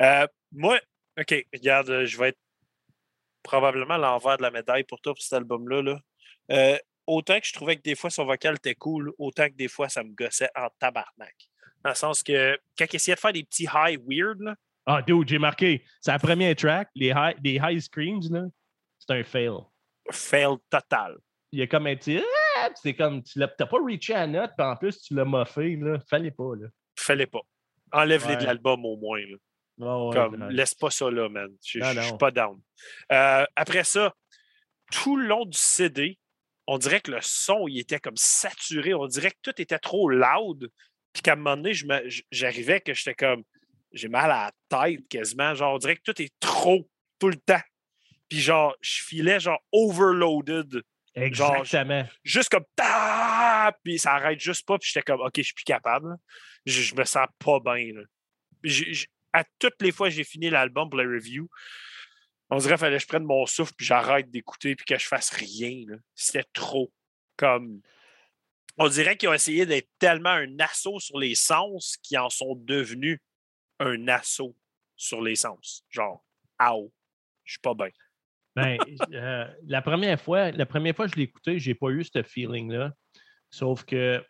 Euh, 0.00 0.26
moi, 0.52 0.80
OK, 1.18 1.46
regarde, 1.52 1.90
euh, 1.90 2.06
je 2.06 2.18
vais 2.18 2.28
être 2.30 2.38
probablement 3.42 3.96
l'envers 3.96 4.36
de 4.36 4.42
la 4.42 4.50
médaille 4.50 4.84
pour 4.84 5.00
toi 5.00 5.14
pour 5.14 5.22
cet 5.22 5.34
album-là. 5.34 5.82
là. 5.82 6.00
Euh, 6.50 6.78
autant 7.06 7.38
que 7.40 7.46
je 7.46 7.52
trouvais 7.52 7.76
que 7.76 7.82
des 7.82 7.94
fois 7.94 8.10
son 8.10 8.24
vocal 8.24 8.56
était 8.56 8.74
cool, 8.74 9.12
autant 9.18 9.48
que 9.48 9.54
des 9.54 9.68
fois 9.68 9.88
ça 9.88 10.02
me 10.02 10.10
gossait 10.12 10.50
en 10.56 10.68
tabarnak. 10.78 11.34
Dans 11.82 11.90
le 11.90 11.96
sens 11.96 12.22
que 12.22 12.58
quand 12.76 12.86
il 12.92 12.96
essayait 12.96 13.14
de 13.14 13.20
faire 13.20 13.32
des 13.32 13.44
petits 13.44 13.68
high 13.72 13.98
weird, 14.06 14.40
là, 14.40 14.54
Ah, 14.86 15.02
dude, 15.02 15.28
j'ai 15.28 15.38
marqué. 15.38 15.84
C'est 16.00 16.10
la 16.10 16.18
première 16.18 16.54
track, 16.56 16.88
les 16.94 17.08
high, 17.08 17.36
les 17.42 17.60
high 17.62 17.80
screams, 17.80 18.20
là. 18.30 18.42
C'est 18.98 19.12
un 19.14 19.22
fail. 19.24 19.52
fail 20.10 20.56
total. 20.68 21.16
Il 21.52 21.60
y 21.60 21.62
a 21.62 21.66
comme 21.66 21.86
un 21.86 21.96
petit. 21.96 22.20
Ah! 22.62 22.70
C'est 22.74 22.94
comme. 22.94 23.22
Tu 23.22 23.38
n'as 23.38 23.48
pas 23.48 23.66
reaché 23.82 24.14
à 24.14 24.26
note, 24.26 24.52
puis 24.56 24.66
en 24.66 24.76
plus, 24.76 25.00
tu 25.00 25.14
l'as 25.14 25.24
moffé, 25.24 25.76
là. 25.76 25.98
Fallait 26.08 26.30
pas, 26.30 26.54
là. 26.60 26.68
Fallait 26.96 27.26
pas. 27.26 27.40
Enlève-les 27.92 28.36
de 28.36 28.44
l'album 28.44 28.84
au 28.84 28.96
moins. 28.96 29.20
là. 29.20 29.36
Ouais, 29.78 30.14
Comme, 30.14 30.48
laisse 30.50 30.74
pas 30.74 30.90
ça 30.90 31.10
là, 31.10 31.28
man. 31.28 31.50
Je 31.64 31.82
suis 31.82 32.16
pas 32.18 32.30
down. 32.30 32.60
Euh, 33.12 33.44
après 33.56 33.84
ça, 33.84 34.14
tout 34.92 35.16
le 35.16 35.26
long 35.26 35.46
du 35.46 35.56
CD, 35.56 36.18
on 36.66 36.76
dirait 36.78 37.00
que 37.00 37.10
le 37.10 37.18
son, 37.22 37.66
il 37.66 37.78
était 37.78 37.98
comme 37.98 38.16
saturé. 38.16 38.92
On 38.94 39.06
dirait 39.06 39.30
que 39.30 39.38
tout 39.42 39.60
était 39.60 39.78
trop 39.78 40.08
loud. 40.10 40.70
Puis 41.12 41.22
qu'à 41.22 41.32
un 41.32 41.36
moment 41.36 41.56
donné, 41.56 41.72
j'arrivais 42.30 42.80
que 42.80 42.94
j'étais 42.94 43.14
comme, 43.14 43.42
j'ai 43.92 44.08
mal 44.08 44.30
à 44.30 44.52
la 44.70 44.88
tête 44.90 45.08
quasiment. 45.08 45.54
Genre, 45.54 45.74
on 45.74 45.78
dirait 45.78 45.96
que 45.96 46.02
tout 46.04 46.22
est 46.22 46.32
trop, 46.38 46.88
tout 47.18 47.28
le 47.28 47.36
temps. 47.36 47.62
Puis 48.28 48.38
genre, 48.38 48.76
je 48.80 49.02
filais 49.02 49.40
genre 49.40 49.60
overloaded. 49.72 50.82
Genre, 51.16 51.56
Exactement. 51.56 52.08
Juste 52.22 52.48
comme, 52.48 52.64
ta 52.76 53.76
puis 53.84 53.98
ça 53.98 54.14
arrête 54.14 54.40
juste 54.40 54.66
pas. 54.66 54.78
Puis 54.78 54.90
j'étais 54.92 55.02
comme, 55.02 55.20
OK, 55.20 55.32
je 55.36 55.42
suis 55.42 55.54
plus 55.54 55.64
capable. 55.64 56.16
Je, 56.66 56.82
je 56.82 56.94
me 56.94 57.04
sens 57.04 57.26
pas 57.38 57.60
bien. 57.60 57.92
à 59.32 59.44
toutes 59.58 59.80
les 59.80 59.92
fois 59.92 60.08
que 60.08 60.14
j'ai 60.14 60.24
fini 60.24 60.50
l'album 60.50 60.88
pour 60.88 60.98
la 60.98 61.08
review, 61.08 61.48
on 62.50 62.58
dirait 62.58 62.74
qu'il 62.74 62.80
fallait 62.80 62.96
que 62.96 63.02
je 63.02 63.08
prenne 63.08 63.24
mon 63.24 63.46
souffle 63.46 63.72
puis 63.76 63.86
j'arrête 63.86 64.30
d'écouter 64.30 64.74
puis 64.74 64.84
que 64.84 64.98
je 64.98 65.06
fasse 65.06 65.30
rien. 65.30 65.84
C'était 66.14 66.46
trop. 66.52 66.92
Comme. 67.36 67.80
On 68.76 68.88
dirait 68.88 69.16
qu'ils 69.16 69.28
ont 69.28 69.34
essayé 69.34 69.66
d'être 69.66 69.88
tellement 69.98 70.30
un 70.30 70.58
assaut 70.58 71.00
sur 71.00 71.18
les 71.18 71.34
sens 71.34 71.96
qu'ils 72.02 72.18
en 72.18 72.30
sont 72.30 72.54
devenus 72.56 73.18
un 73.78 74.08
assaut 74.08 74.56
sur 74.96 75.22
les 75.22 75.36
sens. 75.36 75.84
Genre, 75.90 76.24
ow, 76.60 76.92
je 77.44 77.52
suis 77.52 77.60
pas 77.60 77.74
bien. 77.74 77.90
Ben, 78.62 78.78
euh, 79.12 79.46
la 79.66 79.82
première 79.82 80.20
fois, 80.20 80.50
la 80.50 80.66
première 80.66 80.94
fois 80.94 81.06
que 81.06 81.12
je 81.12 81.16
l'ai 81.16 81.24
écouté, 81.24 81.58
j'ai 81.58 81.74
pas 81.74 81.88
eu 81.90 82.04
ce 82.04 82.22
feeling-là. 82.22 82.92
Sauf 83.50 83.84
que 83.84 84.24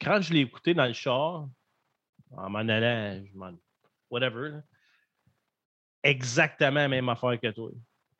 quand 0.00 0.20
je 0.20 0.32
l'ai 0.32 0.40
écouté 0.40 0.74
dans 0.74 0.86
le 0.86 0.92
char, 0.92 1.48
en 2.30 2.50
m'en 2.50 2.58
allant, 2.60 3.24
je 3.24 3.36
m'en- 3.36 3.58
whatever, 4.10 4.50
là, 4.50 4.62
exactement 6.02 6.80
la 6.80 6.88
même 6.88 7.08
affaire 7.08 7.38
que 7.40 7.50
toi. 7.50 7.70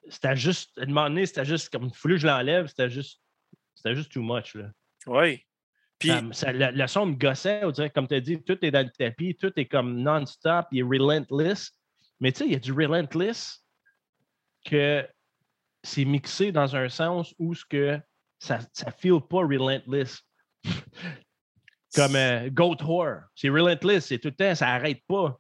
C'était 0.09 0.37
juste, 0.37 0.79
à 0.79 0.83
un 0.83 0.87
moment 0.87 1.09
donné, 1.09 1.27
c'était 1.27 1.45
juste 1.45 1.71
comme, 1.71 1.87
il 1.87 1.91
que 1.93 2.17
je 2.17 2.27
l'enlève, 2.27 2.67
c'était 2.69 2.91
juste, 2.91 3.21
c'était 3.75 3.95
juste 3.95 4.13
too 4.13 4.23
much, 4.23 4.55
là. 4.55 4.71
Oui. 5.07 5.43
Puis, 5.99 6.11
Ça- 6.11 6.23
ça- 6.33 6.53
le, 6.53 6.71
le 6.73 6.87
son 6.87 7.07
me 7.07 7.15
gossait, 7.15 7.65
on 7.65 7.71
dirait, 7.71 7.91
comme 7.91 8.07
tu 8.07 8.15
as 8.15 8.21
dit, 8.21 8.43
tout 8.43 8.59
est 8.65 8.71
dans 8.71 8.85
le 8.85 8.91
tapis, 8.91 9.35
tout 9.35 9.53
est 9.57 9.67
comme 9.67 10.01
non-stop, 10.03 10.67
il 10.71 10.81
est 10.81 10.83
relentless. 10.83 11.73
Mais 12.21 12.33
tu 12.33 12.39
sais, 12.41 12.47
il 12.47 12.53
y 12.53 12.57
a 12.57 12.59
du 12.61 12.73
relentless 12.73 13.65
que 14.65 15.07
c'est 15.87 16.05
mixé 16.05 16.53
dans 16.53 16.75
un 16.75 16.89
sens 16.89 17.35
où 17.39 17.55
ce 17.55 17.65
que 17.65 17.99
ça 18.39 18.59
ne 18.59 18.91
feel 18.99 19.21
pas 19.21 19.39
relentless. 19.39 20.21
comme 21.95 22.17
euh, 22.17 22.51
Goat 22.51 22.83
Whore. 22.83 23.23
C'est 23.35 23.49
relentless, 23.49 24.07
c'est 24.07 24.19
tout 24.19 24.29
le 24.29 24.35
temps, 24.35 24.55
ça 24.55 24.67
n'arrête 24.67 25.03
pas. 25.07 25.39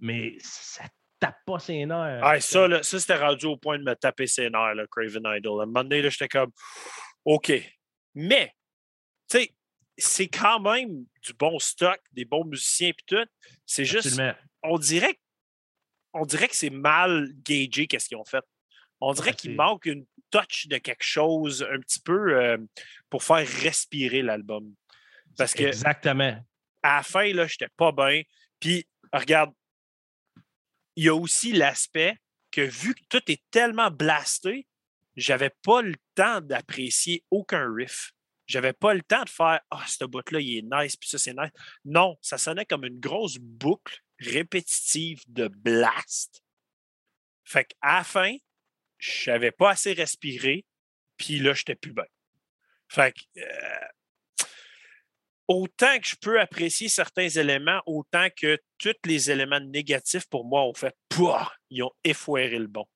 Mais 0.00 0.36
ça 0.40 0.84
tape 1.20 1.38
pas 1.46 1.58
ses 1.58 1.86
nerfs. 1.86 2.42
Ça, 2.42 2.66
là, 2.66 2.82
ça 2.82 2.98
c'était 2.98 3.16
rendu 3.16 3.46
au 3.46 3.56
point 3.56 3.78
de 3.78 3.84
me 3.84 3.94
taper 3.94 4.26
ses 4.26 4.50
nerfs, 4.50 4.74
là, 4.74 4.86
Craven 4.90 5.22
Idol. 5.36 5.60
À 5.60 5.62
un 5.62 5.66
moment 5.66 5.84
donné, 5.84 6.02
j'étais 6.10 6.28
comme, 6.28 6.50
OK. 7.24 7.52
Mais, 8.14 8.52
tu 9.28 9.38
sais, 9.38 9.54
c'est 9.96 10.28
quand 10.28 10.60
même 10.60 11.04
du 11.22 11.32
bon 11.34 11.58
stock, 11.58 12.00
des 12.12 12.24
bons 12.24 12.44
musiciens 12.44 12.88
et 12.88 12.94
tout. 13.06 13.26
C'est 13.66 13.84
juste, 13.84 14.20
on 14.62 14.78
dirait, 14.78 15.18
on 16.12 16.24
dirait 16.24 16.48
que 16.48 16.56
c'est 16.56 16.70
mal 16.70 17.28
gagé 17.44 17.86
qu'est-ce 17.86 18.08
qu'ils 18.08 18.16
ont 18.16 18.24
fait. 18.24 18.44
On 19.00 19.12
dirait 19.12 19.34
qu'il 19.34 19.54
manque 19.54 19.86
une 19.86 20.06
touch 20.30 20.66
de 20.68 20.78
quelque 20.78 21.04
chose 21.04 21.66
un 21.70 21.78
petit 21.80 22.00
peu 22.00 22.36
euh, 22.36 22.58
pour 23.10 23.22
faire 23.22 23.46
respirer 23.62 24.22
l'album. 24.22 24.74
Parce 25.36 25.54
que 25.54 25.64
Exactement. 25.64 26.42
à 26.82 26.96
la 26.96 27.02
fin, 27.02 27.32
là, 27.32 27.46
j'étais 27.46 27.68
pas 27.76 27.92
bien. 27.92 28.22
Puis, 28.60 28.86
regarde, 29.12 29.52
il 30.96 31.04
y 31.04 31.08
a 31.08 31.14
aussi 31.14 31.52
l'aspect 31.52 32.16
que 32.50 32.60
vu 32.60 32.94
que 32.94 33.02
tout 33.08 33.22
est 33.30 33.42
tellement 33.50 33.90
blasté, 33.90 34.66
j'avais 35.16 35.50
pas 35.62 35.82
le 35.82 35.94
temps 36.14 36.40
d'apprécier 36.40 37.24
aucun 37.30 37.72
riff. 37.72 38.12
J'avais 38.46 38.72
pas 38.72 38.94
le 38.94 39.02
temps 39.02 39.24
de 39.24 39.28
faire 39.28 39.60
Ah, 39.70 39.84
ce 39.86 40.04
bout-là, 40.04 40.40
il 40.40 40.58
est 40.58 40.62
nice, 40.62 40.96
puis 40.96 41.08
ça, 41.08 41.18
c'est 41.18 41.32
nice. 41.32 41.50
Non, 41.84 42.16
ça 42.20 42.38
sonnait 42.38 42.66
comme 42.66 42.84
une 42.84 43.00
grosse 43.00 43.38
boucle 43.38 43.98
répétitive 44.18 45.22
de 45.28 45.48
blast. 45.48 46.42
Fait 47.44 47.64
qu'à 47.64 47.96
la 47.96 48.04
fin, 48.04 48.36
je 49.04 49.30
n'avais 49.30 49.50
pas 49.50 49.70
assez 49.70 49.92
respiré, 49.92 50.64
puis 51.18 51.38
là, 51.38 51.52
j'étais 51.52 51.74
plus 51.74 51.92
bien. 51.92 52.06
Fait 52.88 53.12
que, 53.12 53.40
euh, 53.40 54.46
autant 55.46 55.98
que 55.98 56.06
je 56.06 56.16
peux 56.16 56.40
apprécier 56.40 56.88
certains 56.88 57.28
éléments, 57.28 57.82
autant 57.84 58.28
que 58.34 58.58
tous 58.78 58.94
les 59.04 59.30
éléments 59.30 59.60
négatifs 59.60 60.26
pour 60.28 60.46
moi 60.46 60.62
ont 60.62 60.74
fait 60.74 60.94
Pouah! 61.08 61.52
ils 61.68 61.82
ont 61.82 61.92
effoiré 62.02 62.58
le 62.58 62.66
bon. 62.66 62.86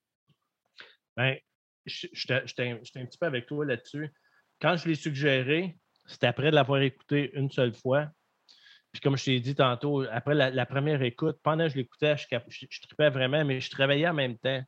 Ben, 1.16 1.36
j'étais 1.84 2.70
un 2.70 2.76
petit 2.78 3.18
peu 3.18 3.26
avec 3.26 3.46
toi 3.46 3.66
là-dessus. 3.66 4.10
Quand 4.60 4.76
je 4.76 4.88
l'ai 4.88 4.94
suggéré, 4.94 5.76
c'était 6.06 6.28
après 6.28 6.50
de 6.50 6.54
l'avoir 6.54 6.80
écouté 6.80 7.32
une 7.34 7.50
seule 7.50 7.74
fois. 7.74 8.08
Puis 8.92 9.02
comme 9.02 9.18
je 9.18 9.24
t'ai 9.26 9.40
dit 9.40 9.54
tantôt, 9.54 10.02
après 10.10 10.34
la, 10.34 10.66
première 10.66 11.02
écoute, 11.02 11.38
pendant 11.42 11.66
que 11.66 11.72
je 11.72 11.76
l'écoutais, 11.76 12.16
je, 12.16 12.26
je, 12.48 12.80
tripais 12.80 13.10
vraiment, 13.10 13.44
mais 13.44 13.60
je 13.60 13.70
travaillais 13.70 14.08
en 14.08 14.14
même 14.14 14.38
temps. 14.38 14.62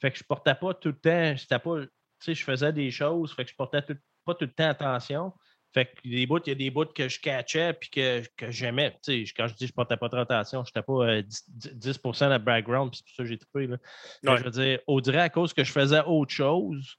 Fait 0.00 0.10
que 0.10 0.18
je 0.18 0.24
portais 0.24 0.54
pas 0.54 0.74
tout 0.74 0.88
le 0.88 0.98
temps, 0.98 1.36
c'était 1.36 1.58
pas, 1.58 1.80
tu 1.80 1.88
sais, 2.20 2.34
je 2.34 2.44
faisais 2.44 2.72
des 2.72 2.90
choses, 2.90 3.34
fait 3.34 3.44
que 3.44 3.50
je 3.50 3.56
portais 3.56 3.82
pas 4.24 4.34
tout 4.34 4.44
le 4.44 4.52
temps 4.52 4.68
attention. 4.68 5.32
Fait 5.74 5.86
que 5.86 6.08
des 6.08 6.26
bouts, 6.26 6.40
il 6.46 6.48
y 6.48 6.52
a 6.52 6.54
des 6.54 6.70
bouts 6.70 6.86
que 6.86 7.08
je 7.08 7.20
catchais 7.20 7.74
puis 7.74 7.90
que, 7.90 8.22
que 8.36 8.50
j'aimais. 8.50 8.96
Tu 9.02 9.26
sais, 9.26 9.32
quand 9.36 9.48
je 9.48 9.54
dis 9.54 9.64
que 9.64 9.68
je 9.68 9.74
portais 9.74 9.98
pas 9.98 10.08
trop 10.08 10.20
attention, 10.20 10.64
je 10.64 10.70
n'étais 10.70 10.82
pas 10.82 11.20
10%, 11.20 12.24
euh, 12.24 12.38
de 12.38 12.42
background, 12.42 12.90
puis 12.90 12.98
c'est 12.98 13.04
pour 13.04 13.16
ça 13.16 13.22
que 13.22 13.28
j'ai 13.28 13.38
trippé. 13.38 13.76
Je 14.22 14.44
veux 14.44 14.50
dire, 14.50 14.78
on 14.86 15.00
dirait 15.00 15.20
à 15.20 15.28
cause 15.28 15.52
que 15.52 15.64
je 15.64 15.72
faisais 15.72 16.00
autre 16.06 16.32
chose 16.32 16.96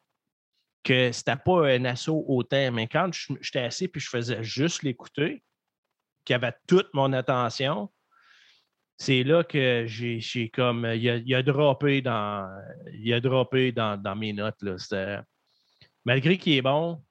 que 0.84 1.12
c'était 1.12 1.36
pas 1.36 1.68
un 1.68 1.86
assaut 1.86 2.24
autant. 2.28 2.72
Mais 2.72 2.88
quand 2.88 3.10
j'étais 3.42 3.60
assis 3.60 3.88
puis 3.88 4.00
je 4.00 4.10
faisais 4.10 4.44
juste 4.44 4.84
l'écouter, 4.84 5.44
qui 6.26 6.34
avait 6.34 6.54
toute 6.68 6.94
mon 6.94 7.12
attention, 7.14 7.90
c'est 9.00 9.24
là 9.24 9.44
que 9.44 9.86
j'ai 9.88 10.50
comme. 10.54 10.86
Il 10.94 11.10
a, 11.10 11.16
il 11.16 11.34
a 11.34 11.42
droppé 11.42 12.02
dans. 12.02 12.48
Il 12.94 13.14
a 13.14 13.22
droppé 13.22 13.72
dans, 13.72 14.00
dans 14.00 14.16
mes 14.16 14.34
notes. 14.34 14.62
Là. 14.62 15.24
Malgré 16.06 16.38
qu'il 16.38 16.54
est 16.54 16.62
bon, 16.62 17.02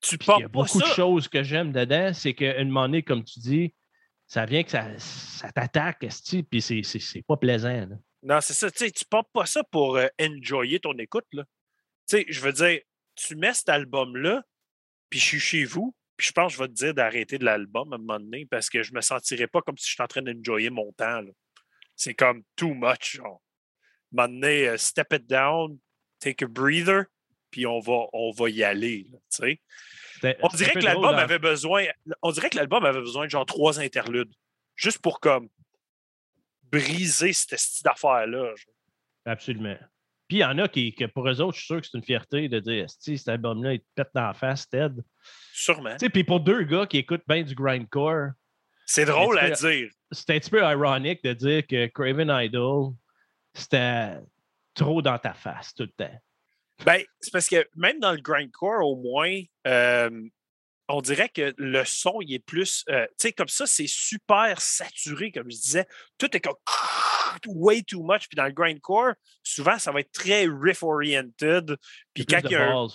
tu 0.00 0.16
il 0.20 0.40
y 0.40 0.44
a 0.44 0.48
beaucoup 0.48 0.80
de 0.80 0.86
choses 0.86 1.28
que 1.28 1.42
j'aime 1.42 1.72
dedans, 1.72 2.12
c'est 2.12 2.34
qu'à 2.34 2.62
moment 2.64 2.82
donné, 2.82 3.02
comme 3.02 3.24
tu 3.24 3.40
dis, 3.40 3.74
ça 4.26 4.44
vient 4.44 4.62
que 4.62 4.70
ça, 4.70 4.86
ça 4.98 5.50
t'attaque, 5.50 6.06
puis 6.50 6.60
c'est 6.60 7.24
pas 7.26 7.36
plaisant. 7.36 7.88
Non, 8.22 8.40
c'est 8.42 8.52
ça. 8.52 8.70
Tu 8.70 8.84
ne 8.84 9.08
portes 9.08 9.30
pas 9.32 9.46
ça 9.46 9.64
pour 9.64 9.96
euh, 9.96 10.06
enjoyer 10.20 10.78
ton 10.78 10.92
écoute. 10.98 11.24
Je 12.10 12.40
veux 12.40 12.52
dire, 12.52 12.80
tu 13.14 13.34
mets 13.34 13.54
cet 13.54 13.70
album-là, 13.70 14.42
puis 15.08 15.18
je 15.18 15.24
suis 15.24 15.40
chez 15.40 15.64
vous, 15.64 15.94
puis 16.18 16.26
je 16.26 16.32
pense 16.32 16.52
que 16.52 16.56
je 16.58 16.62
vais 16.64 16.68
te 16.68 16.74
dire 16.74 16.94
d'arrêter 16.94 17.38
de 17.38 17.44
l'album 17.44 17.92
à 17.92 17.96
un 17.96 17.98
moment 17.98 18.18
donné 18.18 18.44
parce 18.44 18.68
que 18.68 18.82
je 18.82 18.92
me 18.92 19.00
sentirais 19.00 19.46
pas 19.46 19.62
comme 19.62 19.78
si 19.78 19.86
je 19.86 19.92
suis 19.92 20.02
en 20.02 20.08
train 20.08 20.20
d'enjoyer 20.20 20.68
mon 20.68 20.92
temps. 20.92 21.22
C'est 21.94 22.14
comme 22.14 22.42
too 22.56 22.74
much. 22.74 23.16
Genre. 23.16 23.40
À 24.16 24.22
un 24.24 24.26
moment 24.26 24.34
donné, 24.34 24.68
euh, 24.68 24.76
step 24.76 25.12
it 25.12 25.26
down, 25.28 25.78
take 26.18 26.44
a 26.44 26.48
breather, 26.48 27.04
puis 27.52 27.66
on 27.66 27.78
va, 27.78 28.06
on 28.12 28.32
va 28.32 28.50
y 28.50 28.64
aller. 28.64 29.06
on 30.42 30.48
dirait 30.48 30.72
que 30.72 30.84
l'album 30.84 31.14
hein? 31.14 31.18
avait 31.18 31.38
besoin. 31.38 31.86
On 32.20 32.32
dirait 32.32 32.50
que 32.50 32.56
l'album 32.56 32.84
avait 32.84 33.00
besoin 33.00 33.26
de 33.26 33.30
genre 33.30 33.46
trois 33.46 33.78
interludes. 33.78 34.34
Juste 34.74 34.98
pour 34.98 35.20
comme 35.20 35.48
briser 36.64 37.32
cette 37.32 37.58
style 37.60 37.84
d'affaire-là. 37.84 38.54
Absolument. 39.24 39.78
Puis 40.28 40.38
il 40.38 40.40
y 40.40 40.44
en 40.44 40.58
a 40.58 40.68
qui, 40.68 40.94
que 40.94 41.06
pour 41.06 41.26
eux 41.28 41.40
autres, 41.40 41.54
je 41.54 41.60
suis 41.60 41.66
sûr 41.66 41.80
que 41.80 41.86
c'est 41.86 41.96
une 41.96 42.04
fierté 42.04 42.48
de 42.48 42.60
dire 42.60 42.86
cet 42.88 43.28
album-là, 43.28 43.74
il 43.74 43.80
te 43.80 43.86
pète 43.94 44.10
dans 44.14 44.26
la 44.26 44.34
face, 44.34 44.68
Ted. 44.68 44.94
Sûrement. 45.54 45.96
Puis 45.96 46.24
pour 46.24 46.40
deux 46.40 46.64
gars 46.64 46.86
qui 46.86 46.98
écoutent 46.98 47.24
bien 47.26 47.42
du 47.42 47.54
grindcore. 47.54 48.32
C'est 48.84 49.06
drôle 49.06 49.38
à 49.38 49.50
dire. 49.50 49.90
C'est 50.12 50.30
un 50.30 50.38
petit 50.38 50.50
peu 50.50 50.60
ironique 50.60 51.24
de 51.24 51.32
dire 51.32 51.66
que 51.66 51.86
Craven 51.86 52.30
Idol, 52.30 52.92
c'était 53.54 54.16
trop 54.74 55.02
dans 55.02 55.18
ta 55.18 55.32
face 55.32 55.74
tout 55.74 55.84
le 55.84 56.06
temps. 56.06 56.20
Ben, 56.84 57.02
c'est 57.20 57.32
parce 57.32 57.48
que 57.48 57.66
même 57.74 57.98
dans 57.98 58.12
le 58.12 58.20
grindcore, 58.20 58.86
au 58.86 58.96
moins, 58.96 59.40
euh, 59.66 60.28
on 60.88 61.00
dirait 61.00 61.28
que 61.28 61.54
le 61.56 61.84
son, 61.84 62.20
il 62.20 62.34
est 62.34 62.38
plus. 62.38 62.84
Euh, 62.88 63.06
tu 63.10 63.14
sais, 63.28 63.32
comme 63.32 63.48
ça, 63.48 63.66
c'est 63.66 63.88
super 63.88 64.60
saturé, 64.60 65.32
comme 65.32 65.50
je 65.50 65.56
disais. 65.56 65.86
Tout 66.18 66.34
est 66.36 66.40
comme 66.40 66.54
way 67.46 67.82
too 67.82 68.02
much. 68.02 68.28
Puis 68.28 68.36
dans 68.36 68.46
le 68.46 68.52
grindcore, 68.52 69.14
souvent, 69.42 69.78
ça 69.78 69.92
va 69.92 70.00
être 70.00 70.12
très 70.12 70.46
riff-oriented. 70.46 71.76
Puis 72.14 72.26
quand, 72.26 72.40
il 72.44 72.50
y 72.50 72.56
a 72.56 72.70
un, 72.70 72.86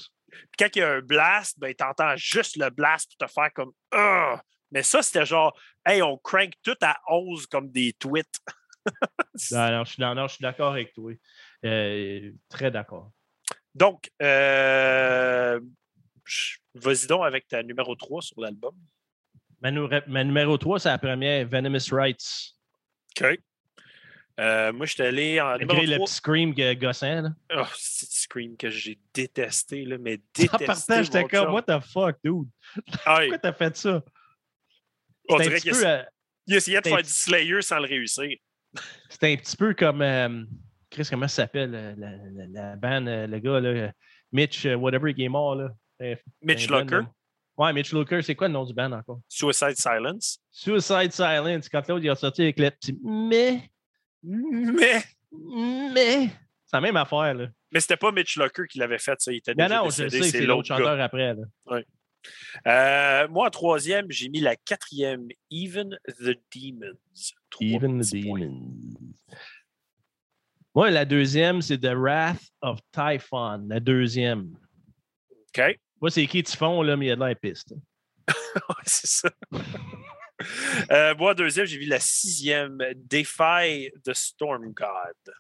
quand 0.58 0.68
il 0.76 0.80
y 0.80 0.82
a 0.82 0.92
un 0.94 1.02
blast, 1.02 1.60
ben, 1.60 1.74
tu 1.74 1.84
entends 1.84 2.16
juste 2.16 2.58
le 2.58 2.70
blast 2.70 3.12
pour 3.18 3.28
te 3.28 3.34
faire 3.34 3.52
comme. 3.54 3.72
Mais 4.72 4.84
ça, 4.84 5.04
c'était 5.04 5.26
genre, 5.26 5.56
hey, 5.86 6.02
on 6.02 6.18
crank 6.18 6.54
tout 6.64 6.78
à 6.82 6.98
11 7.08 7.46
comme 7.48 7.70
des 7.72 7.94
tweets. 7.94 8.40
non, 9.52 10.16
non, 10.16 10.28
je 10.28 10.34
suis 10.34 10.42
d'accord 10.42 10.74
avec 10.74 10.94
toi. 10.94 11.14
Euh, 11.64 12.32
très 12.50 12.72
d'accord. 12.72 13.12
Donc, 13.76 14.12
euh, 14.22 15.60
vas-y 16.74 17.08
donc 17.08 17.24
avec 17.24 17.48
ta 17.48 17.64
numéro 17.64 17.96
3 17.96 18.22
sur 18.22 18.42
l'album. 18.42 18.76
Ma, 19.62 19.72
numéro 20.24 20.58
3, 20.58 20.80
c'est 20.80 20.90
la 20.90 20.98
première, 20.98 21.48
Venomous 21.48 21.90
Rights. 21.92 22.56
OK. 23.22 23.40
Euh, 24.40 24.74
moi, 24.74 24.86
je 24.86 24.94
suis 24.94 25.04
allé 25.04 25.40
en 25.40 25.58
3. 25.58 25.82
le 25.84 25.98
petit 26.00 26.14
scream 26.14 26.54
gossant. 26.54 27.22
Là. 27.22 27.30
Oh, 27.56 27.66
c'est 27.76 28.10
scream 28.12 28.58
que 28.58 28.70
j'ai 28.70 29.00
détesté, 29.14 29.86
là, 29.86 29.98
mais 30.00 30.20
détesté. 30.34 30.50
En 30.64 30.66
partant, 30.66 31.04
j'étais 31.04 31.24
comme, 31.26 31.54
what 31.54 31.64
the 31.64 31.80
fuck, 31.80 32.18
dude? 32.24 32.48
Pourquoi 33.04 33.38
t'as 33.38 33.54
fait 33.54 33.78
ça? 33.78 34.02
On 35.30 35.38
dirait 35.38 35.60
qu'il 35.60 35.86
a, 35.86 36.10
il 36.48 36.56
essayait 36.56 36.82
de 36.82 36.88
faire 36.88 37.04
du 37.04 37.10
Slayer 37.10 37.62
sans 37.62 37.80
le 37.80 37.88
réussir. 37.88 38.38
C'était 39.08 39.34
un 39.34 39.38
petit 39.38 39.56
peu 39.56 39.74
comme... 39.74 40.02
Euh, 40.02 40.44
Chris, 40.94 41.08
comment 41.10 41.28
ça 41.28 41.44
s'appelle, 41.44 41.74
euh, 41.74 41.96
la, 41.98 42.76
la, 42.76 43.00
euh, 43.00 43.28
le 43.28 43.40
gars, 43.40 43.60
là, 43.60 43.92
Mitch, 44.32 44.66
euh, 44.68 44.76
whatever, 44.76 45.14
qui 45.14 45.24
est 45.24 45.30
mort. 45.30 45.56
Là. 45.56 45.70
Mitch 46.44 46.70
Locker. 46.70 47.02
Ouais, 47.58 47.74
Mitch 47.74 47.92
Locker, 47.92 48.22
c'est 48.22 48.36
quoi 48.36 48.48
le 48.48 48.54
nom 48.54 48.64
du 48.64 48.74
band 48.74 48.92
encore? 48.92 49.20
Suicide 49.28 49.76
Silence. 49.76 50.40
Suicide 50.52 51.12
Silence. 51.12 51.68
Quand 51.68 51.88
l'autre, 51.88 52.04
il 52.04 52.10
a 52.12 52.16
sorti 52.16 52.44
avec 52.44 52.60
le 52.60 52.70
petit 52.70 53.00
mais. 53.04 53.72
Mais. 54.24 55.04
Mais. 55.32 56.30
C'est 56.66 56.78
la 56.78 56.82
même 56.82 56.98
affaire, 56.98 57.34
là. 57.34 57.48
Mais 57.72 57.80
c'était 57.80 57.98
pas 57.98 58.12
Mitch 58.12 58.38
Locker 58.38 58.64
qui 58.70 58.80
l'avait 58.80 59.00
fait, 59.00 59.20
ça. 59.20 59.32
Il 59.32 59.38
était 59.38 59.54
non, 59.56 59.68
non, 59.68 59.90
je 59.90 60.08
sais, 60.08 60.24
c'est 60.24 60.46
l'autre 60.46 60.68
chanteur 60.68 61.00
après. 61.00 61.34
Là. 61.34 61.44
Ouais. 61.66 61.86
Euh, 62.68 63.28
moi, 63.28 63.48
en 63.48 63.50
troisième, 63.50 64.10
j'ai 64.10 64.30
mis 64.30 64.40
la 64.40 64.56
quatrième, 64.56 65.28
Even 65.52 65.98
the 66.08 66.38
Demons. 66.56 66.98
Even 67.60 68.02
the 68.02 68.14
Demons. 68.14 69.14
Moi, 70.76 70.90
la 70.90 71.06
deuxième, 71.06 71.62
c'est 71.62 71.78
The 71.78 71.94
Wrath 71.94 72.42
of 72.62 72.80
Typhon, 72.92 73.66
la 73.68 73.80
deuxième. 73.80 74.58
OK. 75.56 75.80
Moi, 76.02 76.10
c'est 76.10 76.26
qui 76.26 76.44
Typhon, 76.44 76.82
là, 76.82 76.98
mais 76.98 77.06
il 77.06 77.10
y 77.10 77.12
a 77.12 77.16
de 77.16 77.22
la 77.22 77.36
piste. 77.36 77.74
oui, 78.56 78.76
c'est 78.86 79.08
ça. 79.08 79.30
euh, 80.92 81.16
moi, 81.16 81.34
deuxième, 81.34 81.66
j'ai 81.66 81.78
vu 81.78 81.86
la 81.86 82.00
sixième, 82.00 82.78
Defy 82.96 83.90
the 84.04 84.14
Storm 84.14 84.74
God. 84.74 85.36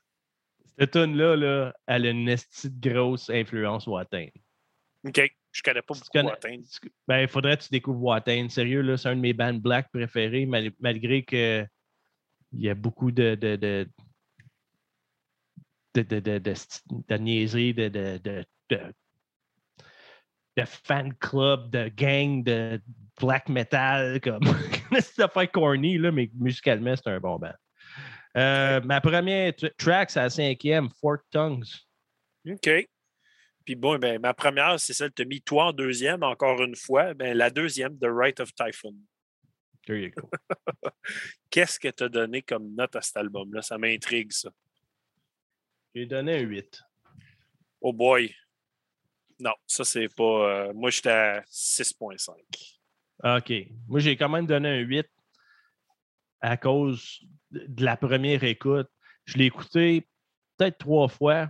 Cette 0.77 0.91
tune-là, 0.91 1.35
là, 1.35 1.73
elle 1.87 2.05
a 2.05 2.09
une 2.09 2.35
grosse 2.65 3.29
influence 3.29 3.87
Watain. 3.87 4.27
OK. 5.05 5.31
Je 5.51 5.61
connais 5.61 5.83
pas 5.83 5.93
beaucoup 5.93 6.09
connais... 6.11 6.31
Watain. 6.31 6.61
Ben, 7.07 7.19
il 7.21 7.27
faudrait 7.27 7.57
que 7.57 7.63
tu 7.63 7.69
découvres 7.69 8.01
Watain. 8.01 8.49
Sérieux, 8.49 8.81
là, 8.81 8.97
c'est 8.97 9.09
un 9.09 9.15
de 9.15 9.21
mes 9.21 9.33
bands 9.33 9.53
black 9.53 9.91
préférés, 9.91 10.47
malgré 10.79 11.23
que 11.23 11.65
il 12.53 12.61
y 12.61 12.69
a 12.69 12.75
beaucoup 12.75 13.11
de, 13.11 13.35
de, 13.35 13.55
de 13.55 13.87
de, 15.95 16.01
de, 16.01 16.19
de, 16.19 16.37
de, 16.39 16.53
de 17.07 17.17
niaiserie, 17.17 17.73
de, 17.73 17.87
de, 17.89 18.43
de, 20.57 20.63
fan 20.65 21.13
club, 21.15 21.69
de 21.71 21.89
gang, 21.89 22.43
de 22.43 22.81
black 23.19 23.49
metal, 23.49 24.19
comme 24.21 24.43
c'est 24.99 25.27
pas 25.27 25.47
corny, 25.47 25.97
là, 25.97 26.11
mais 26.11 26.29
musicalement, 26.35 26.95
c'est 26.95 27.09
un 27.09 27.19
bon 27.19 27.37
band. 27.37 27.53
Euh, 28.35 28.81
ma 28.81 28.99
première 28.99 29.53
track, 29.77 30.09
c'est 30.09 30.19
la 30.19 30.29
cinquième, 30.29 30.89
Four 30.99 31.17
Tongues. 31.31 31.65
OK. 32.47 32.87
Puis 33.65 33.75
bon, 33.75 33.97
ben, 33.97 34.19
ma 34.19 34.33
première, 34.33 34.79
c'est 34.79 34.93
celle 34.93 35.09
que 35.09 35.15
tu 35.15 35.21
as 35.21 35.25
mis 35.25 35.41
toi 35.41 35.65
en 35.65 35.73
deuxième, 35.73 36.23
encore 36.23 36.61
une 36.61 36.75
fois. 36.75 37.13
Ben, 37.13 37.37
la 37.37 37.49
deuxième, 37.49 37.97
The 37.97 38.07
Right 38.07 38.39
of 38.39 38.53
Typhoon. 38.53 38.95
There 39.85 39.97
you 39.97 40.11
go. 40.11 40.29
Qu'est-ce 41.49 41.79
que 41.79 41.89
tu 41.89 42.03
as 42.03 42.09
donné 42.09 42.41
comme 42.41 42.73
note 42.73 42.95
à 42.95 43.01
cet 43.01 43.17
album-là? 43.17 43.61
Ça 43.61 43.77
m'intrigue, 43.77 44.31
ça. 44.31 44.49
J'ai 45.93 46.05
donné 46.05 46.37
un 46.37 46.41
8. 46.41 46.81
Oh 47.81 47.93
boy. 47.93 48.33
Non, 49.43 49.53
ça, 49.67 49.83
c'est 49.83 50.07
pas. 50.07 50.23
Euh, 50.23 50.73
moi, 50.73 50.89
j'étais 50.89 51.09
à 51.09 51.41
6,5. 51.41 52.31
OK. 53.23 53.53
Moi, 53.87 53.99
j'ai 53.99 54.15
quand 54.15 54.29
même 54.29 54.47
donné 54.47 54.69
un 54.69 54.79
8 54.79 55.05
à 56.39 56.55
cause 56.55 57.19
de 57.51 57.83
la 57.83 57.97
première 57.97 58.43
écoute. 58.45 58.87
Je 59.25 59.37
l'ai 59.37 59.45
écouté 59.45 60.07
peut-être 60.57 60.77
trois 60.77 61.09
fois. 61.09 61.49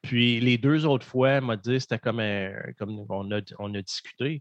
Puis 0.00 0.40
les 0.40 0.56
deux 0.56 0.86
autres 0.86 1.06
fois, 1.06 1.42
m'a 1.42 1.56
dit 1.56 1.78
c'était 1.78 1.98
comme, 1.98 2.22
comme 2.78 3.04
on, 3.10 3.30
a, 3.32 3.40
on 3.58 3.74
a 3.74 3.82
discuté. 3.82 4.40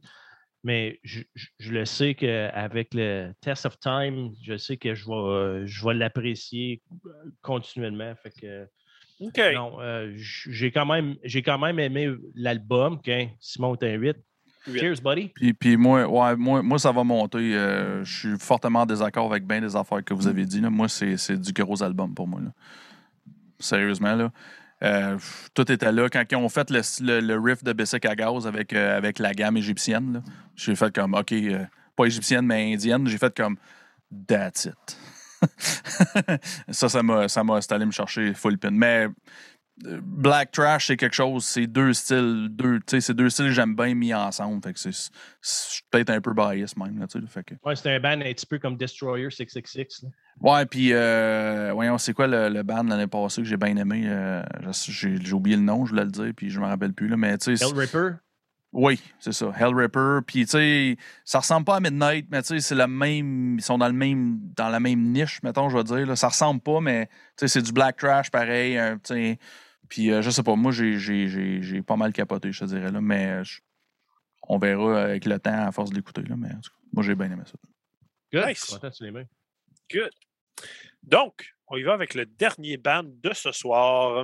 Mais 0.63 0.99
je, 1.03 1.23
le 1.67 1.85
sais 1.85 2.15
qu'avec 2.15 2.93
le 2.93 3.33
test 3.41 3.65
of 3.65 3.77
time, 3.79 4.31
je 4.41 4.55
sais 4.55 4.77
que 4.77 4.93
je 4.93 5.05
vais, 5.05 5.67
je 5.67 5.85
vais 5.85 5.95
l'apprécier 5.95 6.81
continuellement. 7.41 8.15
Fait 8.15 8.31
que, 8.31 8.67
Non, 9.21 9.77
euh, 9.79 10.11
j'ai 10.15 10.71
quand, 10.71 10.85
même, 10.85 11.15
quand 11.45 11.59
même 11.59 11.79
aimé 11.79 12.09
l'album. 12.35 12.99
Simon, 13.39 13.75
t'es 13.75 13.93
un 13.93 13.97
8. 13.97 14.17
Huit. 14.67 14.79
Cheers, 14.79 15.01
buddy. 15.01 15.29
Puis, 15.29 15.53
puis 15.53 15.77
moi, 15.77 16.05
ouais, 16.07 16.35
moi, 16.35 16.61
moi, 16.61 16.77
ça 16.77 16.91
va 16.91 17.03
monter. 17.03 17.55
euh, 17.55 18.03
je 18.03 18.19
suis 18.19 18.37
fortement 18.39 18.81
en 18.81 18.85
désaccord 18.85 19.31
avec 19.31 19.45
bien 19.45 19.59
des 19.59 19.75
affaires 19.75 20.03
que 20.03 20.13
vous 20.13 20.27
avez 20.27 20.45
dit. 20.45 20.61
là. 20.61 20.69
Moi, 20.69 20.87
c'est 20.87 21.17
c'est 21.17 21.39
du 21.39 21.51
gros 21.51 21.81
album 21.81 22.13
pour 22.13 22.27
moi. 22.27 22.41
là. 22.41 22.51
Sérieusement, 23.59 24.15
là. 24.15 24.31
Euh, 24.83 25.17
tout 25.53 25.71
était 25.71 25.91
là. 25.91 26.09
Quand 26.09 26.23
ils 26.31 26.35
ont 26.35 26.49
fait 26.49 26.69
le, 26.71 26.81
le, 27.01 27.19
le 27.19 27.39
riff 27.39 27.63
de 27.63 27.73
Bessic 27.73 28.05
à 28.05 28.15
gaz 28.15 28.47
avec, 28.47 28.73
euh, 28.73 28.97
avec 28.97 29.19
la 29.19 29.33
gamme 29.33 29.57
égyptienne, 29.57 30.13
là, 30.13 30.21
j'ai 30.55 30.75
fait 30.75 30.93
comme, 30.93 31.13
OK, 31.13 31.31
euh, 31.33 31.65
pas 31.95 32.05
égyptienne, 32.05 32.45
mais 32.45 32.73
indienne. 32.73 33.07
J'ai 33.07 33.17
fait 33.19 33.35
comme, 33.35 33.57
that's 34.27 34.65
it. 34.65 34.97
ça, 36.69 36.89
ça 36.89 37.03
m'a, 37.03 37.27
ça 37.27 37.43
m'a, 37.43 37.59
allé 37.69 37.85
me 37.85 37.91
chercher 37.91 38.33
full 38.33 38.57
pin. 38.57 38.71
Mais 38.71 39.07
euh, 39.85 39.99
Black 40.03 40.51
Trash, 40.51 40.87
c'est 40.87 40.97
quelque 40.97 41.15
chose, 41.15 41.43
c'est 41.45 41.67
deux 41.67 41.93
styles, 41.93 42.47
deux, 42.51 42.79
tu 42.79 42.83
sais, 42.87 43.01
c'est 43.01 43.13
deux 43.13 43.29
styles 43.29 43.47
que 43.47 43.51
j'aime 43.51 43.75
bien 43.75 43.93
mis 43.95 44.13
ensemble. 44.13 44.61
Fait 44.63 44.73
que 44.73 44.79
c'est, 44.79 44.91
c'est- 44.91 45.11
je 45.41 45.49
suis 45.49 45.83
peut-être 45.89 46.09
un 46.11 46.21
peu 46.21 46.33
biased 46.33 46.77
même, 46.77 46.99
là. 46.99 47.07
Fait 47.27 47.43
que, 47.43 47.55
Ouais, 47.63 47.75
c'est 47.75 47.93
un 47.93 47.99
band 47.99 48.21
un 48.21 48.33
petit 48.33 48.45
peu 48.45 48.59
comme 48.59 48.77
Destroyer 48.77 49.29
666. 49.29 50.03
là. 50.03 50.09
ouais, 50.41 50.65
puis, 50.65 50.93
euh, 50.93 51.71
voyons, 51.73 51.97
c'est 51.97 52.13
quoi 52.13 52.27
le, 52.27 52.49
le 52.49 52.63
band 52.63 52.83
l'année 52.83 53.07
passée 53.07 53.41
que 53.41 53.47
j'ai 53.47 53.57
bien 53.57 53.75
aimé? 53.77 54.03
euh, 54.05 54.43
j'ai, 54.87 55.17
j'ai 55.19 55.33
oublié 55.33 55.55
le 55.57 55.63
nom, 55.63 55.85
je 55.85 55.91
voulais 55.91 56.05
le 56.05 56.11
dire, 56.11 56.31
puis 56.35 56.49
je 56.49 56.59
me 56.59 56.65
rappelle 56.65 56.93
plus, 56.93 57.07
là, 57.07 57.17
mais 57.17 57.37
tu 57.37 57.55
sais. 57.57 57.65
Hell 57.65 57.77
Ripper. 57.77 58.11
Oui, 58.73 59.01
c'est 59.19 59.33
ça. 59.33 59.51
Hell 59.59 59.75
Ripper. 59.75 60.19
Puis, 60.25 60.45
tu 60.45 60.51
sais, 60.51 60.97
ça 61.25 61.39
ressemble 61.39 61.65
pas 61.65 61.75
à 61.75 61.79
Midnight, 61.81 62.27
mais 62.31 62.41
tu 62.41 62.47
sais, 62.49 62.59
c'est 62.61 62.75
le 62.75 62.87
même. 62.87 63.55
Ils 63.59 63.61
sont 63.61 63.77
dans 63.77 63.87
le 63.87 63.93
même 63.93 64.39
dans 64.55 64.69
la 64.69 64.79
même 64.79 65.11
niche, 65.11 65.43
mettons, 65.43 65.69
je 65.69 65.77
vais 65.77 65.83
dire. 65.83 66.05
Là. 66.07 66.15
Ça 66.15 66.29
ressemble 66.29 66.61
pas, 66.61 66.79
mais 66.79 67.07
tu 67.07 67.11
sais, 67.39 67.47
c'est 67.49 67.61
du 67.61 67.73
black 67.73 67.97
trash 67.97 68.31
pareil. 68.31 68.77
hein, 68.77 68.97
tu 69.03 69.13
sais. 69.13 69.39
Puis, 69.89 70.09
euh, 70.11 70.21
je 70.21 70.29
sais 70.29 70.41
pas, 70.43 70.55
moi, 70.55 70.71
j'ai, 70.71 70.97
j'ai, 70.97 71.27
j'ai, 71.27 71.61
j'ai 71.61 71.81
pas 71.81 71.97
mal 71.97 72.13
capoté, 72.13 72.53
je 72.53 72.61
te 72.61 72.65
dirais, 72.65 72.91
là, 72.91 73.01
mais 73.01 73.43
je- 73.43 73.59
on 74.43 74.57
verra 74.57 75.01
avec 75.03 75.25
le 75.25 75.37
temps 75.37 75.67
à 75.67 75.71
force 75.73 75.89
de 75.89 75.95
l'écouter, 75.95 76.21
là, 76.23 76.35
mais 76.37 76.47
en 76.47 76.61
tout 76.61 76.69
cas, 76.71 76.77
moi, 76.93 77.03
j'ai 77.03 77.13
bien 77.13 77.29
aimé 77.29 77.43
ça. 77.45 77.53
Good. 78.31 78.47
Nice. 78.47 78.79
Good. 79.91 80.11
Donc, 81.03 81.53
on 81.67 81.75
y 81.75 81.83
va 81.83 81.91
avec 81.93 82.13
le 82.13 82.25
dernier 82.25 82.77
band 82.77 83.03
de 83.05 83.33
ce 83.33 83.51
soir, 83.51 84.23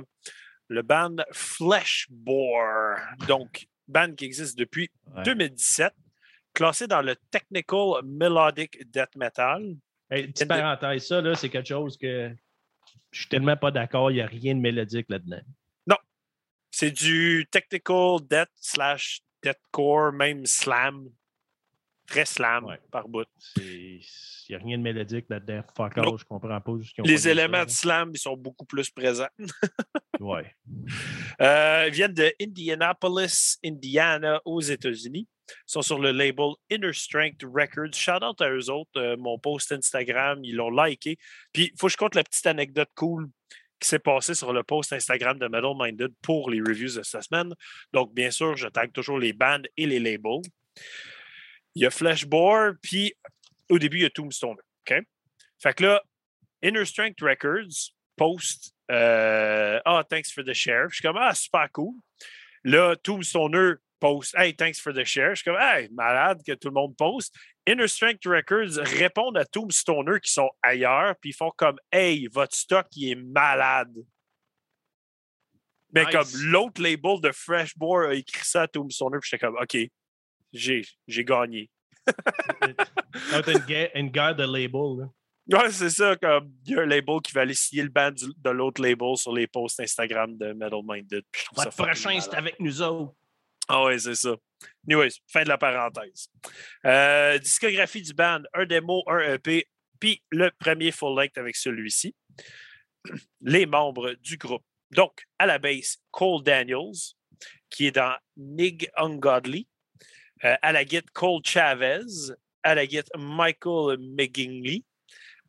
le 0.68 0.82
band 0.82 1.16
Fleshbore. 1.32 2.96
Donc, 3.26 3.66
band 3.88 4.12
qui 4.14 4.24
existe 4.24 4.58
depuis 4.58 4.90
Ouais. 5.16 5.22
2017, 5.24 5.92
classé 6.52 6.86
dans 6.86 7.02
le 7.02 7.16
Technical 7.30 8.02
Melodic 8.04 8.90
Death 8.90 9.16
Metal. 9.16 9.74
Hey, 10.10 10.28
petite 10.28 10.48
parenthèse, 10.48 11.06
ça, 11.06 11.20
là, 11.20 11.34
c'est 11.34 11.48
quelque 11.48 11.68
chose 11.68 11.96
que 11.96 12.30
je 13.10 13.20
suis 13.20 13.28
tellement 13.28 13.56
pas 13.56 13.70
d'accord, 13.70 14.10
il 14.10 14.14
n'y 14.14 14.20
a 14.20 14.26
rien 14.26 14.54
de 14.54 14.60
mélodique 14.60 15.06
là-dedans. 15.08 15.40
C'est 16.70 16.90
du 16.90 17.46
Technical 17.50 18.18
Death 18.30 18.50
slash 18.56 19.22
Deathcore, 19.42 20.12
même 20.12 20.44
slam. 20.44 21.08
Très 22.08 22.24
slam 22.24 22.64
Ouais. 22.64 22.80
par 22.90 23.06
bout. 23.06 23.26
Il 23.56 24.00
n'y 24.48 24.56
a 24.56 24.58
rien 24.58 24.78
de 24.78 24.82
mélodique 24.82 25.26
là-dedans. 25.28 25.62
Fuck 25.76 25.92
je 25.94 26.24
comprends 26.24 26.60
pas. 26.60 26.72
Les 27.04 27.28
éléments 27.28 27.64
de 27.64 27.70
slam, 27.70 28.10
ils 28.14 28.18
sont 28.18 28.36
beaucoup 28.36 28.64
plus 28.64 28.90
présents. 28.90 29.28
Ouais. 30.20 30.52
Euh, 31.40 31.84
ils 31.86 31.92
viennent 31.92 32.12
de 32.12 32.32
Indianapolis, 32.42 33.56
Indiana, 33.64 34.40
aux 34.44 34.60
États-Unis. 34.60 35.28
Ils 35.48 35.54
sont 35.64 35.82
sur 35.82 36.00
le 36.00 36.10
label 36.10 36.54
Inner 36.70 36.92
Strength 36.92 37.42
Records. 37.44 37.94
Shout 37.94 38.24
out 38.24 38.40
à 38.40 38.50
eux 38.50 38.68
autres. 38.68 38.90
Euh, 38.96 39.16
mon 39.16 39.38
post 39.38 39.70
Instagram, 39.70 40.40
ils 40.42 40.56
l'ont 40.56 40.70
liké. 40.70 41.18
Puis, 41.52 41.70
il 41.72 41.78
faut 41.78 41.86
que 41.86 41.92
je 41.92 41.96
compte 41.96 42.16
la 42.16 42.24
petite 42.24 42.46
anecdote 42.48 42.88
cool 42.96 43.28
qui 43.78 43.88
s'est 43.88 44.00
passée 44.00 44.34
sur 44.34 44.52
le 44.52 44.64
post 44.64 44.92
Instagram 44.92 45.38
de 45.38 45.46
Metal 45.46 45.72
Minded 45.78 46.12
pour 46.20 46.50
les 46.50 46.58
reviews 46.60 46.96
de 46.98 47.02
cette 47.04 47.22
semaine. 47.22 47.54
Donc, 47.92 48.12
bien 48.12 48.32
sûr, 48.32 48.56
je 48.56 48.66
tag 48.66 48.90
toujours 48.92 49.20
les 49.20 49.32
bands 49.32 49.62
et 49.76 49.86
les 49.86 50.00
labels. 50.00 50.42
Il 51.78 51.82
y 51.82 51.86
a 51.86 51.90
Fleshbore, 51.90 52.72
puis 52.82 53.14
au 53.70 53.78
début, 53.78 53.98
il 53.98 54.02
y 54.02 54.06
a 54.06 54.10
Tombstone. 54.10 54.56
OK? 54.90 54.96
Fait 55.62 55.74
que 55.74 55.84
là, 55.84 56.02
Inner 56.60 56.84
Strength 56.84 57.20
Records 57.20 57.92
post 58.16 58.74
euh, 58.90 59.78
Ah, 59.84 60.02
thanks 60.10 60.32
for 60.32 60.42
the 60.44 60.52
share. 60.52 60.88
Je 60.88 60.96
suis 60.96 61.02
comme 61.02 61.16
Ah, 61.16 61.32
super 61.34 61.68
cool. 61.72 61.94
Là, 62.64 62.96
Tombstoner 62.96 63.74
post 64.00 64.34
Hey, 64.36 64.54
thanks 64.56 64.80
for 64.80 64.92
the 64.92 65.04
share. 65.04 65.36
Je 65.36 65.42
suis 65.42 65.44
comme 65.44 65.60
Hey, 65.60 65.88
malade 65.92 66.42
que 66.44 66.52
tout 66.54 66.66
le 66.68 66.74
monde 66.74 66.96
poste. 66.96 67.32
Inner 67.64 67.86
Strength 67.86 68.24
Records 68.26 68.78
répondent 68.98 69.38
à 69.38 69.44
Tombstoner 69.44 70.18
qui 70.20 70.32
sont 70.32 70.50
ailleurs, 70.60 71.14
puis 71.20 71.30
ils 71.30 71.36
font 71.36 71.52
comme 71.56 71.78
Hey, 71.92 72.26
votre 72.26 72.56
stock, 72.56 72.88
il 72.96 73.12
est 73.12 73.14
malade. 73.14 73.94
Mais 75.92 76.04
Nice. 76.06 76.12
comme 76.12 76.42
l'autre 76.50 76.82
label 76.82 77.20
de 77.20 77.30
Freshbore 77.30 78.08
a 78.08 78.14
écrit 78.14 78.44
ça 78.44 78.62
à 78.62 78.66
Tombstoner, 78.66 79.18
puis 79.20 79.30
j'étais 79.30 79.46
comme 79.46 79.56
OK, 79.56 79.76
j'ai 80.52 81.24
gagné. 81.24 81.70
T'as 82.06 83.90
une, 83.94 84.08
guerre 84.10 84.34
de 84.34 84.44
label, 84.44 84.98
là. 85.00 85.08
Ouais, 85.50 85.70
c'est 85.70 85.90
ça. 85.90 86.14
Comme 86.16 86.52
il 86.66 86.72
y 86.72 86.76
a 86.76 86.82
un 86.82 86.86
label 86.86 87.20
qui 87.22 87.32
va 87.32 87.40
aller 87.42 87.54
signer 87.54 87.82
le 87.82 87.88
band 87.88 88.10
du- 88.10 88.32
de 88.36 88.50
l'autre 88.50 88.82
label 88.82 89.16
sur 89.16 89.32
les 89.32 89.46
posts 89.46 89.80
Instagram 89.80 90.36
de 90.36 90.52
Metal 90.52 90.80
Minded. 90.84 91.24
Votre 91.54 91.74
prochain, 91.74 92.20
c'est 92.20 92.34
avec 92.34 92.60
nous 92.60 92.82
autres. 92.82 93.14
Ah 93.66 93.84
ouais, 93.84 93.98
c'est 93.98 94.14
ça. 94.14 94.34
Anyways, 94.86 95.20
fin 95.26 95.42
de 95.44 95.48
la 95.48 95.58
parenthèse. 95.58 96.28
Euh, 96.84 97.38
discographie 97.38 98.02
du 98.02 98.12
band, 98.14 98.42
un 98.54 98.64
démo, 98.64 99.02
un 99.06 99.34
EP, 99.34 99.66
puis 100.00 100.22
le 100.30 100.50
premier 100.58 100.90
full 100.90 101.16
length 101.16 101.36
avec 101.36 101.56
celui-ci. 101.56 102.14
Les 103.40 103.66
membres 103.66 104.14
du 104.14 104.36
groupe. 104.36 104.64
Donc, 104.90 105.22
à 105.38 105.46
la 105.46 105.58
base, 105.58 105.98
Cole 106.10 106.42
Daniels, 106.42 106.92
qui 107.70 107.86
est 107.86 107.92
dans 107.92 108.16
Nig 108.36 108.90
Ungodly. 108.96 109.68
Euh, 110.44 110.56
à 110.62 110.72
la 110.72 110.84
guitare, 110.84 111.12
Cole 111.12 111.40
Chavez. 111.44 112.32
À 112.62 112.74
la 112.74 112.86
guitare, 112.86 113.18
Michael 113.18 113.98
McGinley. 113.98 114.84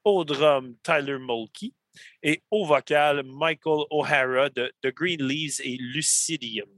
Au 0.04 0.24
drum, 0.24 0.76
Tyler 0.84 1.18
Mulkey. 1.20 1.74
Et 2.24 2.42
au 2.50 2.66
vocal, 2.66 3.24
Michael 3.24 3.86
O'Hara 3.90 4.50
de 4.50 4.72
The 4.82 4.94
Green 4.94 5.22
Leaves 5.22 5.60
et 5.64 5.78
Lucidium. 5.78 6.70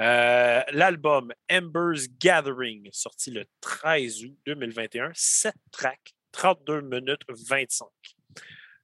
Euh, 0.00 0.62
L'album 0.72 1.32
Ember's 1.50 2.06
Gathering, 2.20 2.88
sorti 2.92 3.30
le 3.32 3.46
13 3.60 4.24
août 4.24 4.38
2021, 4.46 5.10
7 5.14 5.54
tracks, 5.72 6.14
32 6.32 6.82
minutes 6.82 7.22
25. 7.28 7.88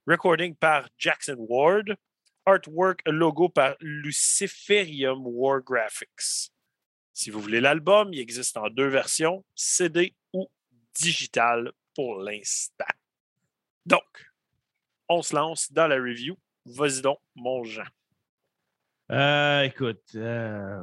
Recording 0.06 0.54
par 0.56 0.88
Jackson 0.98 1.36
Ward. 1.38 1.96
Artwork 2.46 3.00
logo 3.06 3.48
par 3.48 3.74
Luciferium 3.80 5.22
War 5.24 5.60
Graphics. 5.60 6.50
Si 7.14 7.30
vous 7.30 7.40
voulez 7.40 7.60
l'album, 7.60 8.12
il 8.12 8.18
existe 8.18 8.56
en 8.56 8.68
deux 8.68 8.88
versions, 8.88 9.44
CD 9.54 10.16
ou 10.32 10.50
digital 10.98 11.72
pour 11.94 12.18
l'instant. 12.18 12.84
Donc, 13.86 14.32
on 15.08 15.22
se 15.22 15.34
lance 15.36 15.72
dans 15.72 15.86
la 15.86 15.94
review. 15.94 16.36
Vas-y 16.66 17.02
donc, 17.02 17.20
mon 17.36 17.62
Jean. 17.62 17.84
Euh, 19.12 19.62
écoute, 19.62 20.02
euh, 20.16 20.82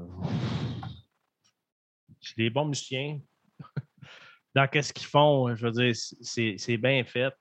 c'est 2.21 2.37
des 2.37 2.49
bons 2.49 2.65
musiciens. 2.65 3.19
Dans 4.55 4.67
qu'est-ce 4.67 4.93
qu'ils 4.93 5.07
font, 5.07 5.53
je 5.55 5.65
veux 5.65 5.71
dire, 5.71 5.95
c'est 6.21 6.77
bien 6.77 7.03
fait. 7.03 7.33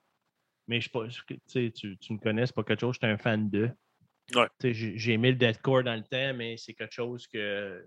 Mais 0.67 0.81
je 0.81 0.89
pas, 0.89 1.07
tu, 1.09 1.99
me 2.11 2.19
connais, 2.19 2.47
c'est 2.47 2.55
pas 2.55 2.65
quelque 2.65 2.81
chose 2.81 2.99
que 2.99 3.07
je 3.07 3.07
suis 3.07 3.15
un 3.15 3.19
fan 3.19 3.51
de. 3.51 3.71
Ouais. 4.35 4.49
J'ai 4.63 5.13
aimé 5.13 5.33
le 5.33 5.37
deathcore 5.37 5.83
dans 5.83 5.97
le 5.97 6.03
temps, 6.03 6.35
mais 6.37 6.57
c'est 6.57 6.73
quelque 6.75 6.95
chose 6.95 7.27
que 7.27 7.85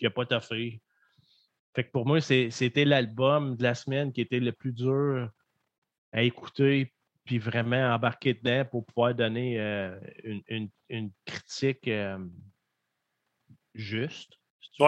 qui 0.00 0.06
n'a 0.06 0.10
pas 0.10 0.26
toffé. 0.26 0.80
Fait 1.74 1.84
que 1.84 1.90
pour 1.92 2.06
moi, 2.06 2.20
c'était 2.20 2.84
l'album 2.84 3.54
de 3.56 3.62
la 3.62 3.74
semaine 3.76 4.12
qui 4.12 4.22
était 4.22 4.40
le 4.40 4.50
plus 4.50 4.72
dur 4.72 5.30
à 6.12 6.22
écouter 6.22 6.92
puis 7.24 7.38
vraiment 7.38 7.94
embarquer 7.94 8.34
dedans 8.34 8.64
pour 8.64 8.84
pouvoir 8.86 9.14
donner 9.14 9.60
euh, 9.60 10.00
une, 10.24 10.42
une- 10.48 10.70
une 10.88 11.10
critique 11.26 11.86
euh, 11.86 12.18
juste. 13.74 14.32
si. 14.60 14.82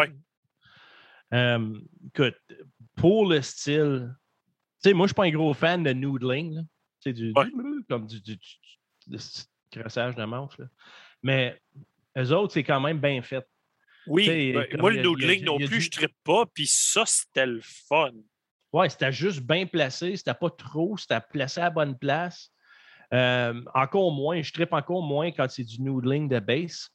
Euh, 1.34 1.78
écoute, 2.08 2.36
pour 2.96 3.28
le 3.28 3.40
style, 3.42 4.14
tu 4.82 4.88
sais, 4.88 4.92
moi, 4.94 5.06
je 5.06 5.10
suis 5.10 5.14
pas 5.14 5.24
un 5.24 5.30
gros 5.30 5.54
fan 5.54 5.82
de 5.82 5.92
noodling. 5.92 6.66
Tu 7.00 7.12
du, 7.12 7.32
Ouais. 7.36 7.44
du- 7.46 7.84
comme 7.88 8.06
du, 8.06 8.20
du, 8.20 8.36
du- 8.36 9.16
du 9.16 9.18
crassage 9.70 10.14
de 10.16 10.24
manche. 10.24 10.58
là. 10.58 10.66
Mais 11.22 11.60
eux 12.18 12.32
autres, 12.32 12.52
c'est 12.54 12.64
quand 12.64 12.80
même 12.80 12.98
bien 13.00 13.22
fait. 13.22 13.46
Oui, 14.06 14.52
ben, 14.52 14.66
comme 14.70 14.80
moi, 14.80 14.90
le 14.90 15.02
noodling 15.02 15.44
non 15.44 15.58
plus, 15.58 15.68
du- 15.68 15.96
je 15.96 16.00
ne 16.02 16.06
pas, 16.24 16.46
puis 16.46 16.66
ça, 16.66 17.04
c'était 17.06 17.46
le 17.46 17.60
fun. 17.62 18.12
Ouais, 18.72 18.88
c'était 18.88 19.12
juste 19.12 19.40
bien 19.40 19.66
placé, 19.66 20.16
c'était 20.16 20.34
pas 20.34 20.50
trop, 20.50 20.96
c'était 20.96 21.20
placé 21.20 21.60
à 21.60 21.64
la 21.64 21.70
bonne 21.70 21.98
place. 21.98 22.50
Euh, 23.12 23.62
encore 23.74 24.10
moins, 24.12 24.40
je 24.40 24.52
trippe 24.52 24.72
encore 24.72 25.02
moins 25.02 25.30
quand 25.30 25.48
c'est 25.50 25.64
du 25.64 25.82
noodling 25.82 26.28
de 26.28 26.40
base. 26.40 26.88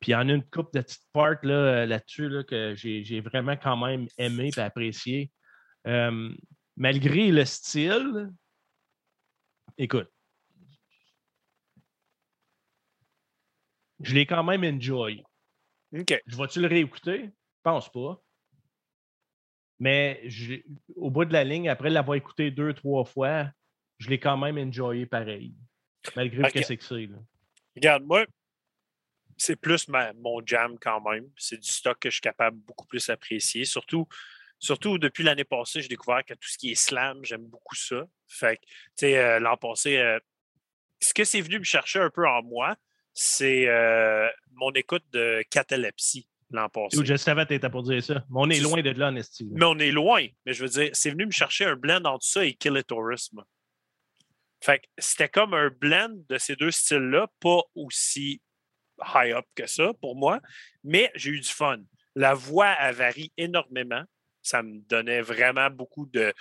Puis 0.00 0.10
il 0.10 0.12
y 0.12 0.16
en 0.16 0.28
a 0.28 0.32
une 0.32 0.42
couple 0.42 0.70
de 0.74 0.80
petites 0.82 1.06
parts 1.12 1.36
là, 1.42 1.86
là-dessus 1.86 2.28
là, 2.28 2.42
que 2.42 2.74
j'ai 2.74 3.04
j'ai 3.04 3.20
vraiment 3.20 3.56
quand 3.56 3.76
même 3.76 4.08
aimé 4.18 4.50
et 4.56 4.60
apprécié. 4.60 5.30
Euh, 5.86 6.34
malgré 6.76 7.30
le 7.30 7.44
style, 7.44 8.30
écoute, 9.78 10.08
je 14.02 14.14
l'ai 14.14 14.26
quand 14.26 14.42
même 14.42 14.64
enjoy. 14.64 15.22
OK. 15.92 16.22
Je 16.26 16.36
vais-tu 16.36 16.60
le 16.60 16.68
réécouter? 16.68 17.24
Je 17.24 17.62
pense 17.62 17.90
pas. 17.90 18.22
Mais 19.78 20.22
au 20.94 21.10
bout 21.10 21.24
de 21.24 21.32
la 21.32 21.42
ligne, 21.42 21.68
après 21.68 21.90
l'avoir 21.90 22.16
écouté 22.16 22.50
deux, 22.50 22.74
trois 22.74 23.04
fois, 23.04 23.50
je 23.98 24.08
l'ai 24.08 24.20
quand 24.20 24.36
même 24.36 24.58
enjoyé 24.58 25.06
pareil. 25.06 25.54
Malgré 26.14 26.48
ce 26.48 26.54
que 26.54 26.62
c'est 26.62 26.76
que 26.76 26.84
c'est. 26.84 27.08
Regarde, 27.74 28.04
moi, 28.04 28.26
c'est 29.36 29.56
plus 29.56 29.88
ma- 29.88 30.12
mon 30.12 30.44
jam 30.44 30.78
quand 30.78 31.00
même. 31.00 31.30
C'est 31.36 31.56
du 31.56 31.68
stock 31.68 31.98
que 31.98 32.10
je 32.10 32.14
suis 32.14 32.20
capable 32.20 32.58
beaucoup 32.58 32.86
plus 32.86 33.08
apprécier. 33.08 33.64
Surtout, 33.64 34.06
surtout 34.58 34.98
depuis 34.98 35.24
l'année 35.24 35.44
passée, 35.44 35.80
j'ai 35.80 35.88
découvert 35.88 36.24
que 36.24 36.34
tout 36.34 36.48
ce 36.48 36.58
qui 36.58 36.72
est 36.72 36.74
slam, 36.74 37.24
j'aime 37.24 37.46
beaucoup 37.46 37.74
ça. 37.74 38.06
Fait 38.28 38.56
que, 38.56 38.62
tu 38.66 38.72
sais, 38.96 39.18
euh, 39.18 39.40
l'an 39.40 39.56
passé, 39.56 39.96
euh, 39.96 40.18
ce 41.00 41.14
que 41.14 41.24
c'est 41.24 41.40
venu 41.40 41.58
me 41.58 41.64
chercher 41.64 42.00
un 42.00 42.10
peu 42.10 42.28
en 42.28 42.42
moi, 42.42 42.76
c'est 43.22 43.68
euh, 43.68 44.26
mon 44.54 44.70
écoute 44.70 45.04
de 45.12 45.44
catalepsie 45.50 46.26
l'an 46.52 46.70
passé. 46.70 46.96
Dude, 46.96 47.04
Je 47.04 47.16
savais 47.16 47.42
que 47.42 47.48
t'étais 47.48 47.68
pour 47.68 47.82
dire 47.82 48.02
ça. 48.02 48.14
Mais 48.30 48.36
on 48.36 48.48
est 48.48 48.60
loin 48.60 48.80
de 48.80 48.90
là, 48.92 49.08
en 49.08 49.16
esti. 49.16 49.44
là. 49.44 49.50
Mais 49.52 49.64
on 49.66 49.78
est 49.78 49.90
loin. 49.90 50.26
Mais 50.46 50.54
je 50.54 50.62
veux 50.62 50.70
dire, 50.70 50.88
c'est 50.94 51.10
venu 51.10 51.26
me 51.26 51.30
chercher 51.30 51.66
un 51.66 51.76
blend 51.76 52.02
entre 52.06 52.24
ça 52.24 52.46
et 52.46 52.54
Kill 52.54 52.78
It 52.78 52.86
Tourism. 52.86 53.42
Fait 54.62 54.78
que 54.78 54.86
c'était 54.96 55.28
comme 55.28 55.52
un 55.52 55.68
blend 55.68 56.14
de 56.30 56.38
ces 56.38 56.56
deux 56.56 56.70
styles-là, 56.70 57.26
pas 57.40 57.60
aussi 57.74 58.40
high 59.14 59.32
up 59.34 59.44
que 59.54 59.66
ça 59.66 59.92
pour 60.00 60.16
moi, 60.16 60.40
mais 60.82 61.10
j'ai 61.14 61.30
eu 61.30 61.40
du 61.40 61.48
fun. 61.48 61.82
La 62.14 62.32
voix, 62.32 62.74
elle 62.80 62.94
varie 62.94 63.32
énormément. 63.36 64.04
Ça 64.40 64.62
me 64.62 64.78
donnait 64.88 65.20
vraiment 65.20 65.68
beaucoup 65.68 66.06
de, 66.06 66.32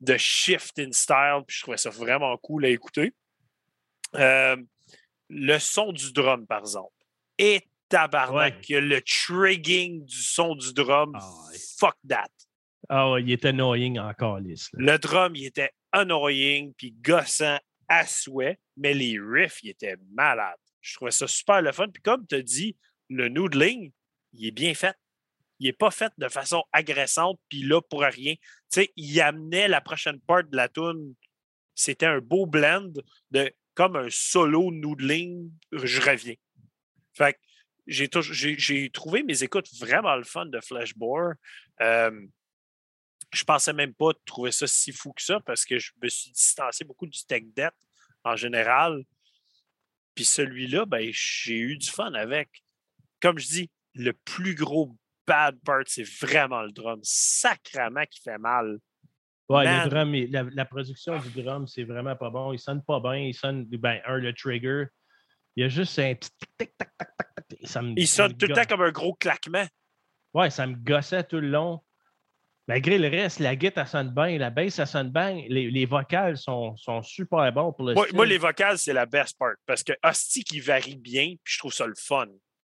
de 0.00 0.16
shift 0.18 0.78
in 0.78 0.92
style, 0.92 1.40
puis 1.46 1.56
je 1.56 1.62
trouvais 1.62 1.78
ça 1.78 1.88
vraiment 1.88 2.36
cool 2.36 2.66
à 2.66 2.68
écouter. 2.68 3.14
Euh, 4.16 4.56
le 5.28 5.58
son 5.58 5.92
du 5.92 6.12
drum, 6.12 6.46
par 6.46 6.60
exemple, 6.60 6.92
est 7.38 7.66
tabarnak. 7.88 8.66
Ouais. 8.68 8.80
Le 8.80 9.00
trigging 9.00 10.04
du 10.04 10.22
son 10.22 10.54
du 10.54 10.72
drum, 10.72 11.12
Ah 11.14 11.30
ouais. 11.50 11.58
fuck 11.78 11.96
that. 12.08 12.28
Ah 12.88 13.10
ouais, 13.12 13.22
il 13.22 13.32
était 13.32 13.48
annoying 13.48 13.98
encore, 13.98 14.38
lisse. 14.40 14.68
Le 14.74 14.98
drum, 14.98 15.34
il 15.36 15.46
était 15.46 15.70
annoying 15.92 16.72
puis 16.76 16.92
gossant 16.92 17.58
à 17.88 18.06
souhait, 18.06 18.58
mais 18.76 18.94
les 18.94 19.18
riffs, 19.18 19.62
ils 19.62 19.70
étaient 19.70 19.96
malades. 20.12 20.56
Je 20.80 20.94
trouvais 20.94 21.10
ça 21.10 21.26
super 21.26 21.62
le 21.62 21.72
fun. 21.72 21.88
Puis 21.88 22.02
comme 22.02 22.26
tu 22.26 22.34
as 22.34 22.42
dit, 22.42 22.76
le 23.08 23.28
noodling, 23.28 23.90
il 24.34 24.46
est 24.46 24.50
bien 24.50 24.74
fait. 24.74 24.94
Il 25.60 25.66
n'est 25.66 25.72
pas 25.72 25.90
fait 25.90 26.12
de 26.18 26.28
façon 26.28 26.62
agressante, 26.72 27.38
puis 27.48 27.62
là, 27.62 27.80
pour 27.80 28.02
rien. 28.02 28.34
Tu 28.34 28.40
sais, 28.70 28.92
il 28.96 29.20
amenait 29.20 29.68
la 29.68 29.80
prochaine 29.80 30.20
part 30.20 30.44
de 30.44 30.56
la 30.56 30.68
tune. 30.68 31.14
C'était 31.74 32.06
un 32.06 32.18
beau 32.18 32.44
blend 32.46 32.92
de 33.30 33.52
comme 33.74 33.96
un 33.96 34.08
solo 34.10 34.70
noodling, 34.70 35.50
je 35.72 36.00
reviens. 36.00 36.34
Fait 37.12 37.38
j'ai 37.86 38.90
trouvé 38.90 39.22
mes 39.22 39.42
écoutes 39.42 39.68
vraiment 39.78 40.16
le 40.16 40.24
fun 40.24 40.46
de 40.46 40.60
Flashbore. 40.60 41.34
Euh, 41.82 42.26
je 43.32 43.44
pensais 43.44 43.72
même 43.72 43.92
pas 43.92 44.12
trouver 44.24 44.52
ça 44.52 44.66
si 44.66 44.92
fou 44.92 45.12
que 45.12 45.22
ça 45.22 45.40
parce 45.40 45.64
que 45.64 45.78
je 45.78 45.92
me 46.02 46.08
suis 46.08 46.30
distancé 46.30 46.84
beaucoup 46.84 47.06
du 47.06 47.24
tech 47.26 47.42
debt 47.54 47.74
en 48.22 48.36
général. 48.36 49.04
Puis 50.14 50.24
celui-là, 50.24 50.86
ben, 50.86 51.10
j'ai 51.12 51.58
eu 51.58 51.76
du 51.76 51.90
fun 51.90 52.14
avec. 52.14 52.62
Comme 53.20 53.38
je 53.38 53.48
dis, 53.48 53.70
le 53.94 54.12
plus 54.12 54.54
gros 54.54 54.96
bad 55.26 55.58
part, 55.64 55.82
c'est 55.86 56.08
vraiment 56.08 56.62
le 56.62 56.72
drum. 56.72 57.00
Sacrament 57.02 58.06
qui 58.06 58.20
fait 58.20 58.38
mal. 58.38 58.78
Ouais, 59.48 59.64
Man. 59.64 59.84
le 59.84 59.90
drum, 59.90 60.14
la, 60.30 60.42
la 60.54 60.64
production 60.64 61.18
du 61.18 61.42
drum, 61.42 61.66
c'est 61.66 61.84
vraiment 61.84 62.16
pas 62.16 62.30
bon. 62.30 62.52
Il 62.52 62.58
sonne 62.58 62.82
pas 62.82 62.98
bien. 63.00 63.16
Il 63.16 63.34
sonne, 63.34 63.64
ben, 63.66 64.00
un, 64.06 64.16
le 64.16 64.32
trigger. 64.32 64.84
Il 65.56 65.62
y 65.62 65.64
a 65.64 65.68
juste 65.68 65.98
un 65.98 66.14
petit 66.14 66.30
tic, 66.38 66.48
tac, 66.56 66.72
tac, 66.78 66.96
tac, 66.96 67.08
tac. 67.48 67.58
Ça 67.64 67.82
me, 67.82 67.92
Il 67.96 68.08
ça 68.08 68.24
sonne 68.28 68.36
tout 68.36 68.46
le 68.46 68.54
temps 68.54 68.64
comme 68.64 68.82
un 68.82 68.90
gros 68.90 69.14
claquement. 69.14 69.66
Ouais, 70.32 70.50
ça 70.50 70.66
me 70.66 70.74
gossait 70.74 71.24
tout 71.24 71.40
le 71.40 71.48
long. 71.48 71.80
Malgré 72.66 72.96
le 72.96 73.08
reste, 73.08 73.40
la 73.40 73.54
guitare, 73.56 73.84
elle 73.84 73.90
sonne 73.90 74.14
bien, 74.14 74.38
la 74.38 74.48
bass, 74.48 74.74
ça 74.74 74.86
sonne 74.86 75.10
bien. 75.10 75.44
Les, 75.48 75.70
les 75.70 75.84
vocales 75.84 76.38
sont, 76.38 76.74
sont 76.78 77.02
super 77.02 77.52
bons 77.52 77.72
pour 77.74 77.84
le 77.86 77.92
Moi, 77.92 78.04
style. 78.06 78.16
moi, 78.16 78.24
les 78.24 78.38
vocales, 78.38 78.78
c'est 78.78 78.94
la 78.94 79.04
best 79.04 79.36
part 79.38 79.52
parce 79.66 79.84
que 79.84 79.92
Hostie 80.02 80.42
qui 80.44 80.60
varie 80.60 80.96
bien, 80.96 81.34
puis 81.44 81.52
je 81.54 81.58
trouve 81.58 81.74
ça 81.74 81.86
le 81.86 81.94
fun. 81.94 82.26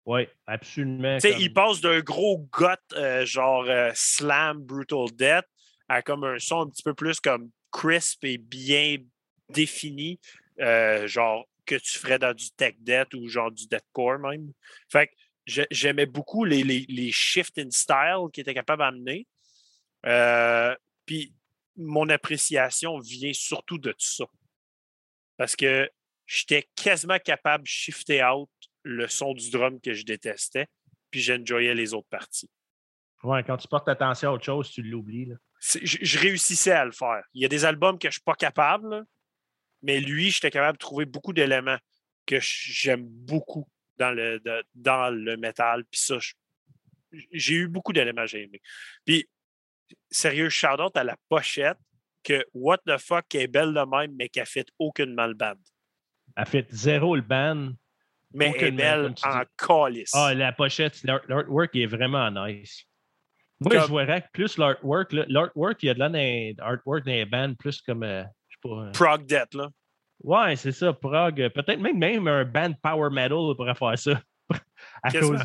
Oui, 0.06 0.28
absolument. 0.46 1.16
Tu 1.16 1.22
sais, 1.22 1.32
comme- 1.32 1.42
il 1.42 1.54
passe 1.54 1.80
d'un 1.80 2.02
gros 2.02 2.38
gut 2.52 2.66
euh, 2.98 3.26
genre 3.26 3.64
euh, 3.70 3.92
slam, 3.96 4.60
brutal 4.60 5.06
death 5.14 5.46
à 5.90 6.02
comme 6.02 6.24
un 6.24 6.40
son 6.40 6.62
un 6.62 6.70
petit 6.70 6.84
peu 6.84 6.94
plus 6.94 7.20
comme 7.20 7.50
crisp 7.72 8.24
et 8.24 8.38
bien 8.38 8.98
défini, 9.50 10.20
euh, 10.60 11.08
genre 11.08 11.46
que 11.66 11.76
tu 11.76 11.98
ferais 11.98 12.20
dans 12.20 12.34
du 12.34 12.50
tech 12.52 12.76
death 12.80 13.14
ou 13.14 13.28
genre 13.28 13.52
du 13.52 13.68
deathcore 13.68 14.20
même. 14.20 14.52
Fait 14.90 15.08
que 15.08 15.14
j'ai- 15.46 15.68
j'aimais 15.72 16.06
beaucoup 16.06 16.44
les, 16.46 16.64
les, 16.64 16.86
les 16.90 17.12
shifts 17.12 17.58
in 17.58 17.70
style 17.72 18.28
qu'il 18.34 18.42
était 18.42 18.54
capable 18.54 18.82
d'amener. 18.84 19.28
Euh, 20.06 20.76
Puis 21.06 21.34
mon 21.76 22.10
appréciation 22.10 23.00
vient 23.00 23.34
surtout 23.34 23.78
de 23.78 23.92
tout 23.92 23.98
ça. 24.00 24.26
Parce 25.38 25.56
que 25.56 25.90
j'étais 26.26 26.68
quasiment 26.76 27.20
capable 27.20 27.64
de 27.64 27.70
shifter 27.70 28.24
out 28.24 28.50
le 28.84 29.08
son 29.08 29.34
du 29.34 29.50
drum 29.52 29.80
que 29.80 29.94
je 29.94 30.04
détestais, 30.04 30.68
puis 31.12 31.22
j'enjoyais 31.22 31.76
les 31.76 31.94
autres 31.94 32.08
parties. 32.10 32.50
Ouais, 33.24 33.44
quand 33.44 33.58
tu 33.58 33.68
portes 33.68 33.88
attention 33.90 34.30
à 34.30 34.34
autre 34.34 34.46
chose, 34.46 34.70
tu 34.72 34.82
l'oublies. 34.82 35.32
Je, 35.60 35.80
je 36.02 36.20
réussissais 36.20 36.72
à 36.72 36.86
le 36.86 36.92
faire. 36.92 37.24
Il 37.34 37.42
y 37.42 37.46
a 37.46 37.48
des 37.48 37.66
albums 37.66 37.98
que 37.98 38.04
je 38.06 38.10
ne 38.10 38.12
suis 38.14 38.22
pas 38.22 38.36
capable, 38.36 38.90
là, 38.90 39.04
mais 39.82 40.00
lui, 40.00 40.30
j'étais 40.32 40.52
capable 40.52 40.78
de 40.78 40.82
trouver 40.82 41.06
beaucoup 41.06 41.34
d'éléments 41.34 41.78
que 42.26 42.38
j'aime 42.42 43.04
beaucoup 43.06 43.68
dans 43.98 44.12
le, 44.12 44.40
de- 44.40 44.64
dans 44.76 45.10
le 45.10 45.38
métal. 45.38 45.84
Puis 45.92 46.00
ça, 46.02 46.18
j'ai 47.32 47.54
eu 47.56 47.68
beaucoup 47.68 47.94
d'éléments 47.94 48.24
que 48.24 48.28
j'ai 48.28 48.44
aimés. 48.44 48.62
Puis, 49.06 49.28
sérieux, 50.12 50.50
shout-out 50.50 50.96
à 50.98 51.04
la 51.04 51.16
pochette 51.30 51.78
que 52.24 52.46
What 52.54 52.80
the 52.86 52.98
fuck 52.98 53.34
est 53.36 53.48
belle 53.48 53.74
de 53.74 53.86
même, 53.90 54.14
mais 54.16 54.30
qui 54.30 54.40
a 54.40 54.46
fait 54.46 54.68
aucunement 54.78 55.28
le 55.28 55.34
band. 55.34 55.56
Elle 56.36 56.46
fait 56.46 56.68
zéro 56.72 57.16
le 57.16 57.22
band. 57.22 57.72
Mais 58.34 58.48
elle 58.58 58.64
est 58.68 58.72
belle 58.72 59.06
en 59.24 59.44
calice. 59.56 60.12
Ah, 60.14 60.34
la 60.34 60.52
pochette, 60.52 61.02
l'art- 61.04 61.22
l'artwork 61.30 61.74
est 61.78 61.86
vraiment 61.86 62.30
nice. 62.30 62.84
Moi, 63.60 63.72
Comme- 63.76 63.88
je 63.88 63.94
verrais 63.94 64.22
que 64.22 64.28
plus 64.34 64.58
l'artwork, 64.58 65.12
l'artwork, 65.14 65.82
il 65.84 65.88
y 65.88 65.90
a 65.90 65.94
de 65.96 66.00
là 66.00 66.10
dans 66.10 66.18
les- 66.18 66.56
artwork 66.60 67.04
dans 67.06 67.12
les 67.12 67.26
bands, 67.26 67.54
plus 67.56 67.82
comme, 67.82 68.04
euh, 68.04 68.24
je 68.50 68.56
sais 68.56 68.60
pas. 68.62 68.82
euh, 68.84 68.92
Prog 68.92 69.26
Death, 69.26 69.54
là. 69.56 69.70
Ouais, 70.24 70.56
c'est 70.56 70.72
ça, 70.72 70.94
prog. 70.94 71.42
euh, 71.42 71.50
Peut-être 71.50 71.80
même, 71.80 71.98
même 71.98 72.28
un 72.28 72.44
band 72.46 72.74
power 72.82 73.10
metal 73.12 73.56
pourrait 73.56 73.76
faire 73.76 73.98
ça. 73.98 74.22
à 75.04 75.12
cause. 75.12 75.42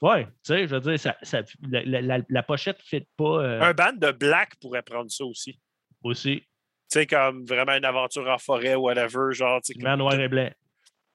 Ouais, 0.00 0.24
tu 0.26 0.32
sais, 0.42 0.66
je 0.68 0.74
veux 0.74 0.80
dire, 0.80 0.98
ça, 0.98 1.16
ça- 1.22 1.42
la, 1.62 2.00
la- 2.02 2.18
la- 2.28 2.42
pochette 2.42 2.78
ne 2.78 2.82
fit 2.82 3.06
pas 3.16 3.42
euh, 3.42 3.60
Un 3.60 3.72
band 3.72 3.92
de 3.94 4.10
black 4.10 4.56
pourrait 4.60 4.82
prendre 4.82 5.10
ça 5.10 5.24
aussi. 5.24 5.58
aussi. 6.02 6.40
Tu 6.40 6.46
sais, 7.00 7.06
comme 7.06 7.44
vraiment 7.46 7.72
une 7.74 7.84
aventure 7.84 8.28
en 8.28 8.38
forêt, 8.38 8.74
whatever, 8.74 9.32
genre. 9.32 9.60
tu 9.62 9.72
sais, 9.74 9.96
noir 9.96 10.18
et 10.20 10.28
blanc. 10.28 10.50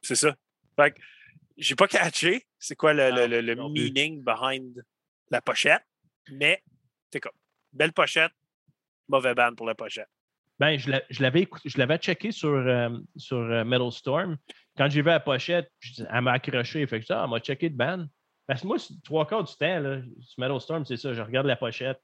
C'est 0.01 0.15
ça. 0.15 0.33
Fait 0.77 0.91
que 0.91 1.01
j'ai 1.57 1.75
pas 1.75 1.87
catché 1.87 2.45
c'est 2.57 2.75
quoi 2.75 2.93
le, 2.93 3.11
le- 3.11 3.27
le- 3.27 3.41
le 3.41 3.55
meaning 3.69 4.23
behind 4.23 4.81
la 5.29 5.41
pochette, 5.41 5.83
mais 6.31 6.61
c'est 7.11 7.19
comme 7.19 7.31
belle 7.73 7.93
pochette, 7.93 8.31
mauvais 9.07 9.33
band 9.33 9.53
pour 9.55 9.65
la 9.65 9.75
pochette. 9.75 10.07
Ben, 10.59 10.77
je 10.77 10.91
l'a- 10.91 11.03
je 11.09 11.21
l'avais 11.21 11.47
je 11.63 11.77
l'avais 11.77 11.97
checké 11.97 12.31
sur, 12.31 12.49
euh, 12.49 12.89
sur 13.15 13.37
euh, 13.37 13.63
Metal 13.63 13.91
Storm. 13.91 14.37
Quand 14.77 14.89
j'ai 14.89 15.01
vu 15.01 15.07
la 15.07 15.19
pochette, 15.21 15.71
elle 16.09 16.21
m'a 16.21 16.33
accroché. 16.33 16.85
Fait 16.85 16.99
que 16.99 17.05
ça, 17.05 17.23
elle 17.23 17.29
m'a 17.29 17.39
checké 17.39 17.69
de 17.69 17.75
ban. 17.77 18.05
Parce 18.45 18.61
que 18.61 18.67
moi, 18.67 18.77
c'est- 18.77 18.93
trois 19.03 19.25
quarts 19.25 19.43
du 19.45 19.55
temps, 19.55 19.79
là, 19.79 20.01
sur 20.21 20.39
Metal 20.39 20.59
Storm, 20.59 20.85
c'est 20.85 20.97
ça, 20.97 21.13
je 21.13 21.21
regarde 21.21 21.47
la 21.47 21.55
pochette. 21.55 21.99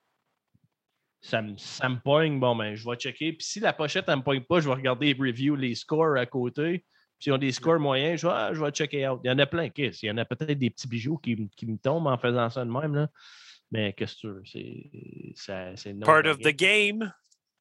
Ça 1.21 1.41
me, 1.41 1.57
ça 1.57 1.89
me 1.89 1.97
pogne, 1.99 2.39
bon, 2.39 2.55
ben, 2.55 2.75
je 2.75 2.87
vais 2.87 2.95
checker. 2.97 3.33
Puis 3.33 3.45
si 3.45 3.59
la 3.59 3.73
pochette, 3.73 4.05
elle 4.07 4.17
me 4.17 4.21
pogne 4.23 4.41
pas, 4.41 4.59
je 4.59 4.69
vais 4.69 4.75
regarder 4.75 5.13
les 5.13 5.19
reviews, 5.19 5.55
les 5.55 5.73
scores 5.75 6.17
à 6.17 6.25
côté. 6.25 6.79
Puis 6.79 6.85
s'ils 7.23 7.33
ont 7.33 7.37
des 7.37 7.51
scores 7.51 7.79
moyens, 7.79 8.21
je 8.21 8.27
vais, 8.27 8.33
ah, 8.33 8.53
je 8.53 8.61
vais 8.63 8.69
checker 8.71 9.07
out. 9.07 9.19
Il 9.23 9.27
y 9.27 9.31
en 9.31 9.39
a 9.39 9.45
plein, 9.47 9.69
qu'est-ce? 9.69 10.05
Il 10.05 10.09
y 10.09 10.11
en 10.11 10.17
a 10.17 10.25
peut-être 10.25 10.59
des 10.59 10.69
petits 10.69 10.87
bijoux 10.87 11.17
qui, 11.17 11.35
me- 11.35 11.47
qui 11.47 11.65
me 11.65 11.77
tombent 11.77 12.07
en 12.07 12.17
faisant 12.17 12.49
ça 12.49 12.63
de 12.63 12.69
même, 12.71 12.93
là. 12.93 13.09
Mais 13.75 13.93
qu'est-ce 13.93 14.15
que 14.15 14.19
tu 14.21 14.27
veux? 14.27 14.43
C'est, 15.35 15.93
Part 16.05 16.25
of 16.25 16.39
the 16.39 16.55
game. 16.55 17.13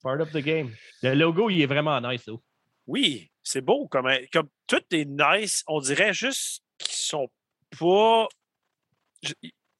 Part 0.02 0.20
of 0.20 0.30
the 0.32 0.38
game. 0.38 0.72
Le 1.02 1.14
logo, 1.14 1.50
il 1.50 1.60
est 1.62 1.66
vraiment 1.66 2.00
nice, 2.00 2.24
though. 2.24 2.42
Oui, 2.86 3.30
c'est 3.42 3.62
beau. 3.62 3.88
Comme, 3.88 4.08
comme 4.32 4.48
tout 4.66 4.82
est 4.92 5.06
nice, 5.06 5.64
on 5.66 5.80
dirait 5.80 6.12
juste 6.14 6.62
qu'ils 6.78 6.92
sont 6.92 7.28
pas. 7.78 8.28
Je- 9.22 9.32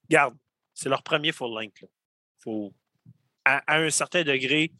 Regarde, 0.08 0.36
c'est 0.74 0.88
leur 0.88 1.02
premier 1.02 1.32
full 1.32 1.54
length. 1.54 1.80
là. 1.82 1.88
Faut... 2.42 2.74
À, 3.44 3.58
à 3.72 3.78
un 3.78 3.90
certain 3.90 4.22
degré, 4.22 4.72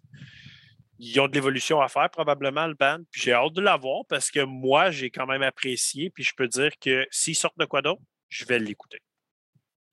ils 0.99 1.21
ont 1.21 1.29
de 1.29 1.35
l'évolution 1.35 1.81
à 1.81 1.89
faire, 1.89 2.09
probablement, 2.11 2.67
le 2.67 2.75
band. 2.75 3.01
Puis 3.11 3.21
j'ai 3.23 3.33
hâte 3.33 3.53
de 3.53 3.61
l'avoir 3.61 4.05
parce 4.07 4.31
que 4.31 4.41
moi, 4.41 4.91
j'ai 4.91 5.11
quand 5.11 5.27
même 5.27 5.43
apprécié. 5.43 6.11
Puis 6.11 6.25
je 6.25 6.33
peux 6.35 6.49
dire 6.49 6.71
que 6.81 7.07
s'ils 7.11 7.37
sortent 7.37 7.59
de 7.59 7.65
quoi 7.67 7.83
d'autre, 7.83 8.03
je 8.29 8.45
vais 8.47 8.59
l'écouter. 8.59 8.99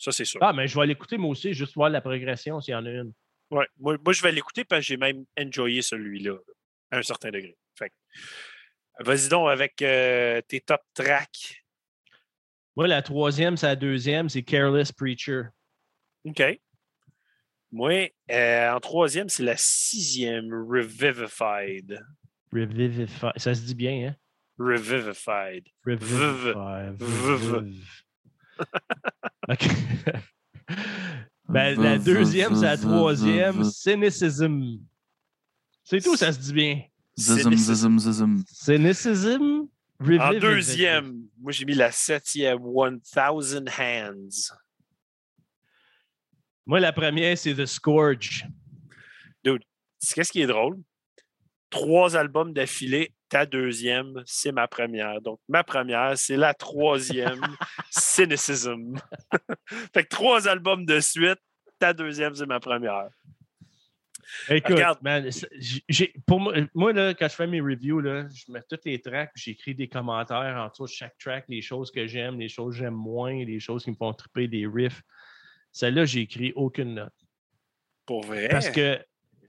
Ça, 0.01 0.11
c'est 0.11 0.25
sûr. 0.25 0.39
Ah, 0.41 0.51
mais 0.51 0.67
je 0.67 0.79
vais 0.79 0.87
l'écouter, 0.87 1.19
moi 1.19 1.29
aussi, 1.29 1.53
juste 1.53 1.75
voir 1.75 1.91
la 1.91 2.01
progression 2.01 2.59
s'il 2.59 2.71
y 2.71 2.75
en 2.75 2.87
a 2.87 2.89
une. 2.89 3.13
Ouais, 3.51 3.67
moi, 3.77 3.95
moi, 4.03 4.13
je 4.13 4.23
vais 4.23 4.31
l'écouter 4.31 4.63
parce 4.63 4.79
que 4.81 4.87
j'ai 4.87 4.97
même 4.97 5.25
enjoyé 5.39 5.83
celui-là 5.83 6.37
à 6.89 6.97
un 6.97 7.03
certain 7.03 7.29
degré. 7.29 7.55
Fait 7.77 7.93
vas-y 8.99 9.29
donc 9.29 9.49
avec 9.49 9.79
euh, 9.83 10.41
tes 10.41 10.59
top 10.59 10.81
tracks. 10.95 11.63
Moi, 12.75 12.87
la 12.87 13.03
troisième, 13.03 13.57
c'est 13.57 13.67
la 13.67 13.75
deuxième, 13.75 14.27
c'est 14.27 14.41
Careless 14.41 14.91
Preacher. 14.91 15.43
OK. 16.25 16.41
Moi, 17.71 18.09
euh, 18.31 18.71
en 18.71 18.79
troisième, 18.79 19.29
c'est 19.29 19.43
la 19.43 19.55
sixième, 19.55 20.51
Revivified. 20.67 22.03
Revivify. 22.51 23.27
Ça 23.35 23.53
se 23.53 23.61
dit 23.61 23.75
bien, 23.75 24.09
hein? 24.09 24.15
Revivified. 24.57 25.67
Revivify. 25.85 26.89
Vv. 26.97 27.71
OK. 29.49 29.67
Ben, 31.49 31.77
la 31.81 31.97
deuxième, 31.97 32.55
c'est 32.55 32.63
la 32.63 32.77
troisième, 32.77 33.65
Cynicism. 33.65 34.79
C'est 35.83 35.99
tout, 35.99 36.15
ça 36.15 36.31
se 36.31 36.39
dit 36.39 36.53
bien. 36.53 36.81
Zizm, 37.19 37.53
zizm, 37.53 37.99
zizm. 37.99 38.37
Cynicism? 38.47 39.67
En 39.99 40.05
Revivification. 40.05 40.39
deuxième, 40.39 41.27
moi, 41.37 41.51
j'ai 41.51 41.65
mis 41.65 41.73
la 41.73 41.91
septième, 41.91 42.59
1000 42.61 43.01
Hands. 43.77 44.55
Moi, 46.65 46.79
la 46.79 46.93
première, 46.93 47.37
c'est 47.37 47.53
The 47.53 47.65
Scourge. 47.65 48.47
C'est 49.43 50.15
Qu'est-ce 50.15 50.31
qui 50.31 50.41
est 50.41 50.47
drôle? 50.47 50.79
Trois 51.69 52.15
albums 52.15 52.53
d'affilée, 52.53 53.13
ta 53.31 53.45
deuxième, 53.45 54.21
c'est 54.25 54.51
ma 54.51 54.67
première. 54.67 55.21
Donc, 55.21 55.39
ma 55.47 55.63
première, 55.63 56.17
c'est 56.17 56.35
la 56.35 56.53
troisième, 56.53 57.41
Cynicism. 57.89 58.97
fait 59.93 60.03
que 60.03 60.09
trois 60.09 60.49
albums 60.49 60.85
de 60.85 60.99
suite, 60.99 61.39
ta 61.79 61.93
deuxième, 61.93 62.35
c'est 62.35 62.45
ma 62.45 62.59
première. 62.59 63.07
Écoute, 64.49 64.75
Regarde. 64.75 64.99
man, 65.01 65.29
pour 66.27 66.41
moi, 66.41 66.53
moi, 66.73 66.91
là, 66.91 67.13
quand 67.13 67.29
je 67.29 67.35
fais 67.35 67.47
mes 67.47 67.61
reviews, 67.61 68.01
là, 68.01 68.27
je 68.33 68.51
mets 68.51 68.63
toutes 68.69 68.83
les 68.83 68.99
tracks, 68.99 69.31
j'écris 69.35 69.75
des 69.75 69.87
commentaires 69.87 70.57
en 70.57 70.67
dessous 70.67 70.85
de 70.85 70.91
chaque 70.91 71.17
track, 71.17 71.45
les 71.47 71.61
choses 71.61 71.89
que 71.89 72.07
j'aime, 72.07 72.37
les 72.37 72.49
choses 72.49 72.75
que 72.75 72.83
j'aime 72.83 72.95
moins, 72.95 73.45
les 73.45 73.61
choses 73.61 73.85
qui 73.85 73.91
me 73.91 73.95
font 73.95 74.13
triper, 74.13 74.49
des 74.49 74.67
riffs. 74.67 75.01
Celle-là, 75.71 76.03
j'ai 76.03 76.21
écrit 76.21 76.51
aucune 76.57 76.95
note. 76.95 77.13
Pour 78.05 78.25
vrai? 78.25 78.49
Parce 78.49 78.69
que 78.69 78.99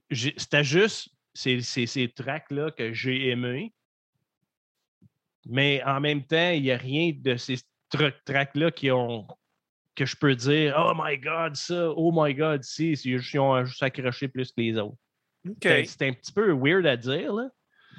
c'était 0.09 0.62
juste 0.62 1.12
ces, 1.35 1.61
ces, 1.62 2.09
tracks-là 2.09 2.70
que 2.70 2.93
j'ai 2.93 3.28
aimés. 3.28 3.72
Mais 5.47 5.83
en 5.85 6.01
même 6.01 6.24
temps, 6.24 6.51
il 6.51 6.62
n'y 6.62 6.70
a 6.70 6.76
rien 6.76 7.12
de 7.14 7.37
ces 7.37 7.57
tra- 7.93 8.14
tracks-là 8.24 8.70
qui 8.70 8.91
ont 8.91 9.26
que 9.95 10.07
je 10.07 10.16
peux 10.16 10.35
dire 10.35 10.74
Oh 10.78 10.93
my 10.97 11.18
God, 11.18 11.55
ça, 11.57 11.91
oh 11.91 12.11
my 12.14 12.35
God, 12.35 12.62
si, 12.62 12.97
c'est 12.97 13.09
ils 13.11 13.39
ont 13.41 13.64
juste 13.64 13.83
accroché 13.83 14.28
plus 14.28 14.51
que 14.53 14.61
les 14.61 14.78
autres. 14.78 14.97
C'est 15.62 15.85
c'est 15.85 16.09
un 16.09 16.12
petit 16.12 16.33
peu 16.33 16.53
weird 16.53 16.87
à 16.87 16.97
dire, 16.97 17.33
là, 17.33 17.49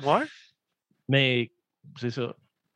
Ouais. 0.04 0.26
mais 1.08 1.52
c'est 2.00 2.10
ça. 2.10 2.36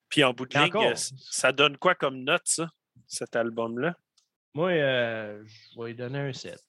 Puis 0.09 0.23
en 0.23 0.33
bout 0.33 0.45
de 0.45 0.53
ligne, 0.57 0.67
encore. 0.67 0.93
ça 0.95 1.51
donne 1.51 1.77
quoi 1.77 1.95
comme 1.95 2.23
note, 2.23 2.45
ça, 2.45 2.69
cet 3.07 3.35
album-là? 3.35 3.95
Moi, 4.53 4.71
euh, 4.71 5.43
je 5.45 5.79
vais 5.79 5.87
lui 5.89 5.95
donner 5.95 6.19
un 6.19 6.33
7. 6.33 6.59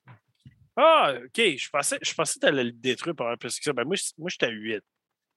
Ah, 0.80 1.14
OK. 1.24 1.36
Je 1.56 1.68
pensais, 1.70 1.98
je 2.00 2.14
pensais 2.14 2.34
que 2.34 2.40
tu 2.40 2.46
allais 2.46 2.64
le 2.64 2.72
détruire 2.72 3.16
par 3.16 3.28
un 3.28 3.32
peu 3.32 3.48
plus 3.48 3.58
que 3.58 3.64
ça. 3.64 3.72
Ben, 3.72 3.84
moi, 3.84 3.96
je- 3.96 4.12
moi 4.16 4.30
j'étais 4.30 4.46
à 4.46 4.50
8. 4.50 4.80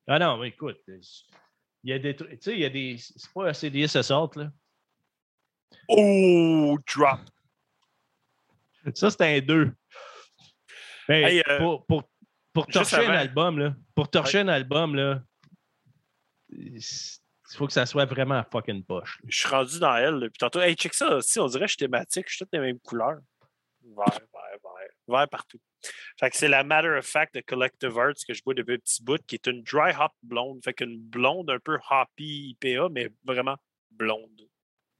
Ah 0.08 0.20
non, 0.20 0.38
mais 0.38 0.50
écoute, 0.50 0.78
il 0.88 1.90
y 1.90 1.94
a 1.94 2.00
des 2.00 2.16
trucs. 2.16 2.30
Tu 2.32 2.38
sais, 2.42 2.54
il 2.54 2.60
y 2.60 2.66
a 2.66 2.70
des. 2.70 2.98
C'est 3.00 3.32
pas 3.34 3.48
assez 3.50 3.70
des 3.70 3.98
Assault, 3.98 4.30
là. 4.36 4.52
Oh, 5.88 6.78
drop. 6.94 7.20
Ça, 8.94 9.10
c'était 9.10 9.38
un 9.38 9.40
2. 9.42 9.72
Hey, 11.08 11.42
euh, 11.48 11.58
pour, 11.58 11.86
pour, 11.86 12.04
pour 12.54 12.68
torcher 12.68 13.06
un 13.06 13.12
album, 13.14 13.58
là, 13.60 13.76
pour 13.96 14.10
torcher 14.10 14.40
un 14.40 14.48
album, 14.48 14.96
là, 14.96 15.22
il 16.50 16.80
faut 17.58 17.68
que 17.68 17.74
ça 17.74 17.86
soit 17.86 18.06
vraiment 18.06 18.44
fucking 18.52 18.84
poche. 18.84 19.20
Je 19.28 19.38
suis 19.40 19.50
rendu 19.50 19.80
dans 19.80 19.96
elle. 19.96 20.16
là. 20.16 20.30
Puis 20.30 20.38
tantôt, 20.40 20.62
hey, 20.62 20.76
check 20.76 20.94
ça. 20.94 21.20
Si 21.22 21.40
on 21.40 21.48
dirait 21.48 21.62
que 21.66 21.68
je 21.68 21.72
suis 21.74 21.78
thématique, 21.86 22.26
je 22.28 22.36
suis 22.36 22.46
toutes 22.46 22.54
les 22.54 22.60
mêmes 22.60 22.80
couleurs. 22.80 23.20
Vert, 23.84 24.20
vert, 25.08 25.28
partout. 25.30 25.60
Fait 26.20 26.30
que 26.30 26.38
c'est 26.38 26.48
la 26.48 26.64
Matter 26.64 26.90
of 26.98 27.06
Fact 27.06 27.34
de 27.36 27.42
Collective 27.42 27.98
Arts 27.98 28.14
que 28.28 28.34
je 28.34 28.44
bois 28.44 28.54
depuis 28.54 28.76
un 28.76 28.78
petit 28.78 29.04
bout, 29.04 29.20
qui 29.26 29.36
est 29.36 29.48
une 29.48 29.64
dry 29.64 29.92
hop 30.00 30.12
blonde. 30.22 30.62
Fait 30.64 30.74
qu'une 30.74 30.98
blonde 31.00 31.50
un 31.50 31.60
peu 31.60 31.78
hoppy 31.90 32.56
IPA, 32.62 32.90
mais 32.90 33.10
vraiment 33.24 33.58
blonde. 33.92 34.48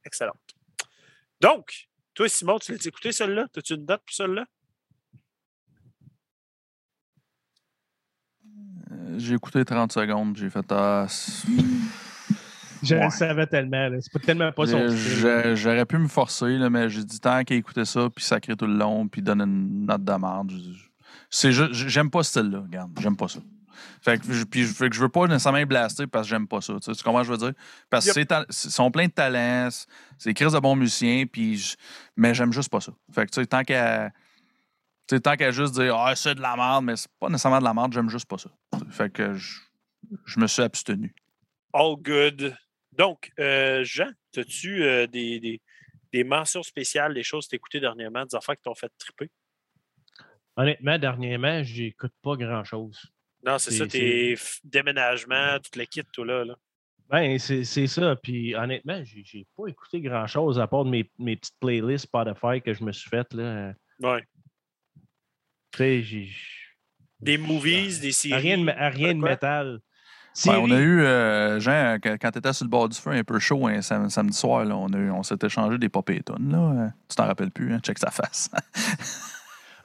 Excellente. 0.04 0.40
Donc, 1.40 1.88
toi, 2.14 2.28
Simon, 2.28 2.58
tu 2.58 2.72
l'as 2.72 2.84
écouté 2.86 3.12
celle-là? 3.12 3.46
As-tu 3.56 3.74
une 3.74 3.86
date 3.86 4.02
pour 4.04 4.14
celle-là? 4.14 4.44
Euh, 8.90 9.18
J'ai 9.18 9.34
écouté 9.34 9.64
30 9.64 9.92
secondes, 9.92 10.36
j'ai 10.36 10.50
fait 10.50 10.66
c'est- 11.08 11.46
Je 12.82 12.94
Ouais. 12.96 13.04
le 13.04 13.10
savais 13.10 13.46
tellement. 13.46 13.88
là. 13.88 14.00
C'est 14.00 14.12
pas 14.12 14.18
tellement 14.18 14.50
pas 14.52 14.66
son 14.66 14.88
J'aurais 15.54 15.86
pu 15.86 15.98
me 15.98 16.08
forcer, 16.08 16.56
là, 16.58 16.68
mais 16.70 16.88
j'ai 16.88 17.04
dit 17.04 17.20
tant 17.20 17.42
qu'à 17.44 17.54
écouter 17.54 17.84
ça, 17.84 18.08
puis 18.14 18.24
sacrer 18.24 18.56
tout 18.56 18.66
le 18.66 18.74
long, 18.74 19.06
puis 19.08 19.22
donner 19.22 19.44
une 19.44 19.86
note 19.86 20.04
de 20.04 20.12
merde. 20.12 20.52
j'aime 21.30 22.10
pas 22.10 22.22
ce 22.22 22.30
style-là, 22.30 22.60
regarde, 22.60 22.90
j'aime 23.00 23.16
pas 23.16 23.28
ça. 23.28 23.40
Fait 24.02 24.18
que, 24.20 24.32
je- 24.32 24.44
puis, 24.44 24.64
fait 24.64 24.90
que 24.90 24.94
je 24.96 25.00
veux 25.00 25.08
pas 25.08 25.26
nécessairement 25.26 25.62
blaster 25.64 26.06
parce 26.06 26.26
que 26.26 26.30
j'aime 26.30 26.46
pas 26.46 26.60
ça. 26.60 26.74
Tu, 26.74 26.82
sais, 26.82 26.92
tu 26.92 27.02
comprends 27.04 27.22
ce 27.24 27.28
que 27.28 27.34
je 27.36 27.40
veux 27.40 27.46
dire? 27.52 27.58
Parce 27.88 28.04
que 28.10 28.18
Yep. 28.18 28.46
sont 28.50 28.90
pleins 28.90 29.06
de 29.06 29.12
talents, 29.12 29.68
c'est- 30.18 30.34
Chris 30.34 30.52
de 30.52 30.58
bons 30.58 30.76
musiciens, 30.76 31.24
puis 31.26 31.56
je- 31.56 31.76
mais 32.16 32.34
j'aime 32.34 32.52
juste 32.52 32.68
pas 32.68 32.80
ça. 32.80 32.92
Fait 33.12 33.26
que 33.26 33.30
tu 33.30 33.40
sais, 33.40 33.46
tant 33.46 33.62
qu'à. 33.62 34.10
tu 35.08 35.16
sais, 35.16 35.20
tant 35.20 35.34
qu'à 35.36 35.50
juste 35.52 35.74
dire 35.74 35.96
Ah, 35.96 36.14
c'est 36.16 36.34
de 36.34 36.40
la 36.40 36.54
merde, 36.56 36.84
mais 36.84 36.96
c'est 36.96 37.10
pas 37.18 37.28
nécessairement 37.28 37.58
de 37.60 37.64
la 37.64 37.74
merde, 37.74 37.92
j'aime 37.92 38.08
juste 38.10 38.26
pas 38.26 38.38
ça. 38.38 38.50
Fait 38.90 39.10
que 39.12 39.34
je, 39.34 39.60
je 40.26 40.38
me 40.40 40.46
suis 40.46 40.62
abstenu. 40.62 41.14
All 41.72 41.96
good. 41.96 42.54
Donc, 42.92 43.32
euh, 43.38 43.82
Jean, 43.84 44.10
as-tu 44.36 44.84
euh, 44.84 45.06
des, 45.06 45.40
des, 45.40 45.60
des 46.12 46.24
mentions 46.24 46.62
spéciales, 46.62 47.14
des 47.14 47.22
choses 47.22 47.46
que 47.46 47.50
tu 47.50 47.56
écoutées 47.56 47.80
dernièrement, 47.80 48.24
des 48.24 48.34
affaires 48.34 48.56
qui 48.56 48.62
t'ont 48.62 48.74
fait 48.74 48.92
triper? 48.98 49.30
Honnêtement, 50.56 50.98
dernièrement, 50.98 51.62
j'écoute 51.62 52.12
pas 52.22 52.36
grand-chose. 52.36 53.00
Non, 53.44 53.58
c'est 53.58 53.72
ça, 53.72 53.86
tes 53.86 54.36
déménagements, 54.62 55.58
tout 55.58 55.78
le 55.78 55.84
kit, 55.86 56.02
tout 56.12 56.24
là. 56.24 56.44
là. 56.44 56.54
Ben, 57.08 57.38
c'est 57.38 57.86
ça. 57.86 58.16
Puis 58.16 58.54
honnêtement, 58.54 59.02
j'ai 59.04 59.46
pas 59.56 59.66
écouté 59.66 60.00
grand-chose 60.00 60.58
à 60.60 60.66
part 60.66 60.84
de 60.84 60.90
mes, 60.90 61.10
mes 61.18 61.36
petites 61.36 61.58
playlists 61.58 62.04
Spotify 62.04 62.62
que 62.62 62.72
je 62.72 62.84
me 62.84 62.92
suis 62.92 63.08
faites. 63.08 63.32
Là. 63.34 63.74
Ouais. 64.00 64.22
Tu 65.72 65.78
sais, 65.78 66.02
j'ai. 66.02 66.30
Des 67.20 67.38
movies, 67.38 68.00
des 68.00 68.12
séries. 68.12 68.40
Rien 68.40 68.58
de, 68.58 68.96
rien 68.96 69.14
de 69.14 69.20
métal. 69.20 69.80
Ouais, 70.46 70.56
on 70.56 70.70
a 70.70 70.78
eu, 70.80 71.02
euh, 71.02 71.60
Jean, 71.60 71.98
quand, 72.02 72.30
tu 72.32 72.38
étais 72.38 72.52
sur 72.52 72.64
le 72.64 72.70
bord 72.70 72.88
du 72.88 72.98
feu 72.98 73.10
un 73.10 73.22
peu 73.24 73.38
chaud 73.38 73.66
un 73.66 73.82
sam- 73.82 74.08
samedi 74.08 74.36
soir, 74.36 74.64
là, 74.64 74.74
on, 74.76 74.88
on 74.92 75.22
s'est 75.22 75.36
échangé 75.42 75.76
des 75.78 75.88
pop 75.90 76.08
et 76.10 76.22
là. 76.26 76.58
Euh, 76.58 76.88
Tu 77.08 77.16
t'en 77.16 77.26
rappelles 77.26 77.50
plus, 77.50 77.72
hein? 77.74 77.78
Check 77.82 77.98
sa 77.98 78.10
face. 78.10 78.50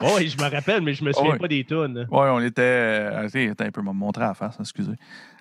Oh, 0.00 0.12
oui, 0.16 0.28
je 0.28 0.36
me 0.40 0.48
rappelle, 0.48 0.80
mais 0.80 0.94
je 0.94 1.02
me 1.02 1.10
souviens 1.12 1.32
Ouais. 1.32 1.38
pas 1.38 1.48
des 1.48 1.64
tunes. 1.64 2.06
ouais, 2.08 2.28
on 2.30 2.38
était. 2.38 2.62
euh, 2.62 3.26
attends, 3.50 3.64
un 3.64 3.70
peu, 3.72 3.82
me 3.82 3.90
montrer 3.92 4.22
la 4.22 4.32
face, 4.34 4.56
excusez. 4.60 4.92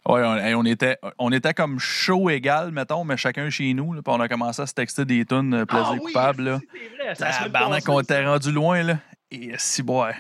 Ouais, 0.10 0.24
on, 0.24 0.60
on 0.62 0.66
était, 0.66 0.97
on 1.20 1.32
était 1.32 1.53
comme 1.53 1.78
chaud 1.78 2.32
égal, 2.32 2.72
mettons, 2.72 3.03
mais 3.03 3.18
chacun 3.18 3.51
chez 3.51 3.72
nous. 3.76 3.93
Là, 3.93 4.01
puis 4.01 4.12
on 4.12 4.20
a 4.20 4.28
commencé 4.28 4.64
à 4.64 4.66
se 4.66 4.74
texter 4.74 5.05
des 5.05 5.26
tunes 5.26 5.53
euh, 5.53 5.66
plaisir 5.68 5.89
Ah 5.91 5.93
oui, 5.93 5.99
coupable. 6.12 6.60
C'est 6.72 7.03
vrai, 7.03 7.14
semaine 7.16 7.32
Tabarnak, 7.43 7.80
passée, 7.86 7.91
on 7.91 7.99
était 7.99 8.24
ça. 8.24 8.30
rendu 8.32 8.51
loin, 8.51 8.82
là. 8.82 8.97
Et 9.30 9.51
si, 9.60 9.84
ouais. 9.84 10.16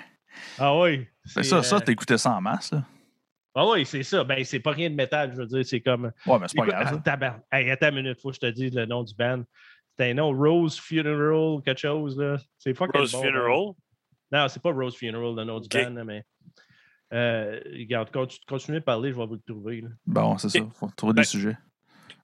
Ah 0.59 0.77
oui. 0.77 1.07
C'est, 1.25 1.41
ça, 1.41 1.63
ça 1.63 1.81
t'écoutais 1.81 2.19
ça 2.19 2.33
en 2.33 2.41
masse, 2.41 2.71
là. 2.73 2.83
Ah 3.59 3.67
oui, 3.71 3.85
c'est 3.87 4.03
ça. 4.03 4.23
Ben, 4.23 4.43
c'est 4.43 4.59
pas 4.59 4.69
rien 4.71 4.87
de 4.91 4.95
métal, 4.95 5.31
je 5.31 5.37
veux 5.37 5.47
dire. 5.47 5.65
C'est 5.65 5.81
comme. 5.81 6.11
Ouais, 6.27 6.37
mais 6.39 6.47
c'est 6.47 6.55
pas 6.57 6.63
Écoute, 6.63 6.75
grave, 6.75 6.83
ah, 6.85 6.93
ça. 6.93 6.97
tabarnak. 6.99 7.43
Hey, 7.51 7.71
attends 7.71 7.89
une 7.89 7.95
minute, 7.95 8.21
faut 8.21 8.29
que 8.29 8.35
je 8.35 8.39
te 8.39 8.45
dise 8.51 8.75
le 8.75 8.85
nom 8.85 9.03
du 9.03 9.15
band. 9.15 9.43
C'est 9.97 10.11
un 10.11 10.13
nom 10.13 10.31
Rose 10.31 10.79
Funeral, 10.79 11.59
quelque 11.65 11.79
chose, 11.79 12.19
là. 12.19 12.37
C'est 12.59 12.75
fucking 12.75 12.99
Rose 13.01 13.11
bon, 13.13 13.21
Funeral? 13.23 13.63
Non, 14.31 14.47
c'est 14.47 14.61
pas 14.61 14.71
Rose 14.71 14.95
Funeral, 14.95 15.35
le 15.35 15.43
nom 15.43 15.59
du 15.59 15.67
band, 15.69 15.89
là, 15.89 16.03
mais. 16.03 16.23
Euh, 17.13 17.59
regarde, 17.71 18.11
continue, 18.11 18.45
continuez 18.47 18.79
de 18.79 18.83
parler, 18.83 19.11
je 19.11 19.17
vais 19.17 19.25
vous 19.25 19.33
le 19.35 19.41
trouver. 19.41 19.81
là. 19.81 19.87
Bon, 20.05 20.37
c'est 20.37 20.49
ça. 20.49 20.59
Faut 20.75 20.89
trouver 20.95 21.13
Ben, 21.13 21.21
des 21.21 21.27
sujets. 21.27 21.57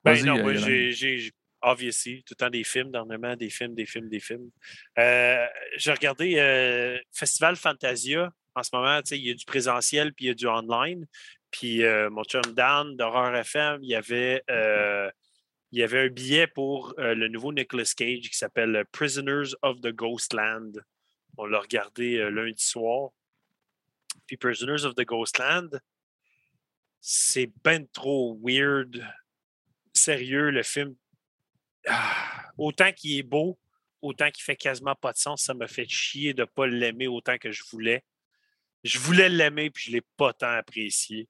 Ben 0.04 0.12
Vas-y, 0.14 0.24
non, 0.24 0.36
euh, 0.38 0.42
moi, 0.42 0.54
j'ai, 0.54 1.32
obviously, 1.62 2.22
tout 2.22 2.34
le 2.38 2.44
temps 2.44 2.50
des 2.50 2.62
films, 2.62 2.92
dernièrement, 2.92 3.34
des 3.34 3.50
films, 3.50 3.74
des 3.74 3.86
films, 3.86 4.08
des 4.08 4.20
films. 4.20 4.50
Euh, 4.98 5.46
j'ai 5.78 5.90
regardé 5.90 6.34
euh, 6.38 6.98
Festival 7.10 7.56
Fantasia. 7.56 8.30
En 8.54 8.62
ce 8.62 8.70
moment, 8.72 9.00
tu 9.02 9.08
sais, 9.08 9.18
il 9.18 9.26
y 9.26 9.30
a 9.30 9.34
du 9.34 9.44
présentiel 9.44 10.12
puis 10.12 10.26
il 10.26 10.28
y 10.28 10.30
a 10.30 10.34
du 10.34 10.46
online. 10.46 11.06
Puis 11.50 11.84
euh, 11.84 12.10
mon 12.10 12.24
chum 12.24 12.42
Dan 12.54 12.96
d'Horreur 12.96 13.34
FM, 13.36 13.82
il 13.82 13.88
y 13.88 13.94
avait, 13.94 14.42
euh, 14.50 15.10
il 15.72 15.78
y 15.78 15.82
avait 15.82 16.06
un 16.06 16.08
billet 16.08 16.46
pour 16.46 16.94
euh, 16.98 17.14
le 17.14 17.28
nouveau 17.28 17.52
Nicolas 17.52 17.92
Cage 17.96 18.28
qui 18.28 18.36
s'appelle 18.36 18.84
Prisoners 18.92 19.54
of 19.62 19.80
the 19.80 19.92
Ghostland. 19.92 20.84
On 21.36 21.46
l'a 21.46 21.60
regardé 21.60 22.30
lundi 22.30 22.64
soir. 22.64 23.10
Puis 24.26 24.36
Prisoners 24.36 24.84
of 24.84 24.94
the 24.94 25.04
Ghostland, 25.04 25.80
c'est 27.00 27.50
ben 27.62 27.86
trop 27.88 28.38
weird 28.42 29.04
sérieux, 29.92 30.50
le 30.50 30.62
film, 30.62 30.94
ah, 31.86 32.50
autant 32.58 32.92
qu'il 32.92 33.18
est 33.18 33.22
beau, 33.22 33.58
autant 34.02 34.30
qu'il 34.30 34.44
fait 34.44 34.56
quasiment 34.56 34.94
pas 34.94 35.12
de 35.12 35.18
sens, 35.18 35.42
ça 35.42 35.54
me 35.54 35.66
fait 35.66 35.88
chier 35.88 36.34
de 36.34 36.42
ne 36.42 36.46
pas 36.46 36.66
l'aimer 36.66 37.06
autant 37.06 37.38
que 37.38 37.52
je 37.52 37.62
voulais. 37.70 38.04
Je 38.84 38.98
voulais 38.98 39.28
l'aimer, 39.28 39.70
puis 39.70 39.84
je 39.84 39.90
ne 39.90 39.96
l'ai 39.96 40.04
pas 40.16 40.32
tant 40.32 40.52
apprécié. 40.52 41.28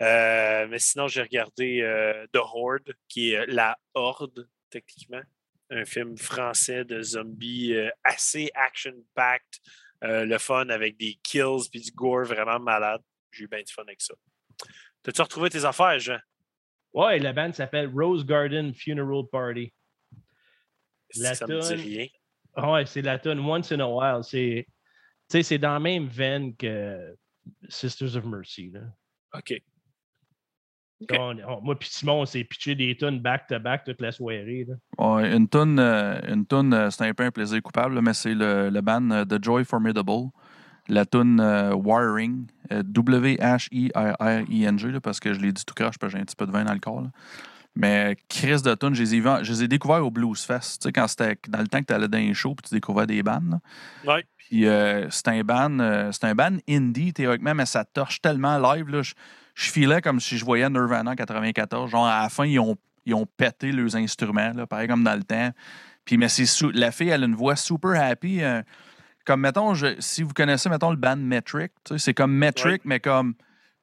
Euh, 0.00 0.66
mais 0.68 0.78
sinon, 0.78 1.08
j'ai 1.08 1.22
regardé 1.22 1.80
euh, 1.80 2.26
The 2.32 2.38
Horde, 2.38 2.94
qui 3.08 3.32
est 3.32 3.38
euh, 3.38 3.44
la 3.48 3.78
Horde, 3.94 4.48
techniquement. 4.70 5.22
un 5.70 5.84
film 5.84 6.16
français 6.18 6.84
de 6.84 7.02
zombies 7.02 7.74
euh, 7.74 7.88
assez 8.04 8.50
action-packed, 8.54 9.60
le 10.02 10.36
fun 10.38 10.68
avec 10.68 10.96
des 10.96 11.18
kills 11.22 11.68
puis 11.70 11.80
du 11.80 11.90
gore 11.92 12.24
vraiment 12.24 12.58
malade. 12.58 13.00
J'ai 13.30 13.44
eu 13.44 13.48
bien 13.48 13.62
du 13.62 13.72
fun 13.72 13.82
avec 13.82 14.00
ça. 14.00 14.14
T'as-tu 15.02 15.22
retrouvé 15.22 15.48
tes 15.48 15.64
affaires, 15.64 15.98
Jean? 15.98 16.18
Ouais, 16.92 17.18
la 17.18 17.32
bande 17.32 17.54
s'appelle 17.54 17.88
Rose 17.88 18.26
Garden 18.26 18.74
Funeral 18.74 19.24
Party. 19.30 19.72
La 21.16 21.34
ça 21.34 21.46
me 21.46 21.60
dit 21.60 21.74
rien. 21.74 22.68
Ouais, 22.68 22.84
c'est 22.84 23.00
la 23.00 23.18
tune 23.18 23.38
Once 23.38 23.72
in 23.72 23.80
a 23.80 23.86
While. 23.86 24.24
C'est, 24.24 24.66
sais, 25.32 25.42
c'est 25.42 25.58
dans 25.58 25.74
la 25.74 25.80
même 25.80 26.06
veine 26.06 26.54
que 26.56 27.14
Sisters 27.68 28.16
of 28.16 28.24
Mercy. 28.24 28.70
Là. 28.72 28.80
OK. 29.36 29.60
On- 31.18 31.36
on- 31.48 31.60
moi 31.62 31.76
puis 31.76 31.88
Simon, 31.90 32.20
on 32.20 32.26
s'est 32.26 32.44
pitché 32.44 32.76
des 32.76 32.96
tunes 32.96 33.18
back-to-back 33.20 33.84
toute 33.84 34.00
la 34.00 34.12
soirée. 34.12 34.64
Là. 34.68 34.74
Ouais, 35.14 35.36
une 35.36 35.48
toune, 35.48 35.80
euh, 35.80 36.20
une 36.32 36.46
euh, 36.72 36.90
c'est 36.90 37.08
un 37.08 37.12
peu 37.14 37.24
un 37.24 37.32
plaisir 37.32 37.60
coupable, 37.60 38.00
mais 38.00 38.14
c'est 38.14 38.34
le, 38.34 38.70
le 38.70 38.80
band 38.80 39.10
euh, 39.10 39.24
The 39.24 39.42
Joy 39.42 39.64
Formidable. 39.64 40.28
La 40.88 41.04
toune 41.06 41.38
euh, 41.40 41.72
Wiring, 41.74 42.46
euh, 42.72 42.82
W-H-I-R-R-I-N-G, 42.82 44.90
là, 44.92 45.00
parce 45.00 45.20
que 45.20 45.32
je 45.32 45.40
l'ai 45.40 45.52
dit 45.52 45.64
tout 45.64 45.74
croche, 45.74 45.96
parce 45.98 46.12
que 46.12 46.18
j'ai 46.18 46.22
un 46.22 46.24
petit 46.24 46.34
peu 46.36 46.44
de 46.46 46.50
vin 46.52 46.64
dans 46.64 46.72
le 46.74 46.80
corps. 46.80 47.02
là. 47.02 47.10
Mais 47.74 48.16
Chris 48.28 48.60
de 48.62 48.74
tune, 48.74 48.94
je 48.94 49.02
les 49.02 49.64
ai, 49.64 49.68
découverts 49.68 50.04
au 50.04 50.10
Blues 50.10 50.40
Fest. 50.44 50.82
Tu 50.82 50.88
sais, 50.88 50.92
quand 50.92 51.08
c'était 51.08 51.38
dans 51.48 51.60
le 51.60 51.68
temps 51.68 51.80
que 51.80 51.86
tu 51.86 51.94
allais 51.94 52.08
dans 52.08 52.18
les 52.18 52.34
shows 52.34 52.54
puis 52.54 52.68
tu 52.68 52.74
découvrais 52.74 53.06
des 53.06 53.22
bandes. 53.22 53.58
là. 54.04 54.14
Ouais. 54.14 54.24
Puis 54.36 54.66
euh, 54.66 55.08
c'est 55.10 55.28
un 55.28 55.40
band, 55.42 55.78
euh, 55.80 56.12
c'est 56.12 56.24
un 56.24 56.34
band 56.34 56.56
indie 56.68 57.12
théoriquement, 57.14 57.54
mais 57.54 57.64
ça 57.64 57.84
torche 57.84 58.20
tellement 58.20 58.58
live. 58.74 58.88
Là, 58.90 59.00
je, 59.00 59.14
je 59.54 59.70
filais 59.70 60.02
comme 60.02 60.20
si 60.20 60.36
je 60.36 60.44
voyais 60.44 60.68
Nirvana 60.68 61.12
en 61.12 61.14
94. 61.14 61.90
Genre 61.90 62.06
à 62.06 62.22
la 62.24 62.28
fin, 62.28 62.44
ils 62.44 62.58
ont, 62.58 62.76
ils 63.06 63.14
ont 63.14 63.26
pété 63.36 63.72
leurs 63.72 63.96
instruments, 63.96 64.52
là, 64.54 64.66
pareil 64.66 64.88
comme 64.88 65.04
dans 65.04 65.16
le 65.16 65.24
temps. 65.24 65.50
Puis 66.04 66.18
mais 66.18 66.28
c'est 66.28 66.44
la 66.74 66.90
fille, 66.92 67.08
elle 67.08 67.22
a 67.22 67.26
une 67.26 67.34
voix 67.34 67.56
super 67.56 67.92
happy. 67.98 68.42
euh, 68.42 68.60
comme 69.24 69.40
mettons, 69.40 69.72
je- 69.72 69.98
si 70.00 70.22
vous 70.24 70.34
connaissez, 70.34 70.68
mettons, 70.68 70.90
le 70.90 70.96
band 70.96 71.16
Metric, 71.16 71.72
tu 71.84 71.94
sais, 71.94 71.98
c'est 71.98 72.14
comme 72.14 72.32
Metric, 72.34 72.72
Ouais. 72.72 72.80
mais 72.84 73.00
comme 73.00 73.34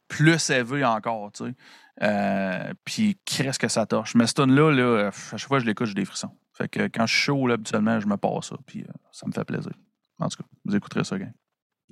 plus 0.10 0.50
élevé 0.50 0.84
encore, 0.86 1.32
tu 1.32 1.46
sais. 1.46 1.54
Euh, 2.02 2.74
puis 2.86 3.20
qu'est-ce 3.26 3.60
que 3.60 3.68
ça 3.68 3.86
torche. 3.86 4.16
Mais 4.16 4.26
cette 4.28 4.38
tune-là, 4.38 4.72
là, 4.72 5.08
à 5.08 5.12
chaque 5.38 5.48
fois 5.48 5.58
que 5.58 5.64
je 5.64 5.68
l'écoute, 5.68 5.88
j'ai 5.88 5.94
des 5.94 6.06
frissons. 6.06 6.38
Fait 6.54 6.70
que 6.70 6.82
quand 6.88 7.06
je 7.06 7.14
suis 7.14 7.24
chaud, 7.24 7.48
là, 7.48 7.56
habituellement, 7.56 8.00
je 8.00 8.08
me 8.08 8.16
passe 8.18 8.50
ça, 8.50 8.58
puis 8.66 8.82
euh, 8.84 8.92
ça 9.12 9.28
me 9.28 9.32
fait 9.32 9.44
plaisir. 9.46 9.72
En 10.20 10.28
tout 10.30 10.42
cas, 10.44 10.50
vous 10.66 10.76
écouterez 10.76 11.04
ça, 11.04 11.18
gang. 11.18 11.34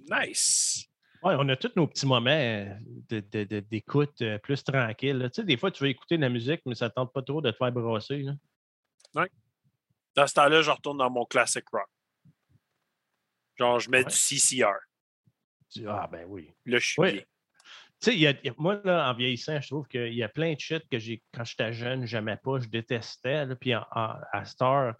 Nice. 0.10 0.86
Ouais, 1.24 1.36
on 1.38 1.49
a 1.49 1.55
tous 1.55 1.72
nos 1.76 1.88
petits 1.88 2.05
moments 2.05 2.30
euh, 2.30 2.74
de- 3.10 3.20
de- 3.32 3.43
de- 3.43 3.60
d'écoute 3.62 4.22
euh, 4.22 4.38
plus 4.38 4.64
tranquille. 4.64 5.18
là. 5.18 5.30
Tu 5.30 5.41
sais, 5.41 5.43
des 5.45 5.58
fois, 5.58 5.72
tu 5.72 5.84
veux 5.84 5.89
écouter 5.89 6.16
de 6.18 6.22
la 6.22 6.30
musique, 6.30 6.62
mais 6.66 6.76
ça 6.76 6.86
ne 6.86 6.91
tente 6.91 7.12
pas 7.12 7.22
trop 7.22 7.41
de 7.41 7.49
te 7.51 7.58
faire 7.58 7.72
brasser. 7.72 8.22
là. 8.24 8.34
Dans 10.16 10.28
ce 10.28 10.34
temps-là, 10.36 10.62
je 10.62 10.72
retourne 10.72 10.97
dans 10.99 11.10
mon 11.10 11.26
classic 11.26 11.68
rock. 11.70 11.88
Genre, 13.58 13.80
je 13.80 13.89
mets 13.89 13.99
Ouais. 13.99 14.05
du 14.05 14.16
CCR. 14.16 14.74
Tu 15.72 15.80
dis, 15.80 15.86
ah, 15.88 16.08
ben 16.12 16.26
oui. 16.28 16.51
Là, 16.66 16.78
je 16.80 16.86
suis 16.88 17.01
Oui. 17.01 17.22
Tu 18.00 18.12
sais, 18.12 18.54
moi, 18.58 18.80
là, 18.84 19.10
en 19.10 19.14
vieillissant, 19.16 19.60
je 19.60 19.68
trouve 19.68 19.88
qu'il 19.88 20.14
y 20.14 20.22
a 20.24 20.30
plein 20.30 20.54
de 20.54 20.60
shit 20.60 20.84
que 20.89 21.00
j'ai, 21.00 21.24
quand 21.34 21.43
j'étais 21.43 21.74
jeune, 21.74 22.06
j'aimais 22.06 22.38
pas, 22.38 22.60
je 22.60 22.68
détestais. 22.68 23.48
puis 23.60 23.76
en- 23.76 23.86
à 23.91 24.43
heure, 24.62 24.95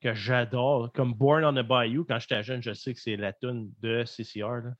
que 0.00 0.14
j'adore, 0.14 0.92
comme 0.92 1.14
Born 1.14 1.44
on 1.44 1.56
a 1.56 1.62
Bayou, 1.62 2.04
quand 2.04 2.18
j'étais 2.18 2.42
jeune, 2.42 2.62
je 2.62 2.72
sais 2.72 2.94
que 2.94 3.00
c'est 3.00 3.16
la 3.16 3.32
tune 3.32 3.72
de 3.80 4.04
CCR. 4.04 4.72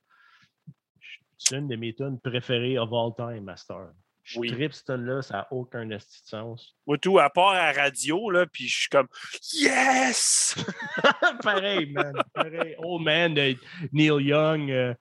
C'est 1.39 1.59
une 1.59 1.69
de 1.69 1.77
mes 1.77 1.95
tunes 1.95 2.21
préférées 2.21 2.79
of 2.79 2.93
all 2.93 3.13
time 3.17 3.49
heure. 3.71 3.93
Je 4.29 4.41
Oui. 4.41 4.51
tripe 4.51 4.73
cette 4.73 4.87
tune-là, 4.87 5.23
ça 5.23 5.35
n'a 5.35 5.47
aucun 5.53 5.89
esti 5.91 6.21
de 6.25 6.29
sens. 6.29 6.75
Moi, 6.85 6.99
tout, 6.99 7.21
à 7.21 7.31
part 7.31 7.51
à 7.51 7.73
la 7.73 7.83
radio, 7.85 8.29
là, 8.29 8.45
puis 8.45 8.67
je 8.67 8.77
suis 8.81 8.89
comme 8.89 9.07
Yes! 9.55 10.57
Pareil, 11.43 11.93
man. 11.93 12.13
Pareil. 12.35 12.75
Old 12.79 13.05
Man 13.05 13.35
de 13.35 13.55
Neil 13.93 14.23
Young. 14.25 14.69
euh, 14.71 14.95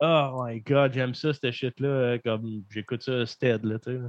oh 0.00 0.44
my 0.46 0.58
God, 0.60 0.92
j'aime 0.94 1.14
ça, 1.14 1.34
cette 1.34 1.50
shit-là. 1.52 1.88
euh, 1.88 2.18
Comme 2.24 2.62
j'écoute 2.70 3.02
ça, 3.02 3.26
Stead, 3.26 3.62
là, 3.64 3.78
tu 3.78 3.92
sais. 3.92 3.98
là. 3.98 4.08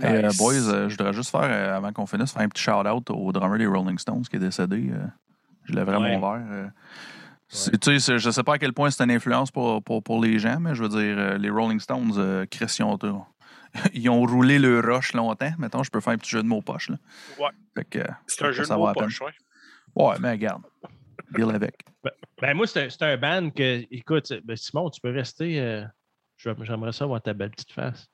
Hey, 0.00 0.24
euh, 0.24 0.30
boys, 0.38 0.54
euh, 0.54 0.88
je 0.88 0.96
voudrais 0.96 1.12
juste 1.12 1.30
faire, 1.30 1.42
euh, 1.42 1.76
avant 1.76 1.92
qu'on 1.92 2.06
finisse, 2.06 2.32
faire 2.32 2.42
un 2.42 2.48
petit 2.48 2.62
shout-out 2.62 3.10
au 3.10 3.32
drummer 3.32 3.58
des 3.58 3.66
Rolling 3.66 3.98
Stones 3.98 4.22
qui 4.22 4.36
est 4.36 4.38
décédé. 4.38 4.90
euh, 4.92 5.04
je 5.64 5.72
lèverais 5.74 5.96
Ouais. 5.98 6.16
mon 6.16 6.20
verre. 6.20 6.46
euh. 6.50 6.68
Tu 7.82 8.00
sais, 8.00 8.18
je 8.18 8.30
sais 8.30 8.42
pas 8.42 8.54
à 8.54 8.58
quel 8.58 8.72
point 8.72 8.90
c'est 8.90 9.04
une 9.04 9.10
influence 9.10 9.50
pour, 9.50 9.82
pour, 9.82 10.02
pour 10.02 10.22
les 10.22 10.38
gens, 10.38 10.58
mais 10.60 10.74
je 10.74 10.82
veux 10.84 10.88
dire, 10.88 11.18
euh, 11.18 11.36
les 11.36 11.50
Rolling 11.50 11.80
Stones, 11.80 12.12
euh, 12.16 12.46
Chris, 12.50 12.78
ils 13.94 14.08
ont, 14.10 14.22
roulé 14.22 14.58
le 14.58 14.80
rush 14.80 15.12
longtemps. 15.14 15.52
Mettons, 15.58 15.82
je 15.82 15.90
peux 15.90 16.00
faire 16.00 16.12
un 16.12 16.18
petit 16.18 16.30
jeu 16.30 16.42
de 16.42 16.48
mots 16.48 16.62
poche. 16.62 16.88
Là. 16.90 16.96
Ouais. 17.38 17.50
Fait 17.76 17.84
que, 17.84 17.98
euh, 18.00 18.04
C'est 18.26 18.42
un 18.44 18.52
jeu 18.52 18.64
de 18.64 18.74
mots 18.74 18.92
poche, 18.92 19.20
ouais. 19.20 19.32
Ouais, 19.94 20.14
mais 20.20 20.30
regarde. 20.32 20.62
Deal 21.30 21.50
avec. 21.50 21.84
Ben, 22.40 22.54
moi, 22.54 22.66
c'est 22.66 22.84
un, 22.84 22.90
c'est 22.90 23.02
un 23.02 23.16
band 23.16 23.50
que, 23.50 23.86
écoute, 23.90 24.32
ben, 24.44 24.56
Simon, 24.56 24.90
tu 24.90 25.00
peux 25.00 25.10
rester. 25.12 25.60
euh, 25.60 25.84
J'aimerais 26.36 26.92
ça 26.92 27.06
voir 27.06 27.22
ta 27.22 27.32
belle 27.34 27.50
petite 27.50 27.72
face. 27.72 28.08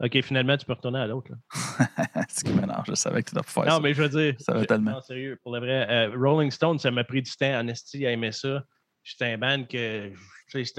OK, 0.00 0.20
finalement, 0.22 0.56
tu 0.56 0.66
peux 0.66 0.72
retourner 0.72 0.98
à 0.98 1.06
l'autre. 1.06 1.30
là. 1.32 1.86
c'est 2.28 2.30
ce 2.40 2.44
qui 2.44 2.52
m'énerve. 2.52 2.84
Je 2.86 2.94
savais 2.94 3.22
que 3.22 3.28
tu 3.30 3.34
dois 3.34 3.44
faire 3.44 3.64
non, 3.64 3.70
ça. 3.76 3.80
mais 3.80 3.94
je 3.94 4.02
veux 4.02 4.08
dire. 4.08 4.34
Ça 4.40 4.52
va 4.52 4.66
tellement. 4.66 4.90
Non, 4.92 5.00
sérieux, 5.00 5.38
pour 5.42 5.52
le 5.54 5.60
vrai. 5.60 5.86
euh, 5.88 6.14
Rolling 6.16 6.50
Stone, 6.50 6.78
ça 6.78 6.90
m'a 6.90 7.04
pris 7.04 7.22
du 7.22 7.30
temps 7.30 7.58
en 7.60 7.66
esti 7.68 8.04
à 8.06 8.10
aimer 8.10 8.32
ça. 8.32 8.64
C'était 9.04 9.32
un 9.32 9.38
band 9.38 9.64
que 9.64 10.12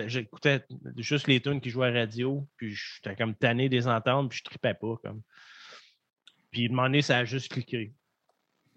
j'écoutais 0.07 0.65
juste 0.97 1.27
les 1.27 1.39
tunes 1.39 1.61
qui 1.61 1.69
jouaient 1.69 1.87
à 1.87 1.91
la 1.91 1.99
radio, 2.01 2.47
puis 2.57 2.73
j'étais 2.75 3.15
comme 3.15 3.35
tanné 3.35 3.69
des 3.69 3.87
entendre, 3.87 4.29
puis 4.29 4.39
je 4.39 4.43
tripais 4.43 4.73
pas. 4.73 4.95
Comme. 5.03 5.21
Puis, 6.51 6.67
de 6.67 6.73
moment 6.73 6.83
donné, 6.83 7.01
ça 7.01 7.17
a 7.19 7.25
juste 7.25 7.51
cliqué. 7.51 7.93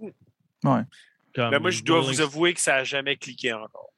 Ouais. 0.01 0.83
Ben, 1.35 1.59
moi, 1.61 1.71
je 1.71 1.83
dois 1.83 2.01
vous 2.01 2.21
avouer 2.21 2.53
que 2.55 2.61
ça 2.61 2.77
n'a 2.77 2.85
jamais 2.85 3.17
cliqué 3.17 3.53
encore. 3.53 3.93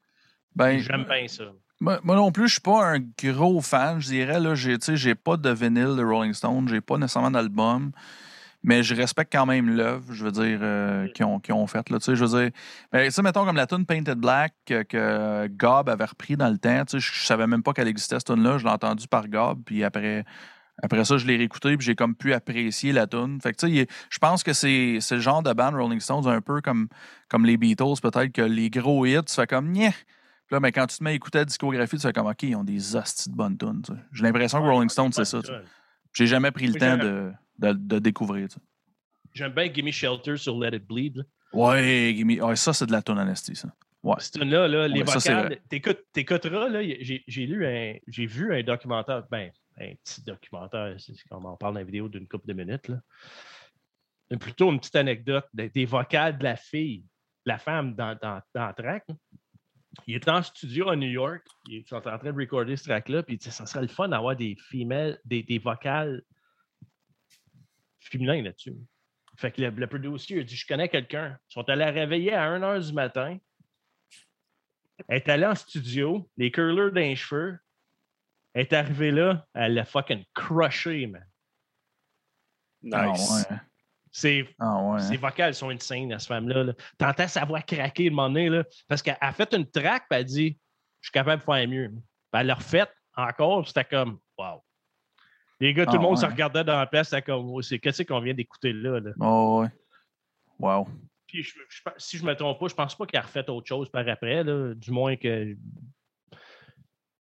Ben, 0.55 0.79
J'aime 0.79 1.05
bien 1.05 1.27
ça. 1.27 1.45
Moi, 1.81 1.99
moi 2.03 2.17
non 2.17 2.31
plus, 2.31 2.49
je 2.49 2.53
suis 2.55 2.61
pas 2.61 2.85
un 2.85 2.99
gros 2.99 3.61
fan, 3.63 4.01
je 4.01 4.09
dirais. 4.09 4.39
Là, 4.39 4.55
j'ai, 4.55 4.79
tu 4.79 4.85
sais, 4.85 4.97
j'ai 4.97 5.15
pas 5.15 5.37
de 5.37 5.51
vinyle 5.51 5.97
de 5.97 6.05
Rolling 6.05 6.35
Stone, 6.35 6.69
j'ai 6.69 6.83
pas 6.83 6.99
nécessairement 6.99 7.31
d'album, 7.31 7.93
mais 8.63 8.83
je 8.83 8.95
respecte 8.95 9.33
quand 9.33 9.47
même 9.47 9.69
l'œuvre, 9.71 10.13
je 10.13 10.25
veux 10.25 10.33
dire, 10.33 10.59
euh, 10.63 11.09
qu'ils 11.09 11.25
ont, 11.25 11.41
qu'ils 11.41 11.55
ont 11.55 11.67
faite. 11.67 11.91
Là, 11.91 11.99
tu 11.99 12.05
sais, 12.05 12.17
je 12.17 12.25
veux 12.25 12.41
dire, 12.41 12.51
ben, 12.93 13.11
ça, 13.11 13.23
mettons 13.23 13.45
comme 13.45 13.57
la 13.57 13.67
tune 13.67 13.87
Painted 13.87 14.19
Black 14.19 14.55
que, 14.67 14.83
que 14.83 15.49
Gob 15.49 15.89
avait 15.89 16.05
repris 16.05 16.37
dans 16.37 16.49
le 16.49 16.59
temps. 16.59 16.85
tu 16.85 17.01
sais, 17.01 17.01
Je, 17.01 17.21
je 17.21 17.27
savais 17.27 17.47
même 17.47 17.63
pas 17.63 17.73
qu'elle 17.73 17.89
existait, 17.89 18.17
cette 18.17 18.27
tune-là. 18.27 18.59
Je 18.59 18.65
l'ai 18.65 18.71
entendue 18.71 19.09
par 19.09 19.29
Gob, 19.29 19.63
puis 19.65 19.85
après. 19.85 20.25
Après 20.83 21.05
ça, 21.05 21.19
je 21.19 21.27
l'ai 21.27 21.37
réécouté 21.37 21.77
puis 21.77 21.85
j'ai 21.85 21.95
comme 21.95 22.15
pu 22.15 22.33
apprécier 22.33 22.93
la 22.93 23.07
tune. 23.07 23.39
Fait 23.43 23.53
que 23.53 23.59
tu 23.59 23.69
sais, 23.69 23.87
je 24.09 24.19
pense 24.19 24.43
que 24.43 24.55
c'est 24.55 24.99
le 25.11 25.21
genre 25.21 25.43
de 25.43 25.53
band 25.53 25.73
Rolling 25.73 26.01
Stones 26.01 26.27
un 26.27 26.41
peu 26.41 26.63
comme, 26.63 26.89
comme 27.29 27.45
les 27.45 27.59
Beatles, 27.59 28.01
peut-être 28.03 28.33
que 28.33 28.41
les 28.41 28.71
gros 28.71 29.05
hits, 29.05 29.23
tu 29.27 29.35
fais 29.35 29.47
comme 29.47 29.73
Nyeh, 29.73 29.93
puis 30.51 30.57
là, 30.57 30.61
mais 30.61 30.73
quand 30.73 30.87
tu 30.87 30.99
te 30.99 31.05
mets 31.05 31.11
à 31.11 31.13
écouter 31.13 31.39
la 31.39 31.45
discographie, 31.45 31.95
tu 31.95 32.03
fais 32.03 32.13
comme 32.13 32.27
OK, 32.27 32.43
ils 32.43 32.57
ont 32.57 32.65
des 32.65 32.97
hosties 32.97 33.31
de 33.31 33.37
bonnes 33.37 33.57
tunes. 33.57 33.83
J'ai 34.11 34.25
l'impression 34.25 34.61
que 34.61 34.67
Rolling 34.67 34.89
Stone, 34.89 35.13
c'est 35.13 35.25
ça. 35.25 35.39
J'ai 36.13 36.27
jamais 36.27 36.51
pris 36.51 36.67
le 36.67 36.75
temps 36.75 36.97
de, 36.97 37.31
de, 37.61 37.73
de 37.73 37.99
découvrir. 37.99 38.49
tu 38.49 38.55
sais. 38.57 38.61
J'aime 39.35 39.53
bien 39.53 39.67
Gimme 39.73 39.93
Shelter 39.93 40.37
sur 40.37 40.59
Let 40.59 40.77
It 40.77 40.87
Bleed. 40.87 41.17
là. 41.19 41.23
Ouais, 41.53 42.13
gimme- 42.17 42.41
ouais, 42.43 42.57
ça, 42.57 42.73
c'est 42.73 42.87
de 42.87 42.93
la 42.93 43.03
tune 43.03 43.19
honesty, 43.19 43.55
ça. 43.57 43.73
Ouais. 44.03 44.15
Cette 44.19 44.41
tune-là, 44.41 44.67
là, 44.67 44.89
les 44.89 45.01
Ouais, 45.03 45.05
vocales, 45.05 45.59
t'écouteras, 46.13 46.69
là, 46.69 46.83
j'ai 46.83 47.23
j'ai 47.27 47.47
lu 47.47 47.67
un, 47.67 47.95
j'ai 48.07 48.25
vu 48.27 48.55
un 48.55 48.63
documentaire, 48.63 49.25
ben, 49.31 49.51
un 49.79 49.93
petit 50.03 50.23
documentaire, 50.25 50.95
c'est 50.99 51.13
comme 51.29 51.45
on 51.47 51.57
parle 51.57 51.77
d'une 51.77 51.85
vidéo 51.87 52.09
d'une 52.09 52.27
couple 52.27 52.47
de 52.49 52.53
minutes, 52.55 52.89
là. 52.89 53.01
Mais 54.31 54.37
plutôt 54.39 54.71
une 54.71 54.79
petite 54.79 54.97
anecdote 54.97 55.45
des, 55.53 55.69
des 55.71 55.85
vocales 55.85 56.39
de 56.39 56.45
la 56.45 56.57
fille, 56.57 57.01
de 57.45 57.51
la 57.53 57.59
femme 57.59 57.95
dans, 57.95 58.17
dans, 58.23 58.41
dans 58.55 58.69
le 58.69 58.75
track. 58.75 59.05
Il 60.07 60.15
est 60.15 60.29
en 60.29 60.41
studio 60.43 60.89
à 60.89 60.97
New 60.97 61.09
York, 61.11 61.45
ils 61.69 61.85
sont 61.87 61.97
en 61.97 62.01
train 62.19 62.33
de 62.33 62.39
recorder 62.39 62.77
ce 62.77 62.85
track-là, 62.85 63.23
puis 63.25 63.39
ça 63.41 63.67
serait 63.67 63.83
le 63.83 63.89
fun 63.89 64.09
d'avoir 64.09 64.37
des 64.37 64.57
femelles, 64.71 65.19
des, 65.25 65.43
des 65.43 65.59
vocales 65.59 66.23
féminins 68.01 68.43
là-dessus. 68.43 68.77
Fait 69.37 69.53
que 69.53 69.63
le, 69.63 69.71
le 69.71 69.87
producer 69.87 70.35
il 70.35 70.41
a 70.41 70.45
dit 70.45 70.57
Je 70.57 70.67
connais 70.67 70.89
quelqu'un. 70.89 71.39
Ils 71.49 71.53
sont 71.53 71.69
allés 71.69 71.85
la 71.85 71.91
réveiller 71.91 72.35
à 72.35 72.51
1h 72.59 72.87
du 72.87 72.93
matin. 72.93 73.39
Elle 75.09 75.17
est 75.17 75.29
allée 75.29 75.47
en 75.47 75.55
studio, 75.55 76.29
les 76.37 76.51
curlers 76.51 76.93
d'un 76.93 77.15
cheveux. 77.15 77.59
Elle 78.53 78.63
est 78.63 78.73
arrivée 78.73 79.13
là, 79.13 79.47
elle 79.55 79.75
l'a 79.75 79.85
fucking 79.85 80.25
crushé, 80.35 81.07
man. 81.07 81.25
Nice. 82.83 83.47
Ah 83.49 83.53
ouais. 83.53 83.59
Ses, 84.13 84.43
ouais. 84.59 85.01
ses 85.01 85.17
vocales 85.17 85.55
sont 85.55 85.71
insane 85.71 86.13
à 86.13 86.19
cette 86.19 86.29
femme-là. 86.29 86.65
là. 86.65 86.73
T'entends 86.99 87.29
sa 87.29 87.45
voix 87.45 87.63
craquer 87.63 88.11
de 88.11 88.11
moment 88.11 88.29
donné, 88.29 88.49
là, 88.49 88.65
parce 88.89 89.03
qu'elle 89.03 89.19
a 89.21 89.33
fait 89.33 89.55
une 89.55 89.71
track, 89.71 90.07
puis 90.11 90.19
elle 90.19 90.25
dit 90.25 90.59
Je 91.01 91.07
suis 91.07 91.13
capable 91.13 91.41
de 91.41 91.45
faire 91.45 91.69
mieux. 91.69 91.91
Puis 91.91 92.41
elle 92.41 92.47
l'a 92.49 92.55
refait 92.55 92.89
encore, 93.17 93.67
c'était 93.67 93.85
comme 93.85 94.19
Wow. 94.37 94.65
Les 95.61 95.75
gars, 95.75 95.85
tout 95.85 95.93
Ah 95.93 95.97
le 95.97 96.03
monde 96.03 96.17
se 96.19 96.25
regardait 96.27 96.65
dans 96.65 96.79
la 96.79 96.87
place, 96.87 97.15
comme 97.27 97.61
c'est 97.63 97.79
Qu'est-ce 97.79 98.03
qu'on 98.03 98.21
vient 98.21 98.35
d'écouter 98.35 98.73
là, 98.73 98.99
là? 99.01 99.11
Oh, 99.21 99.61
ouais. 99.63 99.69
Wow. 100.59 100.89
Puis 101.27 101.43
je- 101.43 101.55
je 101.69 101.83
pense- 101.83 101.95
si 101.99 102.17
je 102.19 102.25
ne 102.25 102.29
me 102.29 102.35
trompe 102.35 102.59
pas, 102.59 102.69
je 102.69 102.75
pense 102.75 102.95
pas 102.97 103.07
qu'elle 103.07 103.21
a 103.21 103.25
refait 103.25 103.49
autre 103.51 103.67
chose 103.69 103.91
par 103.91 104.09
après, 104.09 104.43
là, 104.43 104.75
du 104.75 104.91
moins 104.91 105.17
que. 105.17 105.55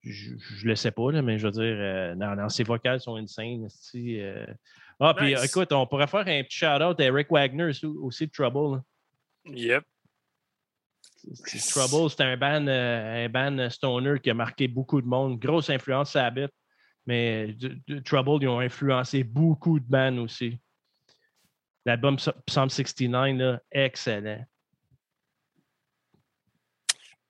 je, 0.01 0.31
je 0.37 0.65
le 0.67 0.75
sais 0.75 0.91
pas, 0.91 1.11
là, 1.11 1.21
mais 1.21 1.37
je 1.37 1.45
veux 1.47 1.51
dire, 1.51 1.63
euh, 1.77 2.15
non, 2.15 2.35
non, 2.35 2.47
ses 2.49 2.63
vocales 2.63 3.01
sont 3.01 3.17
insane. 3.17 3.67
euh. 3.95 4.45
Ah, 5.01 5.13
puis 5.13 5.33
écoute, 5.45 5.71
on 5.73 5.85
pourrait 5.85 6.07
faire 6.07 6.21
un 6.27 6.43
petit 6.43 6.57
shout-out 6.57 6.99
à 6.99 7.03
Eric 7.03 7.29
Wagner 7.31 7.65
aussi, 7.65 8.25
de 8.27 8.31
Trouble. 8.31 8.77
là. 8.77 8.83
Yep. 9.53 9.83
Trouble, 11.69 12.09
c'est 12.09 12.21
un 12.21 12.37
band, 12.37 12.65
euh, 12.67 13.25
un 13.25 13.29
band 13.29 13.69
stoner 13.69 14.19
qui 14.21 14.29
a 14.29 14.33
marqué 14.33 14.67
beaucoup 14.67 15.01
de 15.01 15.07
monde. 15.07 15.37
Grosse 15.39 15.69
influence 15.69 16.11
Sabbath. 16.13 16.51
Mais 17.10 17.55
Trouble, 18.05 18.43
ils 18.43 18.47
ont 18.47 18.60
influencé 18.60 19.24
beaucoup 19.24 19.80
de 19.80 19.86
bands 19.86 20.16
aussi. 20.20 20.60
L'album 21.84 22.18
Psa- 22.18 22.36
Psalm 22.45 22.70
69, 22.70 23.36
là, 23.39 23.60
excellent. 23.72 24.45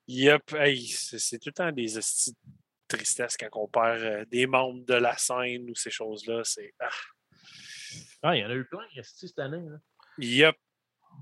Yep. 0.06 0.52
Hey, 0.54 0.86
c'est 0.86 1.38
tout 1.38 1.48
le 1.48 1.54
temps 1.54 1.72
des 1.72 1.96
hosties 1.96 2.32
de 2.32 2.36
tristesse 2.96 3.38
quand 3.38 3.48
on 3.54 3.68
perd 3.68 4.02
euh, 4.02 4.24
des 4.26 4.46
membres 4.46 4.84
de 4.84 4.94
la 4.94 5.16
scène 5.16 5.70
ou 5.70 5.74
ces 5.74 5.90
choses-là. 5.90 6.42
C'est. 6.44 6.74
ah. 6.80 6.88
Ah, 8.22 8.36
il 8.36 8.40
y 8.40 8.44
en 8.44 8.50
a 8.50 8.54
eu 8.54 8.66
plein 8.66 8.84
cette 9.02 9.38
année. 9.38 9.66
là. 9.66 9.78
Yep. 10.18 10.56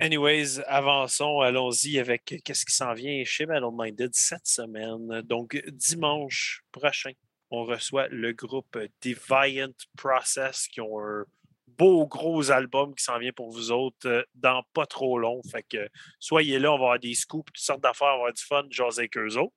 Anyways, 0.01 0.59
avançons, 0.67 1.41
allons-y 1.43 2.01
avec 2.01 2.25
qu'est-ce 2.45 2.67
qui 2.67 2.75
s'en 2.75 2.93
vient 2.93 3.23
chez 3.25 3.47
Metal 3.47 3.71
Minded 3.73 4.15
cette 4.15 4.49
semaine. 4.49 5.23
Donc, 5.23 5.57
dimanche 5.69 6.65
prochain, 6.73 7.13
on 7.51 7.65
reçoit 7.65 8.09
le 8.09 8.33
groupe 8.33 8.79
Deviant 9.03 9.73
Process 9.97 10.69
qui 10.69 10.81
ont 10.81 11.01
un 11.01 11.25
beau 11.67 12.07
gros 12.07 12.51
album 12.51 12.95
qui 12.95 13.05
s'en 13.05 13.19
vient 13.19 13.33
pour 13.33 13.51
vous 13.51 13.71
autres 13.71 14.07
euh, 14.09 14.23
dans 14.35 14.63
pas 14.73 14.87
trop 14.87 15.19
long. 15.19 15.41
Fait 15.51 15.63
que 15.63 15.89
soyez 16.19 16.59
là, 16.59 16.73
on 16.73 16.79
va 16.79 16.85
avoir 16.85 16.99
des 16.99 17.15
scoops, 17.15 17.53
toutes 17.53 17.65
sortes 17.65 17.83
d'affaires, 17.83 18.09
on 18.09 18.11
va 18.11 18.15
avoir 18.15 18.33
du 18.33 18.43
fun, 18.43 18.67
jaser 18.71 19.03
avec 19.03 19.17
eux 19.17 19.37
autres. 19.37 19.55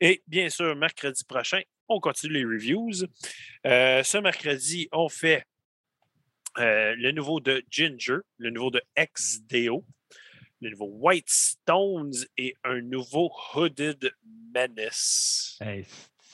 Et 0.00 0.22
bien 0.26 0.48
sûr, 0.48 0.74
mercredi 0.74 1.22
prochain, 1.24 1.60
on 1.88 2.00
continue 2.00 2.34
les 2.34 2.44
reviews. 2.44 3.04
Euh, 3.66 4.02
ce 4.02 4.18
mercredi, 4.18 4.88
on 4.92 5.08
fait 5.08 5.44
euh, 6.58 6.94
le 6.96 7.12
nouveau 7.12 7.40
de 7.40 7.62
Ginger, 7.70 8.18
le 8.38 8.50
nouveau 8.50 8.70
de 8.70 8.82
XDO, 8.98 9.84
le 10.60 10.70
nouveau 10.70 10.86
White 10.86 11.28
Stones 11.28 12.14
et 12.38 12.56
un 12.64 12.80
nouveau 12.80 13.30
Hooded 13.54 14.12
Menace. 14.54 15.58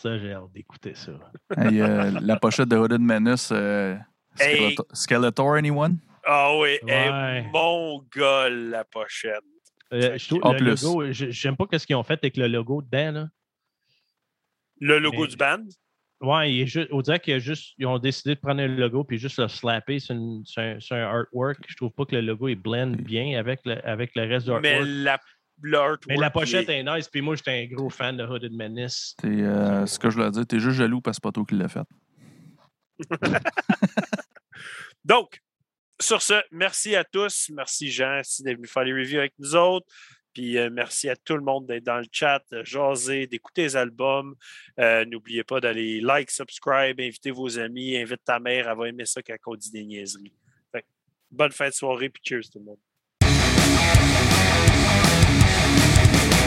Ça, 0.06 0.18
j'ai 0.18 0.32
hâte 0.32 0.52
d'écouter 0.54 0.94
ça. 0.94 1.12
Hey, 1.56 1.80
euh, 1.80 2.10
la 2.20 2.36
pochette 2.36 2.68
de 2.68 2.76
Hooded 2.76 3.00
Menace, 3.00 3.50
euh, 3.52 3.96
Hey. 4.38 4.76
Skeletor, 4.92 5.54
anyone? 5.54 5.98
Ah 6.24 6.56
oui, 6.58 6.78
hey, 6.86 7.10
Ouais. 7.10 7.46
mon 7.52 8.04
gars, 8.14 8.48
la 8.50 8.84
pochette. 8.84 9.40
Euh, 9.92 10.18
je 10.18 10.28
trouve 10.28 10.40
En 10.44 10.52
le 10.52 10.74
plus. 10.74 11.30
j'aime 11.30 11.56
pas 11.56 11.66
ce 11.78 11.86
qu'ils 11.86 11.96
ont 11.96 12.02
fait 12.02 12.14
avec 12.22 12.36
le 12.36 12.46
logo 12.48 12.82
dedans. 12.82 13.12
Là. 13.12 13.28
Le 14.80 14.98
logo 14.98 15.22
Mais- 15.22 15.28
du 15.28 15.36
band? 15.36 15.64
Ouais, 16.22 16.50
il 16.52 16.62
est 16.62 16.66
juste, 16.66 16.88
on 16.92 17.02
dirait 17.02 17.20
qu'ils 17.20 17.36
ont 17.36 17.38
juste, 17.40 17.74
ils 17.78 17.86
ont 17.86 17.98
décidé 17.98 18.34
de 18.34 18.40
prendre 18.40 18.60
un 18.62 18.66
logo 18.68 19.04
puis 19.04 19.18
juste 19.18 19.38
le 19.38 19.48
slapper 19.48 19.98
sur, 19.98 20.14
une- 20.14 20.44
sur 20.46 20.62
un, 20.62 20.80
sur 20.80 20.96
un 20.96 21.02
artwork. 21.02 21.58
Je 21.68 21.76
trouve 21.76 21.90
pas 21.92 22.04
que 22.06 22.14
le 22.16 22.22
logo 22.22 22.48
il 22.48 22.56
blend 22.56 22.88
bien 22.96 23.38
avec 23.38 23.60
le, 23.64 23.86
avec 23.86 24.12
le 24.16 24.22
reste 24.24 24.46
du 24.46 24.52
Mais 24.60 24.72
artwork. 24.76 24.88
la, 24.88 25.12
le 25.14 25.18
Mais 26.08 26.16
la 26.16 26.30
pochette 26.30 26.68
est- 26.68 26.78
est 26.80 26.82
nice, 26.84 27.08
puis 27.08 27.20
moi, 27.22 27.34
j'étais 27.36 27.50
un 27.50 27.66
gros 27.74 27.88
fan 27.90 28.16
de 28.16 28.24
Hooded 28.24 28.52
Menace. 28.52 29.14
T'es, 29.18 29.28
euh, 29.28 29.86
ce 29.86 29.98
que 29.98 30.10
je 30.10 30.16
voulais 30.16 30.30
dire, 30.30 30.46
t'es 30.46 30.58
juste 30.60 30.76
jaloux 30.76 31.00
parce 31.00 31.16
que 31.16 31.20
c'est 31.22 31.28
pas 31.28 31.32
toi 31.32 31.44
qui 31.48 31.54
l'as 31.54 31.68
fait. 31.68 31.86
Donc, 35.04 35.40
sur 36.00 36.20
ce, 36.22 36.34
merci 36.50 36.94
à 36.96 37.04
tous. 37.04 37.50
Merci 37.54 37.90
Jean 37.90 38.20
si 38.22 38.42
d'être 38.42 38.56
venu 38.56 38.66
faire 38.68 38.84
les 38.84 38.92
reviews 38.92 39.18
avec 39.20 39.32
nous 39.38 39.54
autres. 39.56 39.86
Puis 40.34 40.58
euh, 40.58 40.68
merci 40.70 41.08
à 41.08 41.16
tout 41.16 41.34
le 41.34 41.40
monde 41.42 41.66
d'être 41.66 41.84
dans 41.84 41.96
le 41.98 42.04
chat, 42.12 42.42
de 42.52 42.62
jaser, 42.62 43.26
d'écouter 43.26 43.62
les 43.62 43.76
albums. 43.76 44.34
Euh, 44.78 45.06
N'oubliez 45.06 45.44
pas 45.44 45.60
d'aller 45.60 46.00
like, 46.02 46.30
subscribe, 46.30 47.00
inviter 47.00 47.30
vos 47.30 47.58
amis, 47.58 47.96
invite 47.96 48.22
ta 48.24 48.38
mère, 48.38 48.68
elle 48.68 48.76
va 48.76 48.88
aimer 48.88 49.06
ça 49.06 49.22
quand 49.22 49.34
on 49.46 49.54
dit 49.54 49.70
des 49.70 49.84
niaiseries. 49.84 50.34
Fait 50.72 50.82
que, 50.82 50.86
bonne 51.30 51.52
fin 51.52 51.68
de 51.68 51.72
soirée, 51.74 52.10
puis 52.10 52.22
cheers 52.22 52.50
tout 52.52 52.58
le 52.58 52.64
monde. 52.66 52.78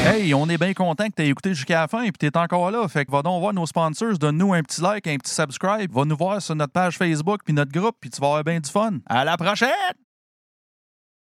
Hey, 0.06 0.34
on 0.34 0.47
est 0.47 0.58
bien 0.58 0.74
content 0.74 1.08
que 1.08 1.16
tu 1.16 1.24
écouté 1.24 1.54
jusqu'à 1.54 1.82
la 1.82 1.88
fin 1.88 2.04
et 2.04 2.12
que 2.12 2.18
tu 2.18 2.30
encore 2.38 2.72
là. 2.72 2.88
Fait 2.88 3.06
que 3.06 3.12
va 3.12 3.22
donc 3.22 3.39
voir 3.41 3.54
nos 3.54 3.66
sponsors, 3.66 4.18
donne-nous 4.18 4.54
un 4.54 4.64
petit 4.64 4.82
like, 4.82 5.06
un 5.08 5.18
petit 5.18 5.34
subscribe, 5.34 5.91
va 5.93 6.06
nous 6.06 6.18
voir 6.18 6.41
sur 6.41 6.56
notre 6.56 6.74
page 6.74 6.97
Facebook 6.97 7.41
puis 7.43 7.54
notre 7.54 7.72
groupe, 7.72 7.95
puis 8.00 8.10
tu 8.10 8.20
vas 8.22 8.28
avoir 8.28 8.43
bien 8.43 8.60
du 8.60 8.70
fun. 8.70 9.00
À 9.06 9.26
la 9.26 9.38
prochaine! 9.38 10.09